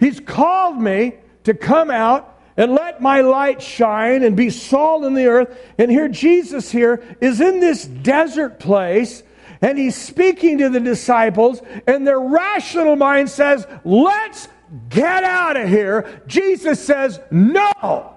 He's 0.00 0.20
called 0.20 0.80
me 0.80 1.14
to 1.44 1.54
come 1.54 1.90
out 1.90 2.40
and 2.56 2.72
let 2.72 3.00
my 3.00 3.20
light 3.20 3.62
shine 3.62 4.22
and 4.24 4.36
be 4.36 4.50
salt 4.50 5.04
in 5.04 5.14
the 5.14 5.26
earth. 5.26 5.58
And 5.78 5.90
here, 5.90 6.08
Jesus 6.08 6.70
here 6.70 7.02
is 7.20 7.40
in 7.40 7.60
this 7.60 7.84
desert 7.84 8.58
place 8.58 9.22
and 9.60 9.78
he's 9.78 9.96
speaking 9.96 10.58
to 10.58 10.68
the 10.68 10.80
disciples, 10.80 11.60
and 11.86 12.06
their 12.06 12.20
rational 12.20 12.96
mind 12.96 13.30
says, 13.30 13.66
Let's 13.84 14.48
get 14.88 15.24
out 15.24 15.56
of 15.56 15.68
here. 15.68 16.22
Jesus 16.26 16.84
says, 16.84 17.20
No. 17.30 18.14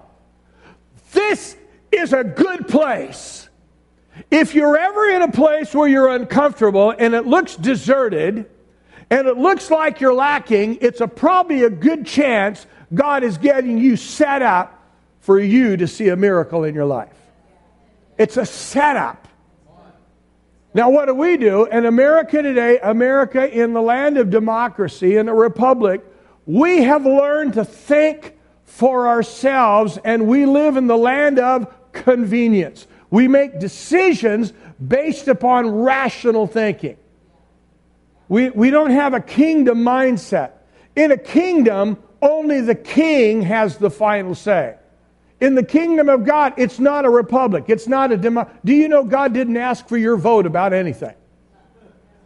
This 1.12 1.56
is 1.90 2.12
a 2.12 2.24
good 2.24 2.68
place. 2.68 3.41
If 4.30 4.54
you're 4.54 4.76
ever 4.76 5.06
in 5.10 5.22
a 5.22 5.30
place 5.30 5.74
where 5.74 5.88
you're 5.88 6.08
uncomfortable 6.08 6.94
and 6.96 7.14
it 7.14 7.26
looks 7.26 7.56
deserted 7.56 8.50
and 9.10 9.26
it 9.28 9.36
looks 9.36 9.70
like 9.70 10.00
you're 10.00 10.14
lacking, 10.14 10.78
it's 10.80 11.00
a, 11.00 11.08
probably 11.08 11.64
a 11.64 11.70
good 11.70 12.06
chance 12.06 12.66
God 12.92 13.24
is 13.24 13.38
getting 13.38 13.78
you 13.78 13.96
set 13.96 14.42
up 14.42 14.82
for 15.20 15.38
you 15.38 15.76
to 15.76 15.86
see 15.86 16.08
a 16.08 16.16
miracle 16.16 16.64
in 16.64 16.74
your 16.74 16.84
life. 16.84 17.16
It's 18.18 18.36
a 18.36 18.44
setup. 18.44 19.28
Now, 20.74 20.90
what 20.90 21.06
do 21.06 21.14
we 21.14 21.36
do? 21.36 21.66
In 21.66 21.86
America 21.86 22.42
today, 22.42 22.78
America 22.80 23.50
in 23.50 23.72
the 23.72 23.82
land 23.82 24.16
of 24.16 24.30
democracy, 24.30 25.16
in 25.16 25.28
a 25.28 25.34
republic, 25.34 26.02
we 26.46 26.82
have 26.82 27.04
learned 27.04 27.54
to 27.54 27.64
think 27.64 28.36
for 28.64 29.06
ourselves, 29.06 29.98
and 30.02 30.26
we 30.26 30.46
live 30.46 30.76
in 30.76 30.86
the 30.86 30.96
land 30.96 31.38
of 31.38 31.72
convenience. 31.92 32.86
We 33.12 33.28
make 33.28 33.60
decisions 33.60 34.54
based 34.84 35.28
upon 35.28 35.70
rational 35.70 36.46
thinking. 36.46 36.96
We, 38.28 38.48
we 38.48 38.70
don't 38.70 38.90
have 38.90 39.12
a 39.12 39.20
kingdom 39.20 39.84
mindset. 39.84 40.52
In 40.96 41.12
a 41.12 41.18
kingdom, 41.18 42.02
only 42.22 42.62
the 42.62 42.74
king 42.74 43.42
has 43.42 43.76
the 43.76 43.90
final 43.90 44.34
say. 44.34 44.76
In 45.42 45.54
the 45.54 45.62
kingdom 45.62 46.08
of 46.08 46.24
God, 46.24 46.54
it's 46.56 46.78
not 46.78 47.04
a 47.04 47.10
republic. 47.10 47.66
It's 47.68 47.86
not 47.86 48.12
a 48.12 48.16
demo. 48.16 48.50
Do 48.64 48.72
you 48.72 48.88
know 48.88 49.04
God 49.04 49.34
didn't 49.34 49.58
ask 49.58 49.86
for 49.86 49.98
your 49.98 50.16
vote 50.16 50.46
about 50.46 50.72
anything? 50.72 51.14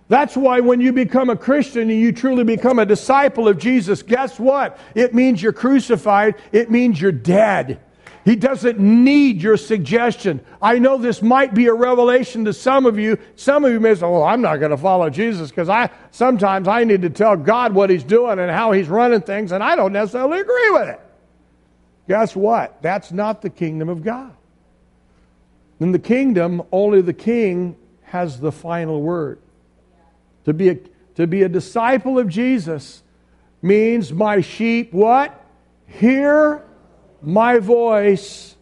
That's 0.06 0.36
why 0.36 0.60
when 0.60 0.80
you 0.80 0.92
become 0.92 1.30
a 1.30 1.36
Christian 1.36 1.90
and 1.90 2.00
you 2.00 2.12
truly 2.12 2.44
become 2.44 2.78
a 2.78 2.86
disciple 2.86 3.48
of 3.48 3.58
Jesus, 3.58 4.04
guess 4.04 4.38
what? 4.38 4.78
It 4.94 5.14
means 5.14 5.42
you're 5.42 5.52
crucified, 5.52 6.36
it 6.52 6.70
means 6.70 7.00
you're 7.00 7.10
dead. 7.10 7.80
He 8.26 8.34
doesn't 8.34 8.80
need 8.80 9.40
your 9.40 9.56
suggestion. 9.56 10.40
I 10.60 10.80
know 10.80 10.98
this 10.98 11.22
might 11.22 11.54
be 11.54 11.66
a 11.66 11.72
revelation 11.72 12.44
to 12.46 12.52
some 12.52 12.84
of 12.84 12.98
you. 12.98 13.18
Some 13.36 13.64
of 13.64 13.70
you 13.70 13.78
may 13.78 13.94
say, 13.94 14.02
"Well, 14.02 14.24
I'm 14.24 14.42
not 14.42 14.56
going 14.56 14.72
to 14.72 14.76
follow 14.76 15.08
Jesus 15.08 15.50
because 15.50 15.68
I 15.68 15.90
sometimes 16.10 16.66
I 16.66 16.82
need 16.82 17.02
to 17.02 17.10
tell 17.10 17.36
God 17.36 17.72
what 17.72 17.88
He's 17.88 18.02
doing 18.02 18.40
and 18.40 18.50
how 18.50 18.72
He's 18.72 18.88
running 18.88 19.20
things, 19.20 19.52
and 19.52 19.62
I 19.62 19.76
don't 19.76 19.92
necessarily 19.92 20.40
agree 20.40 20.70
with 20.70 20.88
it." 20.88 21.00
Guess 22.08 22.34
what? 22.34 22.82
That's 22.82 23.12
not 23.12 23.42
the 23.42 23.50
kingdom 23.50 23.88
of 23.88 24.02
God. 24.02 24.34
In 25.78 25.92
the 25.92 26.00
kingdom, 26.00 26.62
only 26.72 27.02
the 27.02 27.12
king 27.12 27.76
has 28.06 28.40
the 28.40 28.50
final 28.50 29.02
word. 29.02 29.38
To 30.46 30.52
be 30.52 30.70
a, 30.70 30.78
to 31.14 31.28
be 31.28 31.44
a 31.44 31.48
disciple 31.48 32.18
of 32.18 32.28
Jesus 32.28 33.04
means 33.62 34.12
my 34.12 34.40
sheep 34.40 34.92
what? 34.92 35.44
Hear 35.86 36.65
my 37.22 37.58
voice 37.58 38.56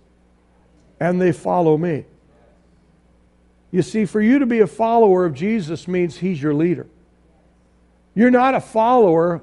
and 1.00 1.20
they 1.20 1.32
follow 1.32 1.76
me. 1.76 2.04
You 3.70 3.82
see, 3.82 4.04
for 4.04 4.20
you 4.20 4.38
to 4.38 4.46
be 4.46 4.60
a 4.60 4.66
follower 4.66 5.24
of 5.24 5.34
Jesus 5.34 5.88
means 5.88 6.16
he's 6.16 6.40
your 6.40 6.54
leader. 6.54 6.86
You're 8.14 8.30
not 8.30 8.54
a 8.54 8.60
follower. 8.60 9.42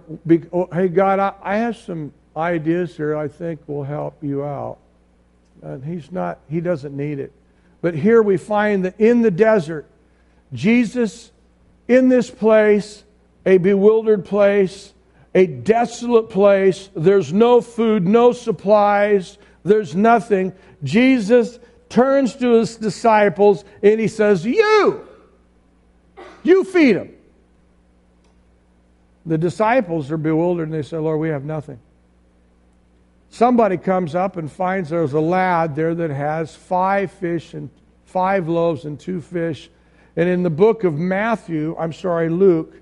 oh, 0.54 0.70
hey, 0.72 0.88
God, 0.88 1.20
I, 1.20 1.34
I 1.44 1.58
have 1.58 1.76
some 1.76 2.14
ideas 2.36 2.96
here 2.96 3.18
I 3.18 3.28
think 3.28 3.68
will 3.68 3.84
help 3.84 4.24
you 4.24 4.44
out. 4.46 4.78
And 5.62 5.84
he's 5.84 6.12
not, 6.12 6.40
he 6.50 6.62
doesn't 6.62 6.96
need 6.96 7.20
it. 7.20 7.34
But 7.82 7.94
here 7.96 8.22
we 8.22 8.38
find 8.38 8.86
that 8.86 9.00
in 9.00 9.22
the 9.22 9.32
desert, 9.32 9.86
Jesus 10.54 11.32
in 11.88 12.08
this 12.08 12.30
place, 12.30 13.04
a 13.46 13.58
bewildered 13.58 14.24
place, 14.24 14.94
a 15.34 15.46
desolate 15.46 16.30
place. 16.30 16.90
There's 16.96 17.32
no 17.32 17.62
food, 17.62 18.08
no 18.08 18.32
supplies, 18.32 19.38
there's 19.64 19.96
nothing. 19.96 20.54
Jesus 20.84 21.60
turns 21.90 22.36
to 22.38 22.54
his 22.54 22.78
disciples 22.78 23.64
and 23.82 24.00
he 24.00 24.08
says, 24.08 24.46
You, 24.46 25.08
you 26.44 26.64
feed 26.64 26.94
them. 26.94 27.14
The 29.26 29.38
disciples 29.38 30.10
are 30.12 30.18
bewildered 30.18 30.70
and 30.70 30.74
they 30.74 30.82
say, 30.82 30.98
Lord, 30.98 31.20
we 31.20 31.30
have 31.30 31.46
nothing. 31.46 31.80
Somebody 33.30 33.78
comes 33.78 34.16
up 34.16 34.36
and 34.36 34.52
finds 34.52 34.90
there's 34.90 35.14
a 35.14 35.20
lad 35.20 35.76
there 35.76 35.96
that 35.96 36.10
has 36.10 36.54
five 36.56 37.12
fish 37.12 37.54
and 37.54 37.70
five 38.06 38.50
loaves 38.50 38.84
and 38.84 39.00
two 39.00 39.22
fish 39.22 39.70
and 40.16 40.28
in 40.28 40.44
the 40.44 40.50
book 40.50 40.84
of 40.84 40.98
Matthew, 40.98 41.76
I'm 41.80 41.94
sorry, 41.94 42.30
Luke, 42.30 42.76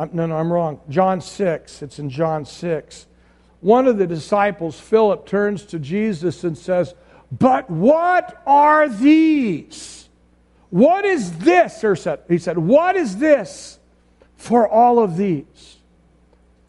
I'm, 0.00 0.10
no, 0.14 0.24
no, 0.24 0.36
I'm 0.36 0.50
wrong. 0.50 0.80
John 0.88 1.20
6, 1.20 1.82
it's 1.82 1.98
in 1.98 2.08
John 2.08 2.46
6. 2.46 3.06
One 3.60 3.86
of 3.86 3.98
the 3.98 4.06
disciples, 4.06 4.80
Philip, 4.80 5.26
turns 5.26 5.64
to 5.66 5.78
Jesus 5.78 6.42
and 6.42 6.56
says, 6.56 6.94
But 7.30 7.68
what 7.68 8.42
are 8.46 8.88
these? 8.88 10.08
What 10.70 11.04
is 11.04 11.36
this? 11.38 11.84
He 12.28 12.38
said, 12.38 12.56
What 12.56 12.96
is 12.96 13.18
this 13.18 13.78
for 14.36 14.66
all 14.66 15.00
of 15.00 15.18
these? 15.18 15.76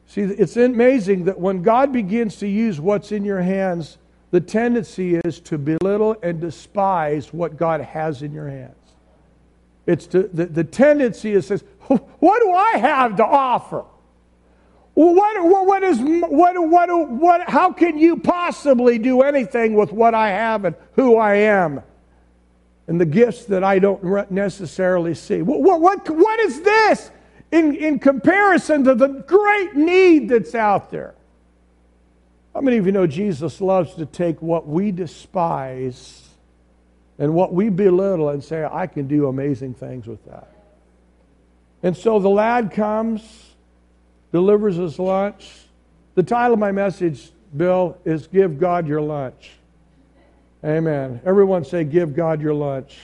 See, 0.08 0.24
it's 0.24 0.58
amazing 0.58 1.24
that 1.26 1.40
when 1.40 1.62
God 1.62 1.94
begins 1.94 2.36
to 2.38 2.48
use 2.50 2.82
what's 2.82 3.14
in 3.14 3.24
your 3.24 3.42
hands, 3.42 3.98
the 4.32 4.42
tendency 4.42 5.16
is 5.24 5.40
to 5.42 5.58
belittle 5.58 6.18
and 6.22 6.42
despise 6.42 7.32
what 7.32 7.56
God 7.56 7.80
has 7.80 8.24
in 8.24 8.34
your 8.34 8.50
hands. 8.50 8.76
It's 9.86 10.08
to, 10.08 10.24
the, 10.24 10.46
the 10.46 10.64
tendency 10.64 11.34
is 11.34 11.48
says, 11.48 11.64
what 11.88 12.40
do 12.42 12.52
I 12.52 12.78
have 12.78 13.16
to 13.18 13.26
offer? 13.26 13.86
What, 14.94 15.44
what, 15.44 15.66
what 15.66 15.84
is, 15.84 16.00
what, 16.00 16.70
what, 16.70 17.10
what, 17.10 17.50
how 17.50 17.72
can 17.72 17.98
you 17.98 18.18
possibly 18.18 18.98
do 18.98 19.22
anything 19.22 19.74
with 19.74 19.92
what 19.92 20.14
I 20.14 20.30
have 20.30 20.66
and 20.66 20.76
who 20.94 21.16
I 21.18 21.36
am 21.36 21.82
and 22.88 23.00
the 23.00 23.06
gifts 23.06 23.46
that 23.46 23.64
I 23.64 23.80
don't 23.80 24.32
necessarily 24.32 25.16
see? 25.16 25.42
What, 25.42 25.62
what, 25.62 25.82
what, 25.82 26.10
what 26.10 26.40
is 26.42 26.62
this 26.62 27.10
in, 27.52 27.76
in 27.76 28.00
comparison 28.00 28.84
to 28.84 28.94
the 28.94 29.08
great 29.08 29.76
need 29.76 30.30
that's 30.30 30.56
out 30.56 30.92
there? 30.92 31.16
How 32.54 32.60
many 32.60 32.78
of 32.78 32.86
you 32.86 32.92
know 32.92 33.08
Jesus 33.08 33.62
loves 33.62 33.96
to 33.96 34.06
take 34.06 34.42
what 34.42 34.68
we 34.68 34.92
despise 34.92 36.21
and 37.22 37.36
what 37.36 37.54
we 37.54 37.70
belittle 37.70 38.30
and 38.30 38.44
say, 38.44 38.68
I 38.70 38.88
can 38.88 39.08
do 39.08 39.28
amazing 39.28 39.76
things 39.76 40.08
with 40.08 40.26
that. 40.26 40.52
And 41.84 41.96
so 41.96 42.18
the 42.18 42.30
lad 42.30 42.72
comes, 42.72 43.22
delivers 44.32 44.78
his 44.78 44.98
lunch. 44.98 45.52
The 46.16 46.24
title 46.24 46.54
of 46.54 46.60
my 46.60 46.72
message, 46.72 47.30
Bill, 47.56 47.96
is 48.06 48.26
Give 48.26 48.60
God 48.60 48.88
Your 48.88 49.02
Lunch. 49.02 49.52
Amen. 50.66 51.22
Everyone 51.24 51.64
say, 51.64 51.84
Give 51.84 52.16
God 52.16 52.42
your 52.42 52.56
lunch. 52.56 52.98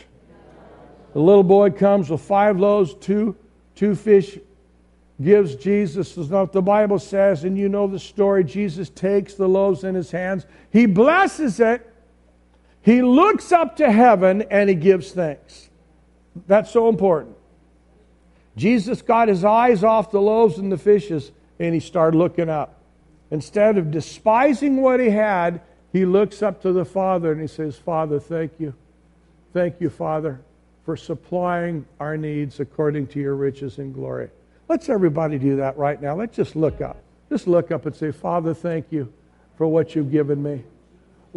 The 1.13 1.19
little 1.19 1.43
boy 1.43 1.69
comes 1.69 2.09
with 2.09 2.21
five 2.21 2.59
loaves, 2.59 2.95
two, 2.95 3.35
two 3.75 3.93
fish, 3.93 4.39
gives 5.21 5.55
Jesus, 5.55 6.15
the 6.15 6.61
Bible 6.61 6.97
says, 6.97 7.43
and 7.43 7.55
you 7.55 7.69
know 7.69 7.85
the 7.85 7.99
story, 7.99 8.43
Jesus 8.43 8.89
takes 8.89 9.35
the 9.35 9.47
loaves 9.47 9.83
in 9.83 9.93
his 9.93 10.09
hands, 10.09 10.47
he 10.71 10.87
blesses 10.87 11.59
it, 11.59 11.86
he 12.87 13.01
looks 13.01 13.51
up 13.51 13.75
to 13.75 13.91
heaven, 13.91 14.43
and 14.43 14.69
he 14.69 14.75
gives 14.75 15.11
thanks. 15.11 15.69
That's 16.47 16.71
so 16.71 16.87
important. 16.87 17.35
Jesus 18.55 19.01
got 19.01 19.27
his 19.27 19.43
eyes 19.43 19.83
off 19.83 20.09
the 20.09 20.21
loaves 20.21 20.57
and 20.57 20.71
the 20.71 20.77
fishes, 20.77 21.33
and 21.59 21.73
he 21.73 21.81
started 21.81 22.17
looking 22.17 22.47
up. 22.47 22.79
Instead 23.29 23.77
of 23.77 23.91
despising 23.91 24.81
what 24.81 25.01
he 25.01 25.09
had, 25.09 25.59
he 25.91 26.05
looks 26.05 26.41
up 26.41 26.61
to 26.61 26.71
the 26.71 26.85
Father 26.85 27.33
and 27.33 27.41
he 27.41 27.47
says, 27.47 27.75
Father, 27.75 28.21
thank 28.21 28.53
you. 28.57 28.73
Thank 29.51 29.81
you, 29.81 29.89
Father, 29.89 30.39
for 30.85 30.95
supplying 30.95 31.85
our 31.99 32.15
needs 32.15 32.61
according 32.61 33.07
to 33.07 33.19
your 33.19 33.35
riches 33.35 33.79
and 33.79 33.93
glory. 33.93 34.29
Let's 34.69 34.87
everybody 34.87 35.37
do 35.37 35.57
that 35.57 35.77
right 35.77 36.01
now. 36.01 36.15
Let's 36.15 36.37
just 36.37 36.55
look 36.55 36.79
up. 36.79 36.95
Just 37.27 37.47
look 37.47 37.69
up 37.69 37.85
and 37.85 37.93
say, 37.93 38.13
Father, 38.13 38.53
thank 38.53 38.93
you 38.93 39.11
for 39.57 39.67
what 39.67 39.93
you've 39.93 40.09
given 40.09 40.41
me. 40.41 40.63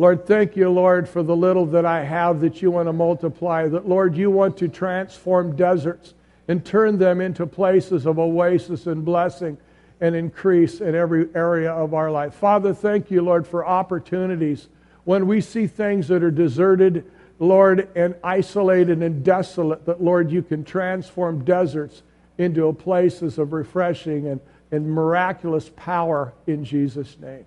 Lord, 0.01 0.25
thank 0.25 0.57
you, 0.57 0.71
Lord, 0.71 1.07
for 1.07 1.23
the 1.23 1.37
little 1.37 1.67
that 1.67 1.85
I 1.85 2.03
have 2.05 2.41
that 2.41 2.63
you 2.63 2.71
want 2.71 2.89
to 2.89 2.93
multiply. 2.95 3.69
That, 3.69 3.87
Lord, 3.87 4.17
you 4.17 4.31
want 4.31 4.57
to 4.57 4.67
transform 4.67 5.57
deserts 5.57 6.15
and 6.49 6.65
turn 6.65 6.97
them 6.97 7.21
into 7.21 7.45
places 7.47 8.07
of 8.07 8.19
oasis 8.19 8.87
and 8.87 9.05
blessing 9.05 9.59
and 10.01 10.17
increase 10.17 10.81
in 10.81 10.95
every 10.95 11.29
area 11.35 11.71
of 11.71 11.93
our 11.93 12.11
life. 12.11 12.33
Father, 12.33 12.73
thank 12.73 13.11
you, 13.11 13.21
Lord, 13.21 13.47
for 13.47 13.67
opportunities 13.67 14.69
when 15.05 15.27
we 15.27 15.43
see 15.43 15.67
things 15.67 16.09
that 16.09 16.23
are 16.23 16.31
deserted, 16.31 17.05
Lord, 17.39 17.91
and 17.95 18.15
isolated 18.25 19.03
and 19.03 19.23
desolate, 19.23 19.85
that, 19.85 20.03
Lord, 20.03 20.31
you 20.33 20.41
can 20.41 20.65
transform 20.65 21.45
deserts 21.45 22.03
into 22.39 22.73
places 22.73 23.37
of 23.37 23.53
refreshing 23.53 24.29
and, 24.29 24.41
and 24.71 24.91
miraculous 24.91 25.71
power 25.77 26.33
in 26.47 26.65
Jesus' 26.65 27.19
name. 27.21 27.45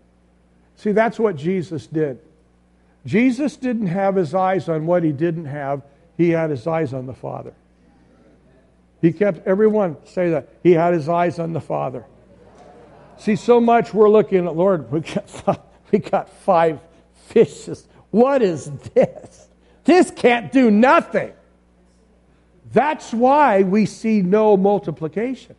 See, 0.75 0.91
that's 0.91 1.17
what 1.17 1.35
Jesus 1.35 1.87
did. 1.87 2.19
Jesus 3.05 3.57
didn't 3.57 3.87
have 3.87 4.15
his 4.15 4.33
eyes 4.33 4.69
on 4.69 4.85
what 4.85 5.03
he 5.03 5.11
didn't 5.11 5.45
have, 5.45 5.83
he 6.17 6.29
had 6.29 6.49
his 6.49 6.65
eyes 6.67 6.93
on 6.93 7.05
the 7.05 7.13
Father. 7.13 7.53
He 9.01 9.11
kept, 9.11 9.45
everyone 9.45 9.97
say 10.05 10.29
that. 10.29 10.47
He 10.63 10.71
had 10.71 10.93
his 10.93 11.09
eyes 11.09 11.37
on 11.37 11.51
the 11.51 11.59
Father. 11.59 12.05
See, 13.17 13.35
so 13.35 13.59
much 13.59 13.93
we're 13.93 14.09
looking 14.09 14.45
at, 14.45 14.55
Lord, 14.55 14.89
we 14.91 15.01
got 15.01 15.29
five, 15.29 15.59
we 15.91 15.99
got 15.99 16.29
five 16.29 16.79
fishes. 17.27 17.85
What 18.11 18.41
is 18.41 18.71
this? 18.93 19.49
This 19.83 20.11
can't 20.11 20.51
do 20.51 20.71
nothing. 20.71 21.33
That's 22.71 23.13
why 23.13 23.63
we 23.63 23.85
see 23.85 24.21
no 24.21 24.55
multiplication. 24.55 25.55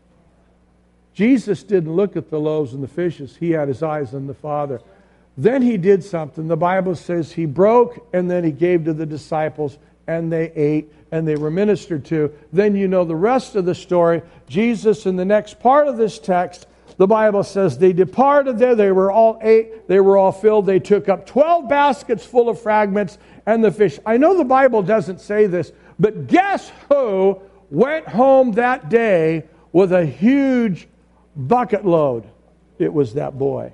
Jesus 1.13 1.63
didn't 1.63 1.95
look 1.95 2.17
at 2.17 2.31
the 2.31 2.41
loaves 2.41 2.73
and 2.73 2.83
the 2.83 2.89
fishes, 2.89 3.37
he 3.37 3.51
had 3.51 3.69
his 3.69 3.83
eyes 3.83 4.15
on 4.15 4.27
the 4.27 4.35
Father. 4.35 4.81
Then 5.37 5.63
he 5.63 5.77
did 5.77 6.05
something. 6.05 6.47
The 6.47 6.57
Bible 6.57 6.95
says 6.95 7.33
he 7.33 7.47
broke 7.47 8.07
and 8.13 8.31
then 8.31 8.45
he 8.45 8.53
gave 8.53 8.85
to 8.85 8.93
the 8.93 9.07
disciples 9.07 9.79
and 10.07 10.33
they 10.33 10.53
ate 10.53 10.93
and 11.11 11.27
they 11.27 11.37
were 11.37 11.51
ministered 11.51 12.05
to. 12.07 12.33
Then 12.53 12.77
you 12.77 12.89
know 12.89 13.05
the 13.05 13.17
rest 13.17 13.57
of 13.57 13.65
the 13.65 13.75
story. 13.75 14.23
Jesus, 14.49 15.07
in 15.07 15.17
the 15.17 15.25
next 15.25 15.59
part 15.61 15.89
of 15.89 15.97
this 15.97 16.19
text, 16.19 16.67
the 16.97 17.07
Bible 17.07 17.43
says 17.43 17.79
they 17.79 17.93
departed 17.93 18.59
there. 18.59 18.75
They 18.77 18.93
were 18.93 19.11
all 19.11 19.39
ate. 19.43 19.89
They 19.89 20.01
were 20.01 20.17
all 20.17 20.33
filled. 20.33 20.67
They 20.67 20.79
took 20.79 21.09
up 21.09 21.27
12 21.27 21.69
baskets 21.69 22.25
full 22.25 22.49
of 22.49 22.61
fragments 22.61 23.19
and 23.47 23.65
the 23.65 23.73
fish. 23.73 23.99
I 24.07 24.17
know 24.17 24.37
the 24.37 24.45
Bible 24.45 24.83
doesn't 24.83 25.21
say 25.21 25.47
this, 25.47 25.73
but 25.99 26.29
guess 26.29 26.71
who 26.89 27.41
went 27.71 28.07
home 28.07 28.53
that 28.53 28.89
day 28.89 29.45
with 29.73 29.93
a 29.93 30.07
huge 30.07 30.87
bucket 31.37 31.85
load? 31.85 32.29
It 32.79 32.93
was 32.93 33.15
that 33.15 33.37
boy. 33.37 33.73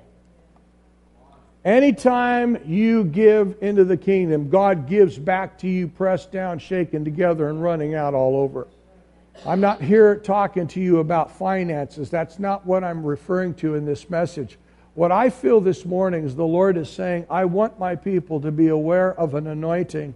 Anytime 1.63 2.57
you 2.65 3.03
give 3.03 3.55
into 3.61 3.83
the 3.83 3.97
kingdom, 3.97 4.49
God 4.49 4.87
gives 4.87 5.19
back 5.19 5.59
to 5.59 5.67
you, 5.67 5.87
pressed 5.87 6.31
down, 6.31 6.57
shaken 6.57 7.05
together, 7.05 7.49
and 7.49 7.61
running 7.61 7.93
out 7.93 8.15
all 8.15 8.35
over. 8.35 8.67
I'm 9.45 9.61
not 9.61 9.79
here 9.79 10.15
talking 10.15 10.67
to 10.69 10.81
you 10.81 10.99
about 10.99 11.37
finances. 11.37 12.09
That's 12.09 12.39
not 12.39 12.65
what 12.65 12.83
I'm 12.83 13.05
referring 13.05 13.53
to 13.55 13.75
in 13.75 13.85
this 13.85 14.09
message. 14.09 14.57
What 14.95 15.11
I 15.11 15.29
feel 15.29 15.61
this 15.61 15.85
morning 15.85 16.25
is 16.25 16.35
the 16.35 16.43
Lord 16.43 16.77
is 16.77 16.89
saying, 16.89 17.27
I 17.29 17.45
want 17.45 17.77
my 17.79 17.95
people 17.95 18.41
to 18.41 18.51
be 18.51 18.67
aware 18.67 19.13
of 19.13 19.35
an 19.35 19.45
anointing. 19.45 20.15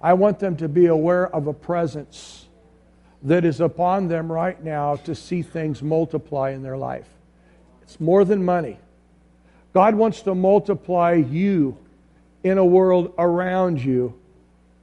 I 0.00 0.12
want 0.14 0.38
them 0.38 0.56
to 0.58 0.68
be 0.68 0.86
aware 0.86 1.34
of 1.34 1.48
a 1.48 1.52
presence 1.52 2.46
that 3.22 3.44
is 3.44 3.60
upon 3.60 4.06
them 4.06 4.30
right 4.30 4.62
now 4.62 4.96
to 4.96 5.16
see 5.16 5.42
things 5.42 5.82
multiply 5.82 6.50
in 6.50 6.62
their 6.62 6.76
life. 6.76 7.08
It's 7.82 7.98
more 7.98 8.24
than 8.24 8.44
money. 8.44 8.78
God 9.76 9.94
wants 9.94 10.22
to 10.22 10.34
multiply 10.34 11.12
you 11.12 11.76
in 12.42 12.56
a 12.56 12.64
world 12.64 13.12
around 13.18 13.78
you 13.78 14.18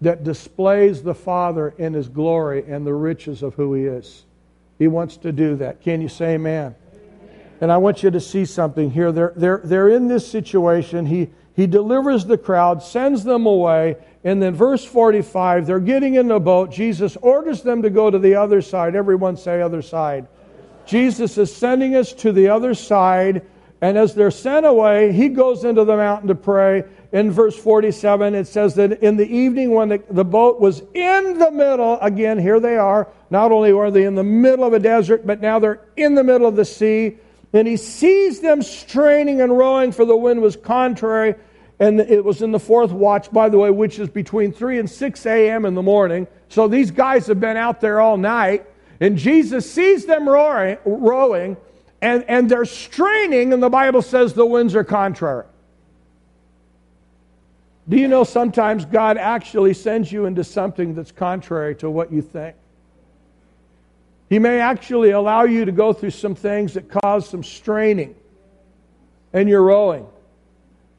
that 0.01 0.23
displays 0.23 1.01
the 1.01 1.15
Father 1.15 1.73
in 1.79 1.93
His 1.95 2.07
glory 2.07 2.63
and 2.67 2.85
the 2.85 2.93
riches 2.93 3.41
of 3.41 3.55
who 3.55 3.73
He 3.73 3.85
is. 3.85 4.23
He 4.77 4.87
wants 4.87 5.17
to 5.17 5.31
do 5.31 5.55
that. 5.55 5.81
Can 5.81 5.99
you 5.99 6.09
say 6.09 6.35
amen? 6.35 6.75
And 7.59 7.71
I 7.71 7.77
want 7.77 8.03
you 8.03 8.11
to 8.11 8.19
see 8.19 8.45
something 8.45 8.91
here. 8.91 9.11
They're, 9.11 9.33
they're, 9.35 9.61
they're 9.63 9.89
in 9.89 10.07
this 10.07 10.29
situation. 10.29 11.07
He, 11.07 11.31
he 11.55 11.65
delivers 11.65 12.25
the 12.25 12.37
crowd, 12.37 12.83
sends 12.83 13.23
them 13.23 13.47
away, 13.47 13.95
and 14.23 14.39
then 14.39 14.53
verse 14.53 14.85
45, 14.85 15.65
they're 15.65 15.79
getting 15.79 16.13
in 16.13 16.27
the 16.27 16.39
boat. 16.39 16.71
Jesus 16.71 17.17
orders 17.19 17.63
them 17.63 17.81
to 17.81 17.89
go 17.89 18.11
to 18.11 18.19
the 18.19 18.35
other 18.35 18.61
side. 18.61 18.95
Everyone 18.95 19.37
say 19.37 19.59
other 19.59 19.81
side. 19.81 20.27
Jesus 20.85 21.39
is 21.39 21.51
sending 21.51 21.95
us 21.95 22.13
to 22.13 22.31
the 22.31 22.49
other 22.49 22.75
side 22.75 23.41
and 23.83 23.97
as 23.97 24.15
they're 24.15 24.31
sent 24.31 24.65
away, 24.65 25.11
he 25.11 25.27
goes 25.27 25.65
into 25.65 25.83
the 25.83 25.97
mountain 25.97 26.29
to 26.29 26.35
pray. 26.35 26.85
In 27.11 27.31
verse 27.31 27.57
47, 27.57 28.33
it 28.33 28.47
says 28.47 28.75
that 28.75 29.03
in 29.03 29.17
the 29.17 29.27
evening, 29.27 29.71
when 29.71 29.89
the, 29.89 30.01
the 30.09 30.23
boat 30.23 30.61
was 30.61 30.81
in 30.93 31.37
the 31.37 31.51
middle, 31.51 31.99
again, 31.99 32.39
here 32.39 32.61
they 32.61 32.77
are. 32.77 33.09
Not 33.29 33.51
only 33.51 33.73
are 33.73 33.91
they 33.91 34.05
in 34.05 34.15
the 34.15 34.23
middle 34.23 34.63
of 34.63 34.71
a 34.71 34.79
desert, 34.79 35.27
but 35.27 35.41
now 35.41 35.59
they're 35.59 35.81
in 35.97 36.15
the 36.15 36.23
middle 36.23 36.47
of 36.47 36.55
the 36.55 36.63
sea. 36.63 37.17
And 37.51 37.67
he 37.67 37.75
sees 37.75 38.39
them 38.39 38.61
straining 38.61 39.41
and 39.41 39.57
rowing, 39.57 39.91
for 39.91 40.05
the 40.05 40.15
wind 40.15 40.41
was 40.41 40.55
contrary. 40.55 41.35
And 41.77 41.99
it 41.99 42.23
was 42.23 42.41
in 42.41 42.53
the 42.53 42.61
fourth 42.61 42.93
watch, 42.93 43.33
by 43.33 43.49
the 43.49 43.57
way, 43.57 43.69
which 43.69 43.99
is 43.99 44.07
between 44.07 44.53
3 44.53 44.79
and 44.79 44.89
6 44.89 45.25
a.m. 45.25 45.65
in 45.65 45.75
the 45.75 45.81
morning. 45.81 46.25
So 46.47 46.69
these 46.69 46.89
guys 46.89 47.27
have 47.27 47.41
been 47.41 47.57
out 47.57 47.81
there 47.81 47.99
all 47.99 48.15
night. 48.15 48.65
And 49.01 49.17
Jesus 49.17 49.69
sees 49.69 50.05
them 50.05 50.29
rowing, 50.29 50.77
rowing 50.85 51.57
and, 52.03 52.25
and 52.27 52.49
they're 52.49 52.65
straining, 52.65 53.53
and 53.53 53.63
the 53.63 53.69
Bible 53.69 54.01
says 54.01 54.33
the 54.33 54.45
winds 54.45 54.75
are 54.75 54.83
contrary. 54.83 55.45
Do 57.87 57.95
you 57.95 58.09
know 58.09 58.25
sometimes 58.25 58.83
God 58.83 59.17
actually 59.17 59.73
sends 59.73 60.11
you 60.11 60.25
into 60.25 60.43
something 60.43 60.95
that's 60.95 61.13
contrary 61.13 61.75
to 61.75 61.89
what 61.89 62.11
you 62.11 62.21
think? 62.21 62.57
He 64.29 64.37
may 64.37 64.59
actually 64.59 65.11
allow 65.11 65.43
you 65.43 65.63
to 65.63 65.71
go 65.71 65.93
through 65.93 66.09
some 66.09 66.35
things 66.35 66.73
that 66.73 66.89
cause 66.89 67.29
some 67.29 67.41
straining, 67.41 68.15
and 69.31 69.47
you're 69.47 69.63
rowing, 69.63 70.05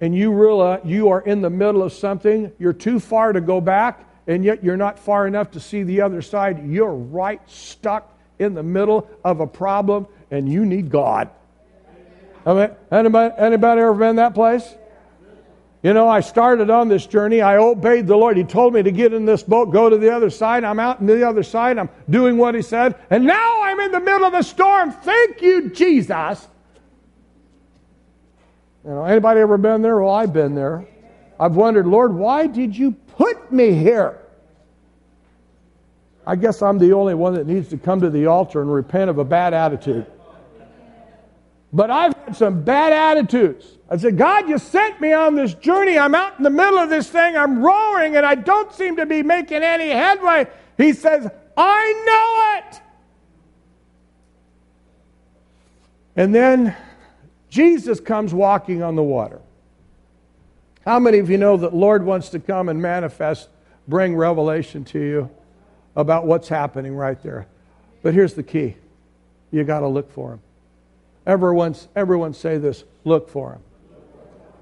and 0.01 0.17
you 0.17 0.33
realize 0.33 0.81
you 0.87 1.11
are 1.11 1.21
in 1.21 1.43
the 1.43 1.51
middle 1.51 1.83
of 1.83 1.93
something, 1.93 2.51
you're 2.59 2.73
too 2.73 2.99
far 2.99 3.35
to 3.35 3.43
go 3.43 3.61
back, 3.61 4.09
and 4.27 4.43
yet 4.43 4.65
you're 4.65 4.79
not 4.79 4.99
far 4.99 5.27
enough 5.27 5.51
to 5.51 5.61
see 5.61 5.83
the 5.83 6.01
other 6.01 6.23
side. 6.23 6.67
You're 6.67 6.95
right 6.95 7.43
stuck 7.47 8.11
in 8.39 8.55
the 8.55 8.63
middle 8.63 9.07
of 9.23 9.41
a 9.41 9.47
problem 9.47 10.07
and 10.35 10.49
you 10.49 10.65
need 10.65 10.91
God. 10.91 11.31
I 12.47 12.71
Anybody, 12.91 13.35
anybody 13.39 13.81
ever 13.81 13.95
been 13.95 14.17
that 14.17 14.35
place? 14.35 14.75
You 15.83 15.93
know, 15.93 16.09
I 16.09 16.21
started 16.21 16.71
on 16.71 16.89
this 16.89 17.07
journey. 17.07 17.41
I 17.41 17.57
obeyed 17.57 18.07
the 18.07 18.17
Lord. 18.17 18.37
He 18.37 18.45
told 18.45 18.73
me 18.73 18.83
to 18.83 18.91
get 18.91 19.13
in 19.13 19.27
this 19.27 19.43
boat, 19.43 19.67
go 19.67 19.89
to 19.89 19.99
the 19.99 20.15
other 20.15 20.31
side. 20.31 20.65
I'm 20.65 20.81
out 20.81 21.01
in 21.01 21.07
the 21.07 21.27
other 21.27 21.43
side. 21.43 21.79
I'm 21.79 21.91
doing 22.09 22.39
what 22.39 22.55
He 22.55 22.63
said. 22.63 22.97
And 23.11 23.25
now 23.25 23.63
I'm 23.63 23.79
in 23.81 23.93
the 23.93 24.01
middle 24.01 24.25
of 24.27 24.33
the 24.33 24.43
storm. 24.43 24.93
Thank 24.93 25.43
you, 25.43 25.71
Jesus. 25.71 26.49
You 28.85 28.91
know, 28.91 29.05
anybody 29.05 29.41
ever 29.41 29.59
been 29.59 29.83
there? 29.83 30.01
Well, 30.01 30.15
I've 30.15 30.33
been 30.33 30.55
there. 30.55 30.87
I've 31.39 31.55
wondered, 31.55 31.87
Lord, 31.87 32.15
why 32.15 32.47
did 32.47 32.77
you 32.77 32.93
put 32.93 33.53
me 33.53 33.73
here? 33.73 34.21
I 36.27 36.37
guess 36.37 36.63
I'm 36.63 36.79
the 36.79 36.93
only 36.93 37.15
one 37.15 37.35
that 37.35 37.47
needs 37.47 37.69
to 37.69 37.77
come 37.77 38.01
to 38.01 38.11
the 38.11 38.27
altar 38.27 38.63
and 38.63 38.73
repent 38.73 39.11
of 39.11 39.19
a 39.19 39.25
bad 39.25 39.53
attitude. 39.53 40.07
But 41.75 41.91
I've 41.91 42.15
had 42.15 42.37
some 42.37 42.63
bad 42.63 42.93
attitudes. 42.93 43.67
I 43.91 43.99
said, 43.99 44.17
God, 44.17 44.49
you 44.49 44.59
sent 44.59 45.01
me 45.01 45.13
on 45.13 45.35
this 45.35 45.53
journey. 45.53 45.99
I'm 45.99 46.15
out 46.15 46.39
in 46.39 46.45
the 46.45 46.51
middle 46.51 46.79
of 46.79 46.89
this 46.89 47.11
thing. 47.11 47.37
I'm 47.37 47.63
roaring 47.63 48.17
and 48.17 48.25
I 48.25 48.35
don't 48.37 48.73
seem 48.73 48.97
to 48.97 49.05
be 49.05 49.23
making 49.23 49.63
any 49.63 49.91
headway. 49.91 50.47
He 50.79 50.93
says, 50.93 51.29
I 51.57 52.03
know 52.07 52.71
it. 52.71 52.81
And 56.17 56.35
then 56.35 56.75
Jesus 57.51 58.01
comes 58.01 58.33
walking 58.33 58.83
on 58.83 58.97
the 58.97 59.03
water. 59.03 59.41
How 60.87 60.99
many 60.99 61.19
of 61.19 61.29
you 61.29 61.37
know 61.37 61.57
that 61.59 61.75
Lord 61.75 62.05
wants 62.05 62.31
to 62.31 62.39
come 62.39 62.69
and 62.69 62.81
manifest, 62.81 63.49
bring 63.87 64.17
revelation 64.17 64.85
to 64.87 64.99
you? 64.99 65.31
about 65.97 66.27
what's 66.27 66.49
happening 66.49 66.95
right 66.95 67.21
there. 67.23 67.47
But 68.03 68.15
here's 68.15 68.35
the 68.35 68.43
key 68.43 68.77
you 69.51 69.65
got 69.65 69.81
to 69.81 69.89
look 69.89 70.11
for 70.11 70.33
him. 70.35 70.41
Everyone, 71.27 71.75
everyone 71.97 72.35
say 72.35 72.59
this 72.59 72.85
look 73.05 73.29
for 73.29 73.53
him. 73.53 73.61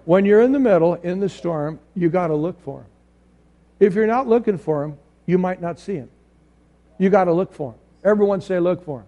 When 0.04 0.24
you're 0.24 0.42
in 0.42 0.52
the 0.52 0.58
middle, 0.58 0.94
in 0.94 1.20
the 1.20 1.28
storm, 1.28 1.78
you 1.94 2.08
got 2.08 2.28
to 2.28 2.34
look 2.34 2.60
for 2.62 2.80
him. 2.80 2.86
If 3.78 3.94
you're 3.94 4.06
not 4.06 4.28
looking 4.28 4.58
for 4.58 4.84
him, 4.84 4.98
you 5.26 5.38
might 5.38 5.60
not 5.60 5.78
see 5.78 5.94
him. 5.94 6.10
You 6.98 7.10
got 7.10 7.24
to 7.24 7.32
look 7.32 7.52
for 7.52 7.72
him. 7.72 7.78
Everyone 8.04 8.40
say, 8.40 8.58
look 8.58 8.84
for 8.84 9.00
him. 9.00 9.06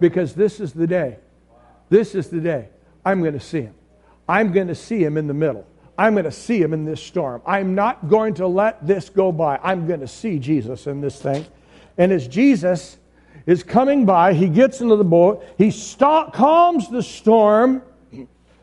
Because 0.00 0.34
this 0.34 0.60
is 0.60 0.72
the 0.72 0.86
day. 0.86 1.18
This 1.88 2.14
is 2.14 2.28
the 2.28 2.40
day. 2.40 2.68
I'm 3.04 3.20
going 3.20 3.34
to 3.34 3.40
see 3.40 3.62
him. 3.62 3.74
I'm 4.28 4.52
going 4.52 4.68
to 4.68 4.74
see 4.74 5.02
him 5.02 5.16
in 5.16 5.26
the 5.26 5.34
middle. 5.34 5.66
I'm 5.98 6.14
going 6.14 6.24
to 6.24 6.32
see 6.32 6.60
him 6.60 6.72
in 6.72 6.84
this 6.84 7.02
storm. 7.02 7.42
I'm 7.46 7.74
not 7.74 8.08
going 8.08 8.34
to 8.34 8.46
let 8.46 8.84
this 8.86 9.08
go 9.08 9.30
by. 9.30 9.58
I'm 9.62 9.86
going 9.86 10.00
to 10.00 10.08
see 10.08 10.38
Jesus 10.38 10.86
in 10.86 11.00
this 11.00 11.20
thing. 11.20 11.44
And 11.98 12.10
as 12.12 12.26
Jesus 12.26 12.98
is 13.46 13.62
coming 13.62 14.04
by, 14.06 14.34
he 14.34 14.48
gets 14.48 14.80
into 14.80 14.96
the 14.96 15.04
boat, 15.04 15.44
he 15.58 15.70
stop, 15.70 16.32
calms 16.32 16.88
the 16.88 17.02
storm. 17.02 17.82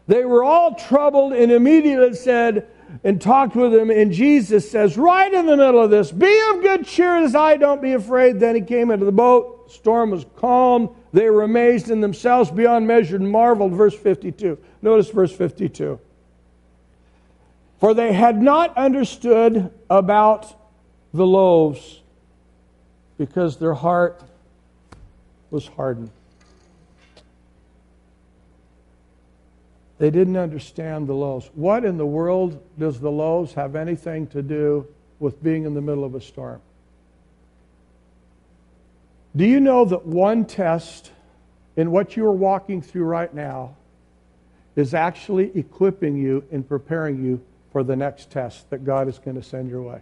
They 0.07 0.26
were 0.26 0.43
all 0.43 0.76
troubled 0.76 1.34
and 1.34 1.51
immediately 1.51 2.15
said, 2.15 2.68
and 3.03 3.22
talked 3.22 3.56
with 3.56 3.73
him. 3.73 3.89
And 3.91 4.11
Jesus 4.11 4.69
says, 4.69 4.97
right 4.97 5.31
in 5.31 5.45
the 5.45 5.56
middle 5.56 5.84
of 5.84 5.89
this, 5.89 6.11
Be 6.11 6.39
of 6.51 6.61
good 6.61 6.85
cheer 6.85 7.18
as 7.18 7.35
I, 7.35 7.57
don't 7.57 7.81
be 7.81 7.93
afraid. 7.93 8.39
Then 8.39 8.56
he 8.56 8.61
came 8.61 8.91
into 8.91 9.06
the 9.06 9.11
boat. 9.11 9.72
Storm 9.72 10.11
was 10.11 10.26
calm. 10.35 10.95
They 11.14 11.30
were 11.30 11.43
amazed 11.43 11.89
in 11.89 12.01
themselves 12.01 12.49
beyond 12.49 12.88
measure 12.88 13.15
and 13.15 13.30
marveled. 13.30 13.73
Verse 13.73 13.95
52. 13.95 14.57
Notice 14.81 15.10
verse 15.10 15.31
52. 15.31 15.99
For 17.80 17.93
they 17.93 18.11
had 18.11 18.41
not 18.41 18.76
understood 18.76 19.72
about 19.89 20.53
the 21.14 21.26
loaves 21.26 22.01
because 23.18 23.57
their 23.57 23.73
heart 23.73 24.23
was 25.52 25.68
hardened. 25.68 26.12
They 29.98 30.10
didn't 30.10 30.38
understand 30.38 31.08
the 31.08 31.14
loaves. 31.14 31.50
What 31.54 31.84
in 31.84 31.98
the 31.98 32.06
world 32.06 32.62
does 32.80 33.00
the 33.00 33.12
loaves 33.12 33.54
have 33.54 33.76
anything 33.76 34.28
to 34.28 34.42
do 34.42 34.88
with 35.20 35.44
being 35.44 35.66
in 35.66 35.74
the 35.74 35.82
middle 35.82 36.06
of 36.06 36.16
a 36.16 36.22
storm? 36.22 36.62
Do 39.36 39.46
you 39.46 39.60
know 39.60 39.86
that 39.86 40.06
one 40.06 40.46
test 40.46 41.12
in 41.76 41.92
what 41.92 42.16
you 42.16 42.26
are 42.26 42.34
walking 42.34 42.82
through 42.82 43.04
right 43.04 43.34
now 43.34 43.76
is 44.76 44.94
actually 44.94 45.52
equipping 45.58 46.16
you 46.16 46.44
and 46.52 46.68
preparing 46.68 47.24
you 47.24 47.42
for 47.72 47.84
the 47.84 47.96
next 47.96 48.32
test 48.32 48.70
that 48.70 48.86
God 48.86 49.08
is 49.08 49.20
going 49.20 49.36
to 49.36 49.44
send 49.44 49.70
your 49.70 49.82
way? 49.82 50.02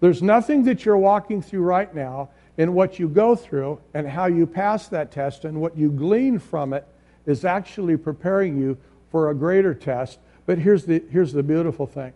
There's 0.00 0.22
nothing 0.22 0.64
that 0.64 0.84
you're 0.84 0.96
walking 0.96 1.42
through 1.42 1.62
right 1.62 1.94
now 1.94 2.30
in 2.60 2.74
what 2.74 2.98
you 2.98 3.08
go 3.08 3.34
through 3.34 3.80
and 3.94 4.06
how 4.06 4.26
you 4.26 4.46
pass 4.46 4.88
that 4.88 5.10
test 5.10 5.46
and 5.46 5.58
what 5.58 5.78
you 5.78 5.90
glean 5.90 6.38
from 6.38 6.74
it 6.74 6.86
is 7.24 7.42
actually 7.42 7.96
preparing 7.96 8.60
you 8.60 8.76
for 9.10 9.30
a 9.30 9.34
greater 9.34 9.72
test. 9.72 10.18
But 10.44 10.58
here's 10.58 10.84
the, 10.84 11.02
here's 11.10 11.32
the 11.32 11.42
beautiful 11.42 11.86
thing 11.86 12.12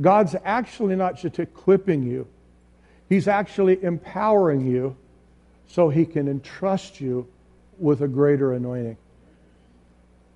God's 0.00 0.36
actually 0.44 0.94
not 0.94 1.16
just 1.16 1.40
equipping 1.40 2.04
you, 2.04 2.28
He's 3.08 3.26
actually 3.26 3.82
empowering 3.82 4.64
you 4.64 4.96
so 5.66 5.88
He 5.88 6.06
can 6.06 6.28
entrust 6.28 7.00
you 7.00 7.26
with 7.76 8.00
a 8.00 8.06
greater 8.06 8.52
anointing. 8.52 8.96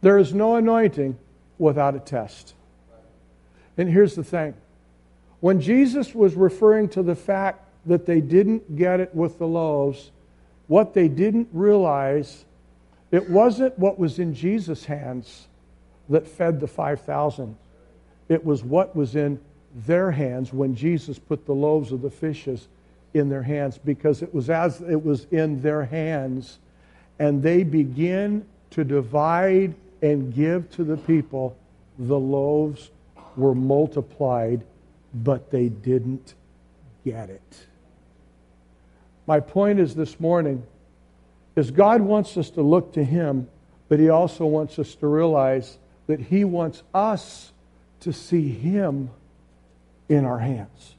There 0.01 0.19
is 0.19 0.35
no 0.35 0.57
anointing 0.57 1.17
without 1.61 1.95
a 1.95 2.01
test. 2.01 2.55
And 3.79 3.89
here's 3.89 4.17
the 4.17 4.25
thing 4.25 4.55
when 5.39 5.61
Jesus 5.61 6.13
was 6.13 6.35
referring 6.35 6.89
to 6.89 7.05
the 7.05 7.15
fact 7.15 7.64
that 7.87 8.07
they 8.07 8.21
didn't 8.21 8.77
get 8.77 9.01
it 9.01 9.15
with 9.15 9.39
the 9.39 9.47
loaves, 9.47 10.11
what 10.67 10.95
they 10.95 11.09
didn't 11.09 11.49
realize 11.53 12.45
it 13.11 13.29
wasn't 13.31 13.79
what 13.79 13.99
was 13.99 14.19
in 14.19 14.35
Jesus' 14.35 14.85
hands 14.85 15.47
that 16.09 16.27
fed 16.27 16.61
the 16.61 16.67
5,000. 16.67 17.57
It 18.29 18.45
was 18.45 18.65
what 18.65 18.97
was 18.97 19.15
in 19.15 19.41
their 19.87 20.11
hands 20.11 20.53
when 20.53 20.75
Jesus 20.75 21.19
put 21.19 21.47
the 21.47 21.55
loaves 21.55 21.93
of 21.93 22.03
the 22.03 22.11
fishes 22.11 22.69
in 23.13 23.29
their 23.29 23.43
hands 23.43 23.79
because 23.79 24.23
it 24.23 24.35
was 24.35 24.51
as 24.51 24.81
it 24.81 25.05
was 25.05 25.27
in 25.31 25.61
their 25.63 25.85
hands. 25.85 26.59
And 27.19 27.43
they 27.43 27.63
begin 27.63 28.45
to 28.71 28.83
divide 28.83 29.75
and 30.03 30.35
give 30.35 30.71
to 30.73 30.85
the 30.85 30.97
people. 30.97 31.57
The 31.99 32.19
loaves 32.19 32.91
were 33.37 33.55
multiplied 33.55 34.65
but 35.15 35.51
they 35.51 35.69
didn't 35.69 36.35
get 37.05 37.31
it 37.31 37.67
my 39.27 39.41
point 39.41 39.81
is 39.81 39.95
this 39.95 40.21
morning 40.21 40.65
is 41.57 41.71
God 41.71 42.01
wants 42.01 42.37
us 42.37 42.51
to 42.51 42.63
look 42.63 42.93
to 42.95 43.05
Him, 43.05 43.49
but 43.89 43.99
He 43.99 44.09
also 44.09 44.47
wants 44.47 44.79
us 44.79 44.95
to 44.97 45.07
realize 45.07 45.79
that 46.07 46.21
He 46.21 46.45
wants 46.45 46.83
us 46.93 47.53
to 48.01 48.13
see 48.13 48.49
Him 48.49 49.11
in 50.09 50.25
our 50.25 50.39
hands. 50.39 50.97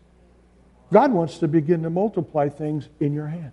God 0.92 1.12
wants 1.12 1.40
to 1.40 1.48
begin 1.48 1.84
to 1.84 1.90
multiply 1.90 2.50
things 2.50 2.88
in 3.00 3.14
your 3.14 3.28
hands. 3.28 3.52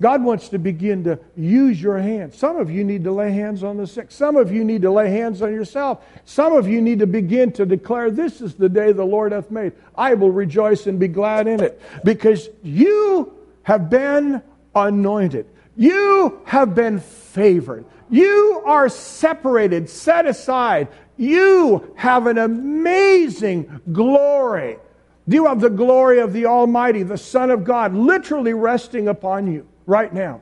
God 0.00 0.22
wants 0.22 0.50
to 0.50 0.58
begin 0.58 1.04
to 1.04 1.18
use 1.36 1.82
your 1.82 1.98
hands. 1.98 2.38
Some 2.38 2.56
of 2.56 2.70
you 2.70 2.84
need 2.84 3.02
to 3.04 3.10
lay 3.10 3.32
hands 3.32 3.64
on 3.64 3.76
the 3.76 3.86
sick. 3.86 4.12
Some 4.12 4.36
of 4.36 4.52
you 4.52 4.62
need 4.62 4.82
to 4.82 4.92
lay 4.92 5.10
hands 5.10 5.42
on 5.42 5.52
yourself. 5.52 6.04
Some 6.24 6.52
of 6.52 6.68
you 6.68 6.80
need 6.80 7.00
to 7.00 7.06
begin 7.06 7.50
to 7.52 7.66
declare, 7.66 8.10
This 8.10 8.40
is 8.40 8.54
the 8.54 8.68
day 8.68 8.92
the 8.92 9.04
Lord 9.04 9.32
hath 9.32 9.50
made. 9.50 9.72
I 9.96 10.14
will 10.14 10.30
rejoice 10.30 10.86
and 10.86 11.00
be 11.00 11.08
glad 11.08 11.48
in 11.48 11.60
it. 11.60 11.82
Because 12.04 12.48
you 12.62 13.37
have 13.68 13.90
been 13.90 14.42
anointed. 14.74 15.44
You 15.76 16.40
have 16.46 16.74
been 16.74 17.00
favored. 17.00 17.84
You 18.08 18.62
are 18.64 18.88
separated, 18.88 19.90
set 19.90 20.24
aside. 20.24 20.88
You 21.18 21.92
have 21.94 22.26
an 22.26 22.38
amazing 22.38 23.82
glory. 23.92 24.78
You 25.26 25.44
have 25.44 25.60
the 25.60 25.68
glory 25.68 26.18
of 26.20 26.32
the 26.32 26.46
Almighty, 26.46 27.02
the 27.02 27.18
Son 27.18 27.50
of 27.50 27.64
God, 27.64 27.92
literally 27.92 28.54
resting 28.54 29.06
upon 29.06 29.52
you 29.52 29.68
right 29.84 30.14
now. 30.14 30.40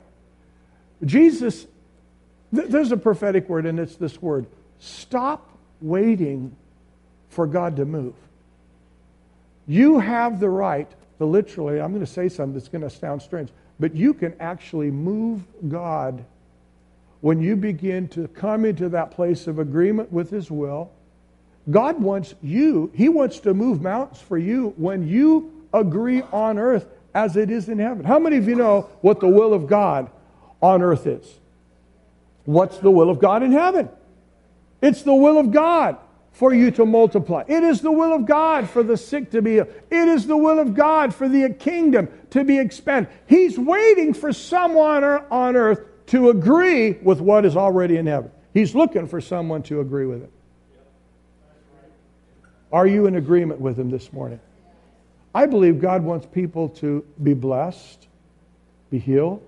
Jesus, 1.04 1.66
th- 2.54 2.68
there's 2.68 2.92
a 2.92 2.96
prophetic 2.96 3.48
word, 3.48 3.66
and 3.66 3.80
it's 3.80 3.96
this 3.96 4.22
word 4.22 4.46
stop 4.78 5.50
waiting 5.80 6.54
for 7.28 7.48
God 7.48 7.74
to 7.74 7.86
move. 7.86 8.14
You 9.66 9.98
have 9.98 10.38
the 10.38 10.48
right 10.48 10.88
to 11.18 11.24
literally, 11.24 11.80
I'm 11.80 11.92
going 11.92 12.04
to 12.04 12.10
say 12.10 12.28
something 12.28 12.54
that's 12.54 12.68
going 12.68 12.82
to 12.82 12.90
sound 12.90 13.22
strange. 13.22 13.50
But 13.78 13.94
you 13.94 14.14
can 14.14 14.34
actually 14.40 14.90
move 14.90 15.42
God 15.68 16.24
when 17.20 17.40
you 17.40 17.56
begin 17.56 18.08
to 18.08 18.28
come 18.28 18.64
into 18.64 18.88
that 18.90 19.10
place 19.10 19.46
of 19.46 19.58
agreement 19.58 20.12
with 20.12 20.30
His 20.30 20.50
will. 20.50 20.90
God 21.70 22.00
wants 22.00 22.34
you, 22.42 22.90
He 22.94 23.08
wants 23.08 23.40
to 23.40 23.54
move 23.54 23.82
mountains 23.82 24.20
for 24.20 24.38
you 24.38 24.74
when 24.76 25.08
you 25.08 25.66
agree 25.72 26.22
on 26.32 26.58
earth 26.58 26.86
as 27.14 27.36
it 27.36 27.50
is 27.50 27.68
in 27.68 27.78
heaven. 27.78 28.04
How 28.04 28.18
many 28.18 28.36
of 28.36 28.48
you 28.48 28.54
know 28.54 28.82
what 29.00 29.20
the 29.20 29.28
will 29.28 29.52
of 29.52 29.66
God 29.66 30.10
on 30.62 30.82
earth 30.82 31.06
is? 31.06 31.26
What's 32.44 32.78
the 32.78 32.90
will 32.90 33.10
of 33.10 33.18
God 33.18 33.42
in 33.42 33.52
heaven? 33.52 33.88
It's 34.80 35.02
the 35.02 35.14
will 35.14 35.38
of 35.38 35.50
God 35.50 35.96
for 36.36 36.52
you 36.52 36.70
to 36.70 36.84
multiply. 36.84 37.42
It 37.48 37.62
is 37.62 37.80
the 37.80 37.90
will 37.90 38.12
of 38.12 38.26
God 38.26 38.68
for 38.68 38.82
the 38.82 38.98
sick 38.98 39.30
to 39.30 39.40
be 39.40 39.52
healed. 39.52 39.68
It 39.90 40.08
is 40.08 40.26
the 40.26 40.36
will 40.36 40.58
of 40.58 40.74
God 40.74 41.14
for 41.14 41.30
the 41.30 41.48
kingdom 41.48 42.08
to 42.30 42.44
be 42.44 42.58
expanded. 42.58 43.10
He's 43.26 43.58
waiting 43.58 44.12
for 44.12 44.34
someone 44.34 45.02
on 45.02 45.56
earth 45.56 45.80
to 46.08 46.28
agree 46.28 46.92
with 46.92 47.22
what 47.22 47.46
is 47.46 47.56
already 47.56 47.96
in 47.96 48.06
heaven. 48.06 48.30
He's 48.52 48.74
looking 48.74 49.06
for 49.06 49.18
someone 49.18 49.62
to 49.64 49.80
agree 49.80 50.04
with 50.04 50.24
it. 50.24 50.30
Are 52.70 52.86
you 52.86 53.06
in 53.06 53.16
agreement 53.16 53.58
with 53.58 53.78
him 53.78 53.88
this 53.88 54.12
morning? 54.12 54.40
I 55.34 55.46
believe 55.46 55.80
God 55.80 56.02
wants 56.02 56.26
people 56.26 56.68
to 56.80 57.02
be 57.22 57.32
blessed, 57.32 58.08
be 58.90 58.98
healed. 58.98 59.42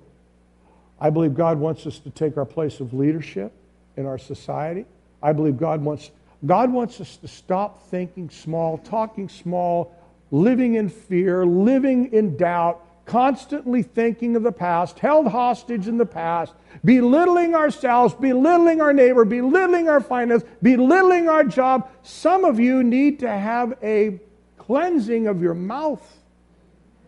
I 0.99 1.11
believe 1.11 1.35
God 1.35 1.59
wants 1.59 1.87
us 1.87 1.99
to 1.99 2.11
take 2.11 2.39
our 2.39 2.47
place 2.47 2.81
of 2.81 2.95
leadership 2.95 3.53
in 3.99 4.07
our 4.07 4.17
society. 4.17 4.87
I 5.23 5.35
believe 5.35 5.59
God 5.59 5.83
wants 5.83 6.11
God 6.47 6.73
wants 6.73 7.01
us 7.01 7.17
to 7.19 7.29
stop 7.29 7.89
thinking 7.89 8.31
small, 8.31 8.79
talking 8.79 9.29
small, 9.29 9.95
living 10.31 10.75
in 10.75 10.89
fear, 10.89 11.45
living 11.45 12.13
in 12.13 12.37
doubt, 12.37 12.85
constantly 13.07 13.83
thinking 13.83 14.37
of 14.37 14.43
the 14.43 14.53
past, 14.53 14.99
held 14.99 15.27
hostage 15.27 15.89
in 15.89 15.99
the 15.99 16.07
past, 16.07 16.55
belittling 16.85 17.55
ourselves, 17.55 18.15
belittling 18.15 18.81
our 18.81 18.93
neighbor, 18.93 19.25
belittling 19.25 19.89
our 19.89 20.01
finance, 20.01 20.45
belittling 20.63 21.29
our 21.29 21.43
job. 21.43 21.91
Some 22.03 22.45
of 22.45 22.61
you 22.61 22.85
need 22.85 23.19
to 23.21 23.31
have 23.31 23.77
a 23.83 24.21
cleansing 24.59 25.27
of 25.27 25.43
your 25.43 25.55
mouth. 25.55 26.19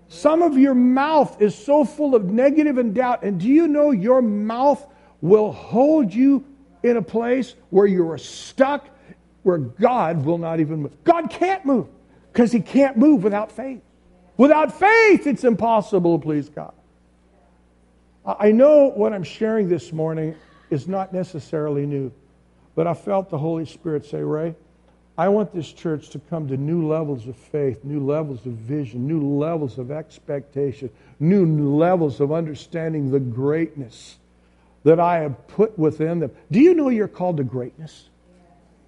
Some 0.08 0.42
of 0.42 0.58
your 0.58 0.74
mouth 0.74 1.40
is 1.40 1.54
so 1.54 1.84
full 1.84 2.16
of 2.16 2.24
negative 2.24 2.78
and 2.78 2.94
doubt. 2.94 3.22
And 3.22 3.38
do 3.38 3.46
you 3.46 3.68
know 3.68 3.92
your 3.92 4.22
mouth 4.22 4.84
will 5.20 5.52
hold 5.52 6.12
you 6.12 6.44
in 6.82 6.96
a 6.96 7.02
place 7.02 7.54
where 7.68 7.86
you 7.86 8.10
are 8.10 8.18
stuck 8.18 8.88
where 9.42 9.58
God 9.58 10.24
will 10.24 10.38
not 10.38 10.60
even 10.60 10.82
move. 10.82 11.04
God 11.04 11.30
can't 11.30 11.64
move 11.64 11.88
because 12.32 12.52
he 12.52 12.60
can't 12.60 12.96
move 12.96 13.22
without 13.24 13.52
faith. 13.52 13.80
Without 14.36 14.78
faith, 14.78 15.26
it's 15.26 15.44
impossible 15.44 16.18
to 16.18 16.22
please 16.22 16.48
God. 16.48 16.72
I 18.24 18.48
I 18.48 18.52
know 18.52 18.90
what 18.90 19.12
I'm 19.12 19.24
sharing 19.24 19.68
this 19.68 19.92
morning 19.92 20.34
is 20.70 20.86
not 20.86 21.12
necessarily 21.12 21.86
new, 21.86 22.12
but 22.74 22.86
I 22.86 22.94
felt 22.94 23.30
the 23.30 23.38
Holy 23.38 23.66
Spirit 23.66 24.06
say, 24.06 24.22
Ray, 24.22 24.54
I 25.18 25.28
want 25.28 25.52
this 25.52 25.70
church 25.70 26.08
to 26.10 26.18
come 26.18 26.48
to 26.48 26.56
new 26.56 26.88
levels 26.88 27.26
of 27.26 27.36
faith, 27.36 27.84
new 27.84 28.00
levels 28.00 28.46
of 28.46 28.52
vision, 28.52 29.06
new 29.06 29.22
levels 29.36 29.76
of 29.76 29.90
expectation, 29.90 30.88
new 31.18 31.44
levels 31.76 32.20
of 32.20 32.32
understanding 32.32 33.10
the 33.10 33.20
greatness 33.20 34.18
that 34.84 34.98
I 34.98 35.18
have 35.18 35.46
put 35.48 35.78
within 35.78 36.20
them. 36.20 36.30
Do 36.50 36.60
you 36.60 36.72
know 36.72 36.88
you're 36.88 37.08
called 37.08 37.36
to 37.36 37.44
greatness? 37.44 38.08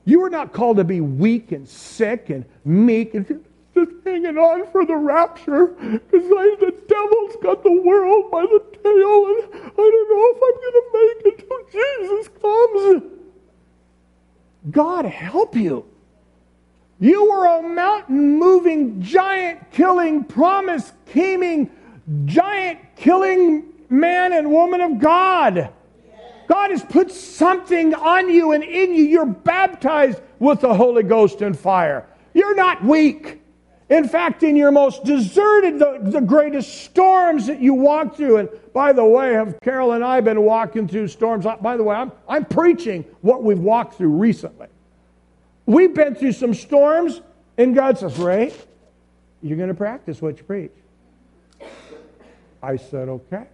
You 0.05 0.23
are 0.25 0.31
not 0.31 0.53
called 0.53 0.79
to 0.79 0.85
be 0.85 1.01
weak 1.01 1.53
and 1.53 1.69
sick 1.69 2.31
and 2.31 2.45
meek 2.65 3.15
and 3.15 3.27
just 3.75 3.91
hanging 4.05 4.37
on 4.37 4.71
for 4.71 4.85
the 4.85 4.97
rapture 4.97 5.69
because 5.69 6.59
the 6.61 6.75
devil's 6.89 7.37
got 7.43 7.63
the 7.63 7.81
world 7.85 8.31
by 8.31 8.43
the 8.43 8.61
tail 8.83 9.27
and 9.27 9.55
I 9.55 9.77
don't 9.77 10.09
know 10.11 10.25
if 10.31 10.39
I'm 10.43 10.57
going 10.61 10.77
to 10.79 10.85
make 10.95 11.21
it 11.27 11.49
till 11.49 11.63
Jesus 11.73 12.29
comes. 12.41 13.03
God 14.71 15.05
help 15.05 15.57
you. 15.57 15.87
You 17.01 17.31
were 17.31 17.47
a 17.47 17.63
mountain 17.63 18.39
moving, 18.39 19.03
giant 19.03 19.73
killing, 19.73 20.25
promise 20.25 20.93
keeping, 21.07 21.71
giant 22.27 22.79
killing 22.97 23.65
man 23.89 24.33
and 24.33 24.51
woman 24.51 24.81
of 24.81 24.99
God. 25.01 25.73
God 26.53 26.71
has 26.71 26.85
put 26.85 27.11
something 27.11 27.95
on 27.95 28.29
you 28.29 28.53
and 28.53 28.63
in 28.63 28.95
you. 28.95 29.05
You're 29.05 29.25
baptized 29.25 30.21
with 30.39 30.61
the 30.61 30.75
Holy 30.75 31.03
Ghost 31.03 31.41
and 31.41 31.59
fire. 31.59 32.07
You're 32.35 32.55
not 32.55 32.85
weak. 32.85 33.41
In 33.89 34.07
fact, 34.07 34.43
in 34.43 34.55
your 34.55 34.71
most 34.71 35.03
deserted, 35.03 35.79
the, 35.79 35.99
the 36.03 36.21
greatest 36.21 36.85
storms 36.85 37.47
that 37.47 37.61
you 37.61 37.73
walk 37.73 38.17
through, 38.17 38.37
and 38.37 38.51
by 38.75 38.93
the 38.93 39.03
way, 39.03 39.33
have 39.33 39.59
Carol 39.63 39.93
and 39.93 40.05
I 40.05 40.21
been 40.21 40.43
walking 40.43 40.87
through 40.87 41.09
storms? 41.09 41.47
By 41.63 41.79
the 41.79 41.85
way, 41.85 41.97
I'm, 41.97 42.13
I'm 42.29 42.45
preaching 42.45 43.07
what 43.23 43.43
we've 43.43 43.59
walked 43.59 43.95
through 43.95 44.11
recently. 44.11 44.67
We've 45.65 45.95
been 45.95 46.15
through 46.15 46.33
some 46.33 46.53
storms, 46.53 47.23
and 47.57 47.75
God 47.75 47.97
says, 47.97 48.19
Ray, 48.19 48.53
you're 49.43 49.57
going 49.57 49.71
to 49.71 49.75
practice 49.75 50.21
what 50.21 50.37
you 50.37 50.45
preach. 50.45 50.73
I 52.63 52.77
said, 52.77 53.09
okay. 53.09 53.47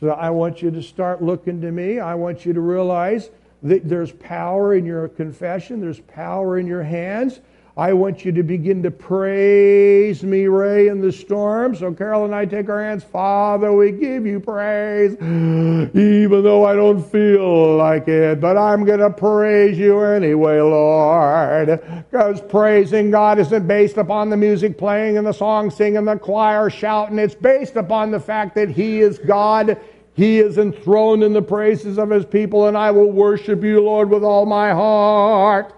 So 0.00 0.10
I 0.10 0.30
want 0.30 0.62
you 0.62 0.70
to 0.70 0.82
start 0.82 1.22
looking 1.22 1.60
to 1.62 1.70
me. 1.72 2.00
I 2.00 2.14
want 2.14 2.44
you 2.44 2.52
to 2.52 2.60
realize 2.60 3.30
that 3.62 3.88
there's 3.88 4.12
power 4.12 4.74
in 4.74 4.84
your 4.84 5.08
confession, 5.08 5.80
there's 5.80 6.00
power 6.00 6.58
in 6.58 6.66
your 6.66 6.82
hands. 6.82 7.40
I 7.78 7.92
want 7.92 8.24
you 8.24 8.32
to 8.32 8.42
begin 8.42 8.82
to 8.84 8.90
praise 8.90 10.22
me, 10.22 10.46
Ray, 10.46 10.88
in 10.88 11.02
the 11.02 11.12
storm. 11.12 11.76
So 11.76 11.92
Carol 11.92 12.24
and 12.24 12.34
I 12.34 12.46
take 12.46 12.70
our 12.70 12.82
hands. 12.82 13.04
Father, 13.04 13.70
we 13.70 13.92
give 13.92 14.24
you 14.24 14.40
praise, 14.40 15.12
even 15.20 16.42
though 16.42 16.64
I 16.64 16.74
don't 16.74 17.02
feel 17.02 17.76
like 17.76 18.08
it. 18.08 18.40
But 18.40 18.56
I'm 18.56 18.86
going 18.86 19.00
to 19.00 19.10
praise 19.10 19.76
you 19.76 20.00
anyway, 20.00 20.58
Lord. 20.58 21.68
Because 22.10 22.40
praising 22.40 23.10
God 23.10 23.38
isn't 23.40 23.68
based 23.68 23.98
upon 23.98 24.30
the 24.30 24.38
music 24.38 24.78
playing 24.78 25.18
and 25.18 25.26
the 25.26 25.34
song 25.34 25.70
singing, 25.70 26.06
the 26.06 26.16
choir 26.16 26.70
shouting. 26.70 27.18
It's 27.18 27.34
based 27.34 27.76
upon 27.76 28.10
the 28.10 28.20
fact 28.20 28.54
that 28.54 28.70
He 28.70 29.00
is 29.00 29.18
God. 29.18 29.78
He 30.14 30.38
is 30.38 30.56
enthroned 30.56 31.22
in 31.22 31.34
the 31.34 31.42
praises 31.42 31.98
of 31.98 32.08
His 32.08 32.24
people, 32.24 32.68
and 32.68 32.78
I 32.78 32.90
will 32.90 33.12
worship 33.12 33.62
you, 33.62 33.82
Lord, 33.82 34.08
with 34.08 34.24
all 34.24 34.46
my 34.46 34.72
heart. 34.72 35.74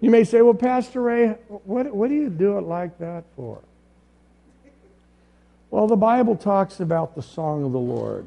You 0.00 0.10
may 0.10 0.24
say, 0.24 0.40
well, 0.42 0.54
Pastor 0.54 1.02
Ray, 1.02 1.28
what, 1.64 1.94
what 1.94 2.08
do 2.08 2.14
you 2.14 2.30
do 2.30 2.58
it 2.58 2.62
like 2.62 2.98
that 2.98 3.24
for? 3.36 3.60
Well, 5.70 5.86
the 5.86 5.96
Bible 5.96 6.36
talks 6.36 6.80
about 6.80 7.14
the 7.14 7.22
song 7.22 7.64
of 7.64 7.72
the 7.72 7.78
Lord. 7.78 8.26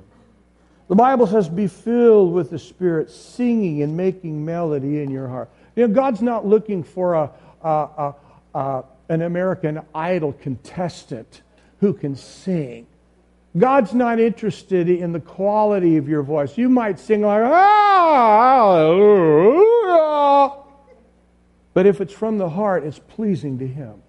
The 0.88 0.96
Bible 0.96 1.28
says, 1.28 1.50
be 1.50 1.68
filled 1.68 2.34
with 2.34 2.50
the 2.50 2.60
Spirit, 2.60 3.10
singing 3.10 3.82
and 3.82 3.98
making 3.98 4.46
melody 4.46 5.02
in 5.02 5.10
your 5.10 5.28
heart. 5.28 5.50
You 5.76 5.88
know, 5.88 5.94
God's 5.94 6.22
not 6.22 6.46
looking 6.46 6.84
for 6.84 7.16
a, 7.16 7.32
a, 7.64 7.68
a, 7.68 8.16
a 8.54 8.84
an 9.10 9.22
American 9.22 9.82
Idol 9.94 10.34
contestant 10.34 11.42
who 11.80 11.94
can 11.94 12.16
sing. 12.16 12.88
God's 13.58 13.94
not 13.94 14.20
interested 14.20 14.90
in 14.90 15.12
the 15.12 15.20
quality 15.20 15.98
of 15.98 16.08
your 16.08 16.24
voice. 16.24 16.58
You 16.58 16.70
might 16.70 17.00
sing 17.00 17.22
like, 17.22 17.44
ah. 17.44 18.84
But 21.74 21.86
if 21.86 22.02
it's 22.02 22.14
from 22.14 22.38
the 22.38 22.50
heart, 22.50 22.84
it's 22.84 23.00
pleasing 23.00 23.60
to 23.60 23.68
Him. 23.68 24.02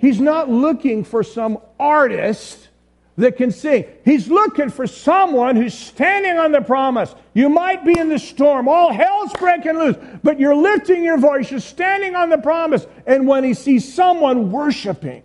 He's 0.00 0.20
not 0.20 0.50
looking 0.50 1.04
for 1.04 1.22
some 1.22 1.58
artist 1.80 2.68
that 3.16 3.38
can 3.38 3.50
sing. 3.50 3.86
He's 4.04 4.28
looking 4.28 4.68
for 4.68 4.86
someone 4.86 5.56
who's 5.56 5.72
standing 5.72 6.36
on 6.36 6.52
the 6.52 6.60
promise. 6.60 7.14
You 7.32 7.48
might 7.48 7.84
be 7.84 7.98
in 7.98 8.10
the 8.10 8.18
storm, 8.18 8.68
all 8.68 8.92
hell's 8.92 9.32
breaking 9.38 9.78
loose, 9.78 9.96
but 10.22 10.38
you're 10.38 10.54
lifting 10.54 11.02
your 11.02 11.16
voice, 11.16 11.50
you're 11.50 11.60
standing 11.60 12.14
on 12.14 12.28
the 12.28 12.38
promise. 12.38 12.86
And 13.06 13.26
when 13.26 13.42
He 13.42 13.54
sees 13.54 13.90
someone 13.92 14.50
worshiping 14.50 15.22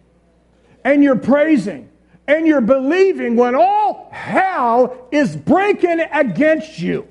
and 0.86 1.04
you're 1.04 1.18
praising 1.18 1.90
and 2.28 2.48
you're 2.48 2.62
believing 2.62 3.36
when 3.36 3.56
all 3.56 4.10
hell 4.14 5.08
is 5.12 5.36
breaking 5.36 6.00
against 6.00 6.80
you, 6.80 7.08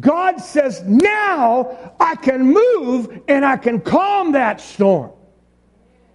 God 0.00 0.40
says, 0.40 0.82
now 0.82 1.94
I 2.00 2.16
can 2.16 2.52
move 2.52 3.22
and 3.28 3.44
I 3.44 3.56
can 3.56 3.80
calm 3.80 4.32
that 4.32 4.60
storm. 4.60 5.12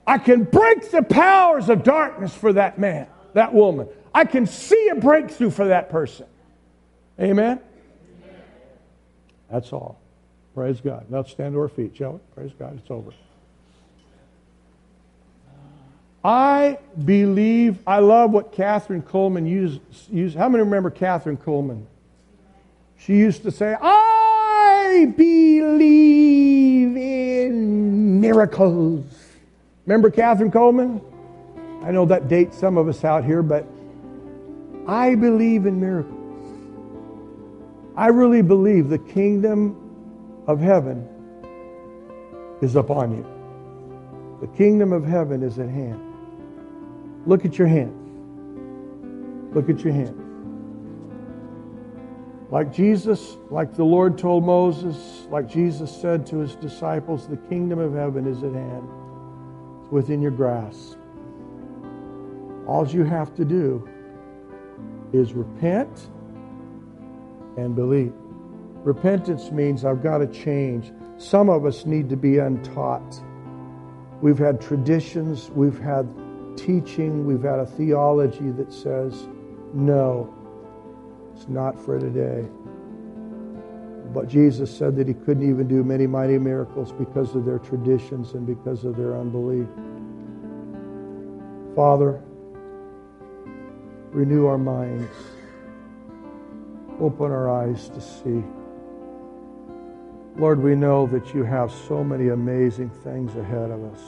I 0.05 0.17
can 0.17 0.45
break 0.45 0.89
the 0.89 1.03
powers 1.03 1.69
of 1.69 1.83
darkness 1.83 2.33
for 2.33 2.53
that 2.53 2.79
man, 2.79 3.07
that 3.33 3.53
woman. 3.53 3.87
I 4.15 4.25
can 4.25 4.47
see 4.47 4.89
a 4.89 4.95
breakthrough 4.95 5.51
for 5.51 5.67
that 5.67 5.89
person. 5.89 6.25
Amen? 7.19 7.59
That's 9.51 9.71
all. 9.71 9.99
Praise 10.55 10.81
God. 10.81 11.05
Now 11.09 11.23
stand 11.23 11.53
to 11.53 11.59
our 11.59 11.67
feet, 11.67 11.95
shall 11.95 12.13
we? 12.13 12.19
Praise 12.33 12.51
God. 12.57 12.79
It's 12.79 12.89
over. 12.89 13.11
I 16.23 16.79
believe, 17.05 17.77
I 17.85 17.99
love 17.99 18.31
what 18.31 18.53
Kathryn 18.53 19.03
Kuhlman 19.03 19.47
used. 19.47 19.81
used. 20.11 20.35
How 20.35 20.49
many 20.49 20.63
remember 20.63 20.89
Kathryn 20.89 21.37
Kuhlman? 21.37 21.85
She 22.97 23.15
used 23.15 23.43
to 23.43 23.51
say, 23.51 23.75
I 23.79 25.13
believe 25.15 26.97
in 26.97 28.19
miracles. 28.19 29.05
Remember 29.85 30.09
Kathryn 30.11 30.51
Kuhlman? 30.51 31.01
I 31.83 31.91
know 31.91 32.05
that 32.05 32.27
dates 32.27 32.57
some 32.57 32.77
of 32.77 32.87
us 32.87 33.05
out 33.05 33.23
here, 33.23 33.41
but 33.41 33.65
I 34.87 35.15
believe 35.15 35.65
in 35.65 35.79
miracles. 35.79 36.13
I 37.95 38.07
really 38.07 38.41
believe 38.41 38.89
the 38.89 38.99
kingdom 38.99 39.75
of 40.47 40.59
heaven 40.59 41.07
is 42.61 42.75
upon 42.75 43.11
you. 43.15 43.25
The 44.41 44.47
kingdom 44.55 44.91
of 44.93 45.05
heaven 45.05 45.43
is 45.43 45.59
at 45.59 45.69
hand. 45.69 46.01
Look 47.25 47.45
at 47.45 47.57
your 47.57 47.67
hands. 47.67 47.93
Look 49.55 49.69
at 49.69 49.79
your 49.83 49.93
hands. 49.93 50.26
Like 52.49 52.71
Jesus, 52.71 53.37
like 53.49 53.75
the 53.75 53.83
Lord 53.83 54.17
told 54.17 54.45
Moses, 54.45 55.27
like 55.29 55.49
Jesus 55.49 55.95
said 55.95 56.25
to 56.27 56.37
his 56.37 56.55
disciples, 56.55 57.27
the 57.27 57.35
kingdom 57.35 57.79
of 57.79 57.93
heaven 57.93 58.25
is 58.25 58.41
at 58.43 58.53
hand. 58.53 58.87
It's 59.81 59.91
within 59.91 60.21
your 60.21 60.31
grasp. 60.31 60.97
All 62.65 62.87
you 62.87 63.03
have 63.03 63.35
to 63.35 63.43
do 63.43 63.87
is 65.11 65.33
repent 65.33 66.09
and 67.57 67.75
believe. 67.75 68.13
Repentance 68.83 69.51
means 69.51 69.83
I've 69.83 70.01
got 70.01 70.19
to 70.19 70.27
change. 70.27 70.93
Some 71.17 71.49
of 71.49 71.65
us 71.65 71.85
need 71.85 72.09
to 72.09 72.15
be 72.15 72.37
untaught. 72.37 73.21
We've 74.21 74.37
had 74.37 74.61
traditions, 74.61 75.49
we've 75.51 75.79
had 75.79 76.07
teaching, 76.55 77.25
we've 77.25 77.43
had 77.43 77.59
a 77.59 77.65
theology 77.65 78.51
that 78.51 78.71
says, 78.71 79.27
no, 79.73 80.33
it's 81.37 81.47
not 81.47 81.79
for 81.79 81.99
today. 81.99 82.47
But 84.11 84.27
Jesus 84.27 84.75
said 84.75 84.95
that 84.95 85.07
he 85.07 85.13
couldn't 85.13 85.47
even 85.47 85.67
do 85.67 85.83
many 85.83 86.07
mighty 86.07 86.39
miracles 86.39 86.91
because 86.91 87.35
of 87.35 87.45
their 87.45 87.59
traditions 87.59 88.33
and 88.33 88.47
because 88.47 88.83
of 88.85 88.97
their 88.97 89.15
unbelief. 89.15 89.67
Father, 91.75 92.19
renew 94.09 94.47
our 94.47 94.57
minds. 94.57 95.11
Open 96.99 97.31
our 97.31 97.51
eyes 97.51 97.89
to 97.89 98.01
see. 98.01 98.43
Lord, 100.37 100.61
we 100.63 100.73
know 100.75 101.05
that 101.07 101.35
you 101.35 101.43
have 101.43 101.71
so 101.71 102.03
many 102.03 102.29
amazing 102.29 102.89
things 102.89 103.35
ahead 103.35 103.69
of 103.69 103.83
us. 103.93 104.01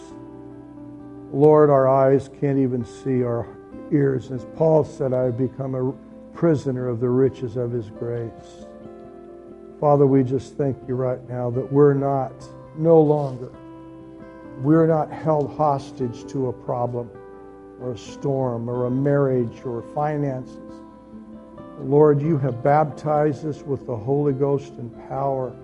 Lord, 1.31 1.69
our 1.69 1.87
eyes 1.87 2.27
can't 2.41 2.57
even 2.57 2.83
see, 2.83 3.23
our 3.23 3.47
ears. 3.91 4.31
As 4.31 4.45
Paul 4.55 4.83
said, 4.83 5.13
I 5.13 5.25
have 5.25 5.37
become 5.37 5.75
a 5.75 6.08
prisoner 6.39 6.87
of 6.87 6.99
the 6.99 7.09
riches 7.09 7.57
of 7.57 7.71
his 7.71 7.89
grace. 7.89 8.65
Father, 9.79 10.07
we 10.07 10.23
just 10.23 10.55
thank 10.57 10.77
you 10.87 10.95
right 10.95 11.27
now 11.29 11.49
that 11.49 11.71
we're 11.71 11.93
not, 11.93 12.33
no 12.77 13.01
longer, 13.01 13.51
we're 14.61 14.87
not 14.87 15.11
held 15.11 15.55
hostage 15.55 16.25
to 16.31 16.47
a 16.47 16.53
problem 16.53 17.09
or 17.81 17.91
a 17.91 17.97
storm 17.97 18.69
or 18.69 18.85
a 18.85 18.91
marriage 18.91 19.65
or 19.65 19.81
finances 19.93 20.69
Lord, 21.81 22.21
you 22.21 22.37
have 22.39 22.61
baptized 22.61 23.45
us 23.45 23.61
with 23.61 23.85
the 23.87 23.95
Holy 23.95 24.33
Ghost 24.33 24.73
and 24.73 24.93
power 25.07 25.55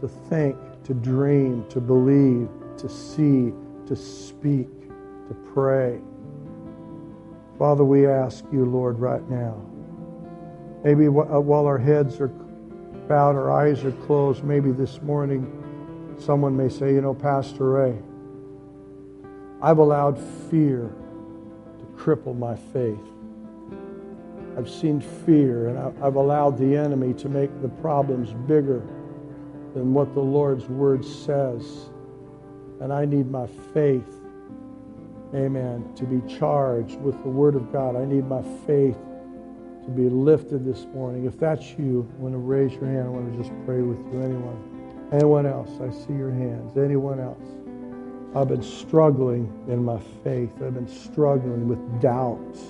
to 0.00 0.08
think, 0.08 0.56
to 0.84 0.94
dream, 0.94 1.66
to 1.68 1.80
believe, 1.80 2.48
to 2.78 2.88
see, 2.88 3.52
to 3.86 3.94
speak, 3.94 4.68
to 5.28 5.34
pray. 5.52 6.00
Father, 7.58 7.84
we 7.84 8.06
ask 8.06 8.44
you, 8.50 8.64
Lord, 8.64 8.98
right 8.98 9.28
now. 9.28 9.60
Maybe 10.82 11.06
uh, 11.06 11.10
while 11.10 11.66
our 11.66 11.78
heads 11.78 12.20
are 12.20 12.28
bowed, 12.28 13.36
our 13.36 13.50
eyes 13.50 13.84
are 13.84 13.92
closed, 13.92 14.44
maybe 14.44 14.72
this 14.72 15.02
morning 15.02 15.56
someone 16.18 16.56
may 16.56 16.68
say, 16.68 16.92
you 16.92 17.00
know, 17.00 17.14
Pastor 17.14 17.70
Ray, 17.70 17.98
I've 19.62 19.78
allowed 19.78 20.18
fear 20.50 20.90
to 21.78 21.84
cripple 21.96 22.38
my 22.38 22.56
faith. 22.56 22.98
I've 24.56 24.70
seen 24.70 25.00
fear 25.00 25.68
and 25.68 25.78
I've 26.02 26.16
allowed 26.16 26.58
the 26.58 26.76
enemy 26.76 27.14
to 27.14 27.28
make 27.28 27.50
the 27.62 27.68
problems 27.68 28.32
bigger 28.46 28.82
than 29.74 29.92
what 29.94 30.14
the 30.14 30.20
Lord's 30.20 30.66
word 30.66 31.04
says. 31.04 31.90
And 32.80 32.92
I 32.92 33.04
need 33.04 33.30
my 33.30 33.46
faith, 33.74 34.08
amen, 35.34 35.92
to 35.96 36.04
be 36.04 36.20
charged 36.38 37.00
with 37.00 37.22
the 37.22 37.28
word 37.28 37.54
of 37.54 37.70
God. 37.72 37.96
I 37.96 38.04
need 38.04 38.26
my 38.26 38.42
faith 38.66 38.96
to 39.90 40.02
be 40.02 40.08
lifted 40.08 40.64
this 40.64 40.86
morning. 40.94 41.26
If 41.26 41.38
that's 41.38 41.70
you, 41.78 42.08
I 42.18 42.22
want 42.22 42.34
to 42.34 42.38
raise 42.38 42.72
your 42.74 42.86
hand. 42.86 43.06
I 43.06 43.08
want 43.08 43.32
to 43.32 43.38
just 43.38 43.52
pray 43.66 43.82
with 43.82 43.98
you. 44.12 44.22
Anyone? 44.22 45.08
Anyone 45.12 45.46
else? 45.46 45.70
I 45.80 45.90
see 45.90 46.12
your 46.12 46.30
hands. 46.30 46.76
Anyone 46.76 47.18
else? 47.18 47.42
I've 48.34 48.48
been 48.48 48.62
struggling 48.62 49.52
in 49.68 49.84
my 49.84 49.98
faith. 50.22 50.50
I've 50.64 50.74
been 50.74 50.88
struggling 50.88 51.66
with 51.66 52.00
doubts. 52.00 52.60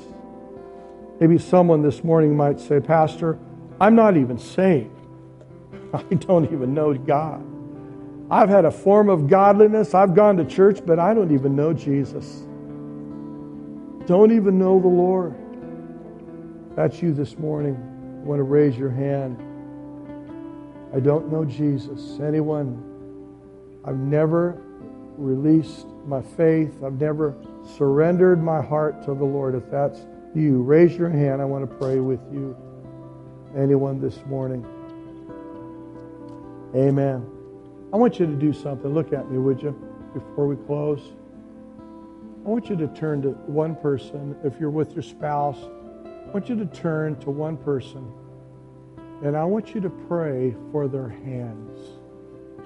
Maybe 1.21 1.37
someone 1.37 1.83
this 1.83 2.03
morning 2.03 2.35
might 2.35 2.59
say, 2.59 2.81
Pastor, 2.81 3.39
I'm 3.79 3.95
not 3.95 4.17
even 4.17 4.39
saved. 4.39 4.91
I 5.93 6.03
don't 6.15 6.51
even 6.51 6.73
know 6.73 6.95
God. 6.95 7.45
I've 8.31 8.49
had 8.49 8.65
a 8.65 8.71
form 8.71 9.11
of 9.11 9.29
godliness. 9.29 9.93
I've 9.93 10.15
gone 10.15 10.39
to 10.39 10.45
church, 10.45 10.81
but 10.87 10.99
I 10.99 11.13
don't 11.13 11.33
even 11.33 11.55
know 11.55 11.75
Jesus. 11.75 12.45
Don't 14.07 14.33
even 14.33 14.59
know 14.59 14.81
the 14.81 14.89
Lord. 14.89 15.35
That's 16.81 17.03
you 17.03 17.13
this 17.13 17.37
morning. 17.37 17.77
Want 18.25 18.39
to 18.39 18.43
raise 18.43 18.75
your 18.79 18.89
hand. 18.89 19.37
I 20.97 20.99
don't 20.99 21.31
know 21.31 21.45
Jesus. 21.45 22.19
Anyone? 22.21 22.83
I've 23.85 23.99
never 23.99 24.63
released 25.19 25.87
my 26.07 26.23
faith. 26.23 26.83
I've 26.83 26.99
never 26.99 27.37
surrendered 27.77 28.43
my 28.43 28.63
heart 28.63 29.03
to 29.03 29.09
the 29.09 29.27
Lord. 29.27 29.55
If 29.55 29.71
that's 29.71 30.07
you, 30.35 30.63
raise 30.63 30.97
your 30.97 31.11
hand. 31.11 31.43
I 31.43 31.45
want 31.45 31.69
to 31.69 31.77
pray 31.77 32.01
with 32.01 32.23
you. 32.33 32.57
Anyone 33.55 34.01
this 34.01 34.17
morning? 34.25 34.65
Amen. 36.75 37.27
I 37.93 37.99
want 37.99 38.19
you 38.19 38.25
to 38.25 38.37
do 38.37 38.55
something. 38.55 38.95
Look 38.95 39.13
at 39.13 39.31
me, 39.31 39.37
would 39.37 39.61
you, 39.61 39.73
before 40.15 40.47
we 40.47 40.57
close? 40.65 41.13
I 42.47 42.49
want 42.49 42.71
you 42.71 42.77
to 42.77 42.89
turn 42.89 43.21
to 43.21 43.33
one 43.33 43.77
person. 43.77 44.35
If 44.43 44.59
you're 44.59 44.71
with 44.71 44.95
your 44.95 45.03
spouse, 45.03 45.59
I 46.31 46.33
want 46.33 46.49
you 46.49 46.55
to 46.55 46.67
turn 46.67 47.17
to 47.23 47.31
one 47.33 47.57
person. 47.57 48.09
And 49.25 49.37
I 49.37 49.45
want 49.45 49.75
you 49.75 49.81
to 49.81 49.91
pray 49.91 50.55
for 50.71 50.87
their 50.87 51.09
hands. 51.09 51.77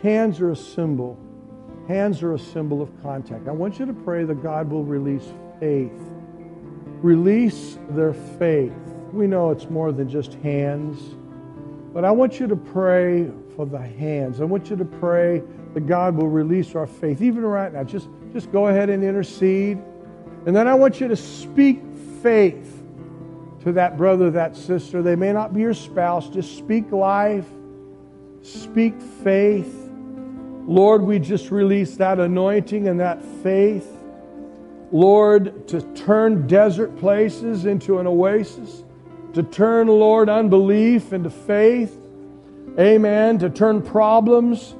Hands 0.02 0.38
are 0.42 0.50
a 0.50 0.56
symbol. 0.56 1.18
Hands 1.88 2.22
are 2.22 2.34
a 2.34 2.38
symbol 2.38 2.82
of 2.82 2.90
contact. 3.02 3.48
I 3.48 3.52
want 3.52 3.78
you 3.78 3.86
to 3.86 3.94
pray 3.94 4.24
that 4.24 4.42
God 4.42 4.68
will 4.68 4.84
release 4.84 5.26
faith. 5.60 5.98
Release 7.00 7.78
their 7.88 8.12
faith. 8.12 8.74
We 9.14 9.26
know 9.26 9.50
it's 9.50 9.70
more 9.70 9.92
than 9.92 10.10
just 10.10 10.34
hands. 10.34 11.00
But 11.94 12.04
I 12.04 12.10
want 12.10 12.40
you 12.40 12.46
to 12.46 12.56
pray 12.56 13.30
for 13.56 13.64
the 13.64 13.80
hands. 13.80 14.42
I 14.42 14.44
want 14.44 14.68
you 14.68 14.76
to 14.76 14.84
pray 14.84 15.42
that 15.72 15.86
God 15.86 16.16
will 16.16 16.28
release 16.28 16.74
our 16.74 16.86
faith. 16.86 17.22
Even 17.22 17.42
right 17.46 17.72
now, 17.72 17.82
just, 17.82 18.10
just 18.34 18.52
go 18.52 18.66
ahead 18.66 18.90
and 18.90 19.02
intercede. 19.02 19.78
And 20.44 20.54
then 20.54 20.68
I 20.68 20.74
want 20.74 21.00
you 21.00 21.08
to 21.08 21.16
speak 21.16 21.82
faith 22.22 22.82
to 23.64 23.72
that 23.72 23.96
brother, 23.96 24.30
that 24.30 24.56
sister. 24.56 25.02
They 25.02 25.16
may 25.16 25.32
not 25.32 25.54
be 25.54 25.62
your 25.62 25.74
spouse. 25.74 26.28
Just 26.28 26.56
speak 26.56 26.92
life, 26.92 27.46
speak 28.42 29.00
faith. 29.00 29.90
Lord, 30.66 31.02
we 31.02 31.18
just 31.18 31.50
release 31.50 31.96
that 31.96 32.20
anointing 32.20 32.88
and 32.88 33.00
that 33.00 33.22
faith. 33.42 33.90
Lord, 34.92 35.66
to 35.68 35.80
turn 35.94 36.46
desert 36.46 36.96
places 36.98 37.64
into 37.64 37.98
an 37.98 38.06
oasis, 38.06 38.84
to 39.32 39.42
turn, 39.42 39.88
Lord, 39.88 40.28
unbelief 40.28 41.12
into 41.12 41.30
faith. 41.30 41.94
Amen. 42.78 43.38
To 43.38 43.50
turn 43.50 43.82
problems 43.82 44.74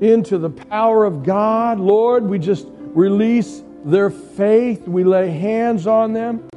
into 0.00 0.36
the 0.38 0.50
power 0.50 1.04
of 1.04 1.22
God. 1.22 1.80
Lord, 1.80 2.24
we 2.24 2.38
just 2.38 2.66
release 2.68 3.62
their 3.84 4.10
faith. 4.10 4.86
We 4.86 5.04
lay 5.04 5.30
hands 5.30 5.86
on 5.86 6.12
them. 6.12 6.48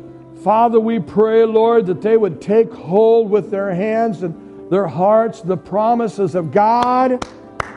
Father, 0.43 0.79
we 0.79 0.99
pray, 0.99 1.43
Lord, 1.43 1.85
that 1.87 2.01
they 2.01 2.15
would 2.15 2.41
take 2.41 2.71
hold 2.71 3.29
with 3.29 3.51
their 3.51 3.73
hands 3.73 4.23
and 4.23 4.71
their 4.71 4.87
hearts 4.87 5.41
the 5.41 5.57
promises 5.57 6.35
of 6.35 6.51
God 6.51 7.25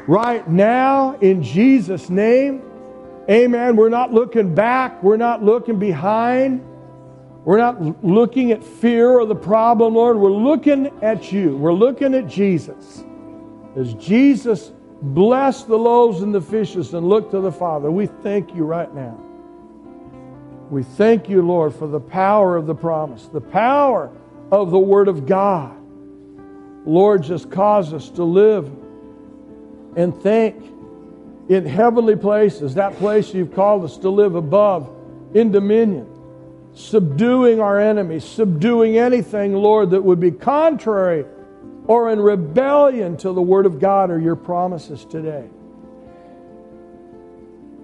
right 0.07 0.49
now 0.49 1.19
in 1.19 1.43
Jesus' 1.43 2.09
name. 2.09 2.63
Amen. 3.29 3.77
We're 3.77 3.89
not 3.89 4.13
looking 4.13 4.55
back, 4.55 5.03
we're 5.03 5.17
not 5.17 5.43
looking 5.43 5.79
behind. 5.79 6.65
We're 7.45 7.59
not 7.59 8.05
looking 8.05 8.53
at 8.53 8.63
fear 8.63 9.19
or 9.19 9.27
the 9.27 9.35
problem, 9.35 9.95
Lord. 9.95 10.17
We're 10.17 10.31
looking 10.31 10.87
at 11.03 11.33
you. 11.33 11.57
We're 11.57 11.73
looking 11.73 12.15
at 12.15 12.29
Jesus. 12.29 13.03
As 13.77 13.95
Jesus 13.95 14.71
blessed 15.03 15.67
the 15.67 15.77
loaves 15.77 16.23
and 16.23 16.33
the 16.33 16.41
fishes 16.41 16.95
and 16.95 17.09
looked 17.09 17.33
to 17.33 17.41
the 17.41 17.51
Father, 17.51 17.91
we 17.91 18.07
thank 18.07 18.55
you 18.55 18.63
right 18.63 18.95
now. 18.95 19.19
We 20.73 20.83
thank 20.83 21.29
you, 21.29 21.43
Lord, 21.43 21.75
for 21.75 21.87
the 21.87 22.01
power 22.01 22.57
of 22.57 22.67
the 22.67 22.75
promise, 22.75 23.27
the 23.27 23.43
power 23.43 24.11
of 24.51 24.71
the 24.71 24.79
Word 24.79 25.07
of 25.07 25.27
God. 25.27 25.77
Lord, 26.87 27.25
just 27.25 27.51
cause 27.51 27.93
us 27.93 28.09
to 28.13 28.25
live 28.25 28.71
and 29.97 30.17
think 30.23 30.57
in 31.51 31.67
heavenly 31.67 32.17
places, 32.17 32.77
that 32.77 32.97
place 32.97 33.35
you've 33.35 33.55
called 33.55 33.85
us 33.85 33.99
to 33.99 34.09
live 34.09 34.35
above 34.35 34.91
in 35.35 35.53
dominion, 35.53 36.09
subduing 36.73 37.61
our 37.61 37.79
enemies, 37.79 38.25
subduing 38.25 38.97
anything, 38.97 39.53
Lord, 39.53 39.91
that 39.91 40.01
would 40.01 40.21
be 40.21 40.31
contrary 40.31 41.27
or 41.87 42.11
in 42.11 42.19
rebellion 42.19 43.19
to 43.19 43.35
the 43.35 43.43
Word 43.43 43.67
of 43.67 43.79
God 43.79 44.11
or 44.11 44.19
your 44.19 44.37
promises 44.37 45.05
today. 45.05 45.51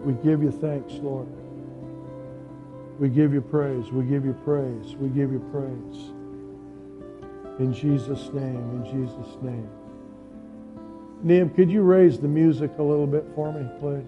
We 0.00 0.14
give 0.24 0.42
you 0.42 0.50
thanks, 0.50 0.94
Lord. 0.94 1.28
We 2.98 3.08
give 3.08 3.32
you 3.32 3.40
praise. 3.40 3.92
We 3.92 4.04
give 4.04 4.24
you 4.24 4.34
praise. 4.44 4.96
We 4.96 5.08
give 5.08 5.30
you 5.30 5.38
praise. 5.52 6.10
In 7.60 7.72
Jesus' 7.72 8.32
name, 8.32 8.70
in 8.70 8.84
Jesus' 8.84 9.36
name. 9.40 9.68
Neem, 11.22 11.50
could 11.50 11.70
you 11.70 11.82
raise 11.82 12.18
the 12.18 12.28
music 12.28 12.72
a 12.78 12.82
little 12.82 13.06
bit 13.06 13.24
for 13.34 13.52
me, 13.52 13.68
please? 13.80 14.04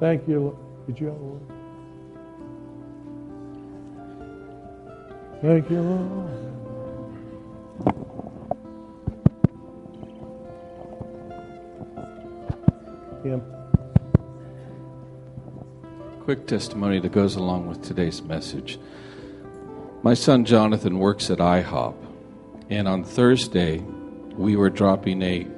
Thank 0.00 0.26
you. 0.28 0.58
Could 0.86 0.98
you 0.98 1.06
have 1.06 1.16
a 1.16 1.18
word? 1.18 1.42
Thank 5.42 5.70
you, 5.70 5.80
Lord. 5.80 6.52
Kim. 13.22 13.61
Quick 16.24 16.46
testimony 16.46 17.00
that 17.00 17.10
goes 17.10 17.34
along 17.34 17.66
with 17.66 17.82
today's 17.82 18.22
message. 18.22 18.78
My 20.04 20.14
son 20.14 20.44
Jonathan 20.44 21.00
works 21.00 21.30
at 21.30 21.38
IHOP, 21.38 21.96
and 22.70 22.86
on 22.86 23.02
Thursday, 23.02 23.78
we 23.78 24.54
were 24.54 24.70
dropping 24.70 25.20
a 25.20 25.48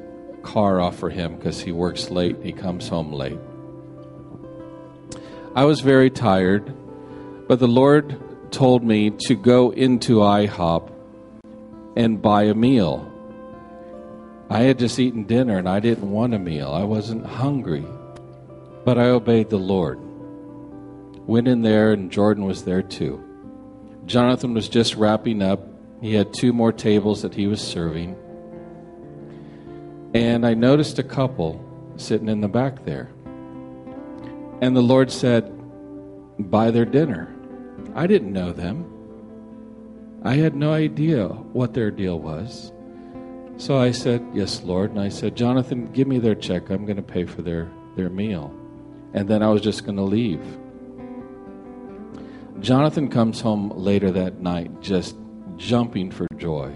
car 0.43 0.81
off 0.81 0.97
for 0.97 1.11
him 1.11 1.37
because 1.37 1.61
he 1.61 1.71
works 1.71 2.09
late 2.09 2.37
and 2.37 2.47
he 2.47 2.53
comes 2.53 2.89
home 2.89 3.13
late. 3.13 3.39
I 5.55 5.67
was 5.67 5.81
very 5.81 6.09
tired, 6.09 6.75
but 7.47 7.59
the 7.59 7.69
Lord 7.69 8.19
told 8.51 8.83
me 8.83 9.11
to 9.27 9.35
go 9.35 9.71
into 9.71 10.21
IHOP 10.21 10.91
and 11.95 12.23
buy 12.23 12.45
a 12.45 12.55
meal. 12.55 13.13
I 14.49 14.61
had 14.61 14.79
just 14.79 14.99
eaten 14.99 15.25
dinner 15.25 15.59
and 15.59 15.69
I 15.69 15.81
didn't 15.81 16.11
want 16.11 16.33
a 16.33 16.39
meal. 16.39 16.71
I 16.71 16.85
wasn't 16.85 17.27
hungry, 17.27 17.85
but 18.87 18.97
I 18.97 19.11
obeyed 19.11 19.51
the 19.51 19.59
Lord. 19.59 20.01
Went 21.27 21.49
in 21.49 21.63
there, 21.63 21.93
and 21.93 22.11
Jordan 22.11 22.45
was 22.45 22.65
there 22.65 22.83
too. 22.83 23.23
Jonathan 24.07 24.55
was 24.55 24.69
just 24.69 24.95
wrapping 24.97 25.43
up. 25.43 25.67
He 26.01 26.15
had 26.15 26.35
two 26.35 26.53
more 26.53 26.73
tables 26.73 27.23
that 27.23 27.35
he 27.35 27.47
was 27.47 27.61
serving. 27.61 28.17
And 30.15 30.47
I 30.47 30.55
noticed 30.55 30.99
a 30.99 31.03
couple 31.03 31.65
sitting 31.97 32.29
in 32.29 32.41
the 32.41 32.49
back 32.49 32.85
there. 32.85 33.11
And 34.61 34.77
the 34.77 34.83
Lord 34.83 35.11
said, 35.11 35.51
Buy 36.39 36.71
their 36.71 36.85
dinner. 36.85 37.35
I 37.95 38.07
didn't 38.07 38.33
know 38.33 38.53
them. 38.53 38.91
I 40.23 40.35
had 40.37 40.55
no 40.55 40.73
idea 40.73 41.29
what 41.29 41.75
their 41.75 41.91
deal 41.91 42.19
was. 42.19 42.73
So 43.57 43.79
I 43.79 43.93
said, 43.93 44.25
Yes, 44.35 44.63
Lord. 44.63 44.91
And 44.91 45.01
I 45.01 45.09
said, 45.09 45.37
Jonathan, 45.37 45.91
give 45.93 46.07
me 46.07 46.19
their 46.19 46.35
check. 46.35 46.71
I'm 46.71 46.85
going 46.85 46.97
to 46.97 47.03
pay 47.03 47.25
for 47.25 47.43
their, 47.43 47.71
their 47.97 48.11
meal. 48.11 48.55
And 49.15 49.29
then 49.29 49.43
I 49.43 49.49
was 49.49 49.63
just 49.63 49.85
going 49.85 49.97
to 49.97 50.03
leave. 50.03 50.45
Jonathan 52.61 53.09
comes 53.09 53.41
home 53.41 53.71
later 53.71 54.11
that 54.13 54.41
night 54.41 54.81
just 54.81 55.17
jumping 55.57 56.11
for 56.11 56.27
joy. 56.37 56.75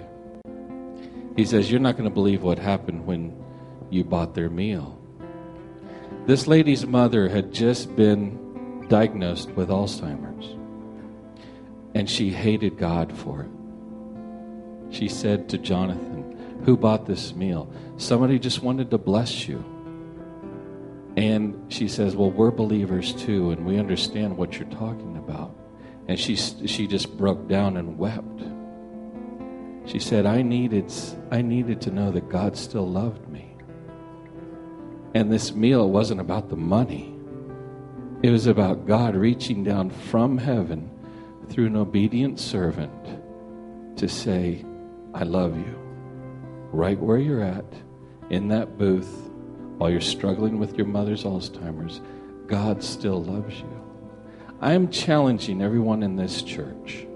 He 1.37 1.45
says, 1.45 1.71
You're 1.71 1.81
not 1.81 1.97
going 1.97 2.09
to 2.09 2.15
believe 2.15 2.43
what 2.43 2.59
happened 2.59 3.07
when 3.07 3.37
you 3.91 4.05
bought 4.05 4.35
their 4.35 4.51
meal. 4.51 5.01
This 6.27 6.47
lady's 6.47 6.87
mother 6.87 7.29
had 7.29 7.53
just 7.53 7.95
been 7.97 8.87
diagnosed 8.89 9.51
with 9.53 9.69
Alzheimer's, 9.69 10.57
and 11.95 12.09
she 12.09 12.31
hated 12.31 12.77
God 12.77 13.17
for 13.17 13.43
it. 13.43 13.51
She 14.91 15.09
said 15.09 15.49
to 15.51 15.59
Jonathan, 15.59 16.61
Who 16.65 16.77
bought 16.77 17.07
this 17.07 17.35
meal? 17.35 17.73
Somebody 17.99 18.39
just 18.39 18.63
wanted 18.63 18.91
to 18.91 18.99
bless 18.99 19.47
you. 19.47 19.65
And 21.17 21.73
she 21.73 21.89
says, 21.89 22.17
Well, 22.17 22.31
we're 22.31 22.51
believers 22.51 23.13
too, 23.15 23.51
and 23.51 23.65
we 23.65 23.79
understand 23.79 24.37
what 24.37 24.59
you're 24.59 24.69
talking 24.71 25.03
about. 25.03 25.08
And 26.09 26.19
she, 26.19 26.37
she 26.37 26.87
just 26.87 27.17
broke 27.17 27.47
down 27.49 27.77
and 27.77 27.99
wept. 27.99 28.43
She 29.85 29.99
said, 29.99 30.27
I 30.27 30.43
needed, 30.43 30.93
I 31.31 31.43
needed 31.43 31.83
to 31.83 31.91
know 31.91 32.11
that 32.11 32.29
God 32.29 32.57
still 32.57 32.89
loved 32.89 33.29
me. 33.29 33.57
And 35.15 35.33
this 35.33 35.55
meal 35.55 35.91
wasn't 35.91 36.21
about 36.21 36.49
the 36.49 36.57
money, 36.57 37.15
it 38.23 38.31
was 38.31 38.47
about 38.47 38.87
God 38.87 39.15
reaching 39.15 39.63
down 39.63 39.91
from 39.91 40.39
heaven 40.39 40.91
through 41.49 41.67
an 41.67 41.77
obedient 41.77 42.41
servant 42.41 43.97
to 43.97 44.09
say, 44.09 44.65
I 45.15 45.23
love 45.23 45.57
you. 45.57 45.79
Right 46.73 46.99
where 46.99 47.19
you're 47.19 47.43
at, 47.43 47.65
in 48.31 48.49
that 48.49 48.77
booth, 48.77 49.31
while 49.79 49.89
you're 49.89 50.01
struggling 50.01 50.59
with 50.59 50.77
your 50.77 50.87
mother's 50.87 51.25
Alzheimer's, 51.25 52.01
God 52.47 52.83
still 52.83 53.23
loves 53.23 53.59
you. 53.61 53.78
I 54.61 54.73
am 54.73 54.91
challenging 54.91 55.63
everyone 55.63 56.03
in 56.03 56.17
this 56.17 56.43
church 56.43 57.07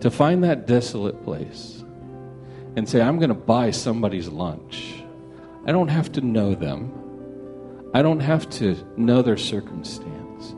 to 0.00 0.10
find 0.10 0.42
that 0.42 0.66
desolate 0.66 1.22
place 1.22 1.84
and 2.76 2.88
say, 2.88 3.00
I'm 3.00 3.18
going 3.18 3.28
to 3.28 3.34
buy 3.34 3.70
somebody's 3.70 4.28
lunch. 4.28 5.02
I 5.66 5.72
don't 5.72 5.88
have 5.88 6.10
to 6.12 6.20
know 6.20 6.54
them, 6.54 6.92
I 7.94 8.02
don't 8.02 8.20
have 8.20 8.50
to 8.50 8.76
know 8.96 9.22
their 9.22 9.36
circumstance. 9.36 10.54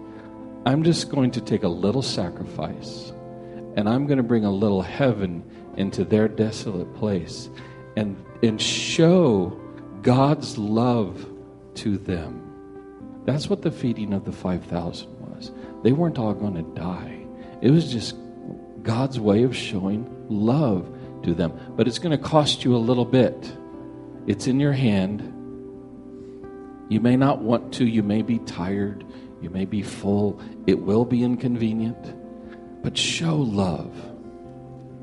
I'm 0.65 0.83
just 0.83 1.11
going 1.11 1.31
to 1.33 1.41
take 1.41 1.63
a 1.63 1.69
little 1.69 2.03
sacrifice 2.03 3.13
and 3.77 3.89
I'm 3.89 4.07
going 4.07 4.17
to 4.17 4.25
bring 4.25 4.47
a 4.47 4.51
little 4.51 4.83
heaven 4.83 5.45
into 5.77 6.03
their 6.03 6.29
desolate 6.29 6.93
place 6.95 7.51
and, 7.97 8.17
and 8.43 8.61
show 8.61 9.61
God's 10.01 10.57
love 10.57 11.29
to 11.75 11.99
them. 11.99 12.43
That's 13.27 13.51
what 13.51 13.61
the 13.61 13.71
feeding 13.71 14.15
of 14.15 14.25
the 14.25 14.33
5,000 14.33 15.09
was. 15.11 15.16
They 15.87 15.93
weren't 15.93 16.19
all 16.19 16.35
going 16.35 16.55
to 16.55 16.63
die. 16.75 17.25
It 17.63 17.71
was 17.71 17.93
just 17.93 18.17
God's 18.83 19.21
way 19.21 19.45
of 19.45 19.55
showing 19.55 20.27
love 20.29 20.93
to 21.23 21.33
them. 21.33 21.57
But 21.77 21.87
it's 21.87 22.01
going 22.01 22.11
to 22.11 22.19
cost 22.19 22.65
you 22.65 22.75
a 22.75 22.79
little 22.79 23.05
bit. 23.05 23.57
It's 24.27 24.49
in 24.49 24.59
your 24.59 24.73
hand. 24.73 25.21
You 26.89 26.99
may 26.99 27.15
not 27.15 27.41
want 27.41 27.75
to. 27.75 27.87
You 27.87 28.03
may 28.03 28.23
be 28.23 28.41
tired. 28.41 29.07
You 29.41 29.49
may 29.49 29.65
be 29.65 29.83
full. 29.83 30.41
It 30.67 30.81
will 30.81 31.05
be 31.05 31.23
inconvenient. 31.23 32.83
But 32.83 32.99
show 32.99 33.37
love 33.37 33.95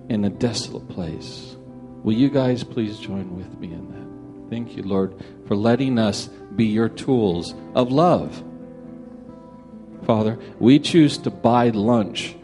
in 0.10 0.26
a 0.26 0.30
desolate 0.30 0.89
place. 0.89 1.55
Will 2.03 2.11
you 2.11 2.30
guys 2.30 2.65
please 2.65 2.99
join 2.99 3.38
with 3.38 3.57
me 3.57 3.72
in 3.72 3.88
that? 3.88 4.49
Thank 4.49 4.76
you, 4.76 4.84
Lord, 4.84 5.15
for 5.47 5.55
letting 5.55 5.97
us 5.97 6.27
be 6.57 6.65
your 6.65 6.89
tools 6.89 7.55
of 7.73 7.89
love. 7.89 8.43
Father, 10.05 10.38
we 10.59 10.80
choose 10.80 11.17
to 11.19 11.30
buy 11.30 11.69
lunch 11.69 12.35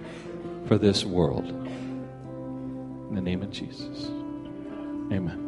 for 0.68 0.77
this 0.77 1.03
world. 1.06 1.45
In 1.45 3.15
the 3.15 3.22
name 3.22 3.41
of 3.41 3.52
Jesus. 3.52 4.10
Amen. 5.11 5.45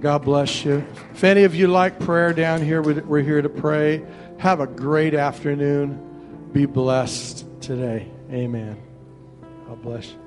God 0.00 0.22
bless 0.22 0.64
you. 0.64 0.84
If 1.12 1.24
any 1.24 1.44
of 1.44 1.54
you 1.54 1.68
like 1.68 1.98
prayer 1.98 2.32
down 2.32 2.62
here, 2.62 2.82
we're 2.82 3.22
here 3.22 3.40
to 3.40 3.48
pray. 3.48 4.04
Have 4.38 4.60
a 4.60 4.66
great 4.66 5.14
afternoon. 5.14 6.50
Be 6.52 6.66
blessed 6.66 7.46
today. 7.60 8.08
Amen. 8.30 8.76
God 9.66 9.82
bless 9.82 10.10
you. 10.10 10.23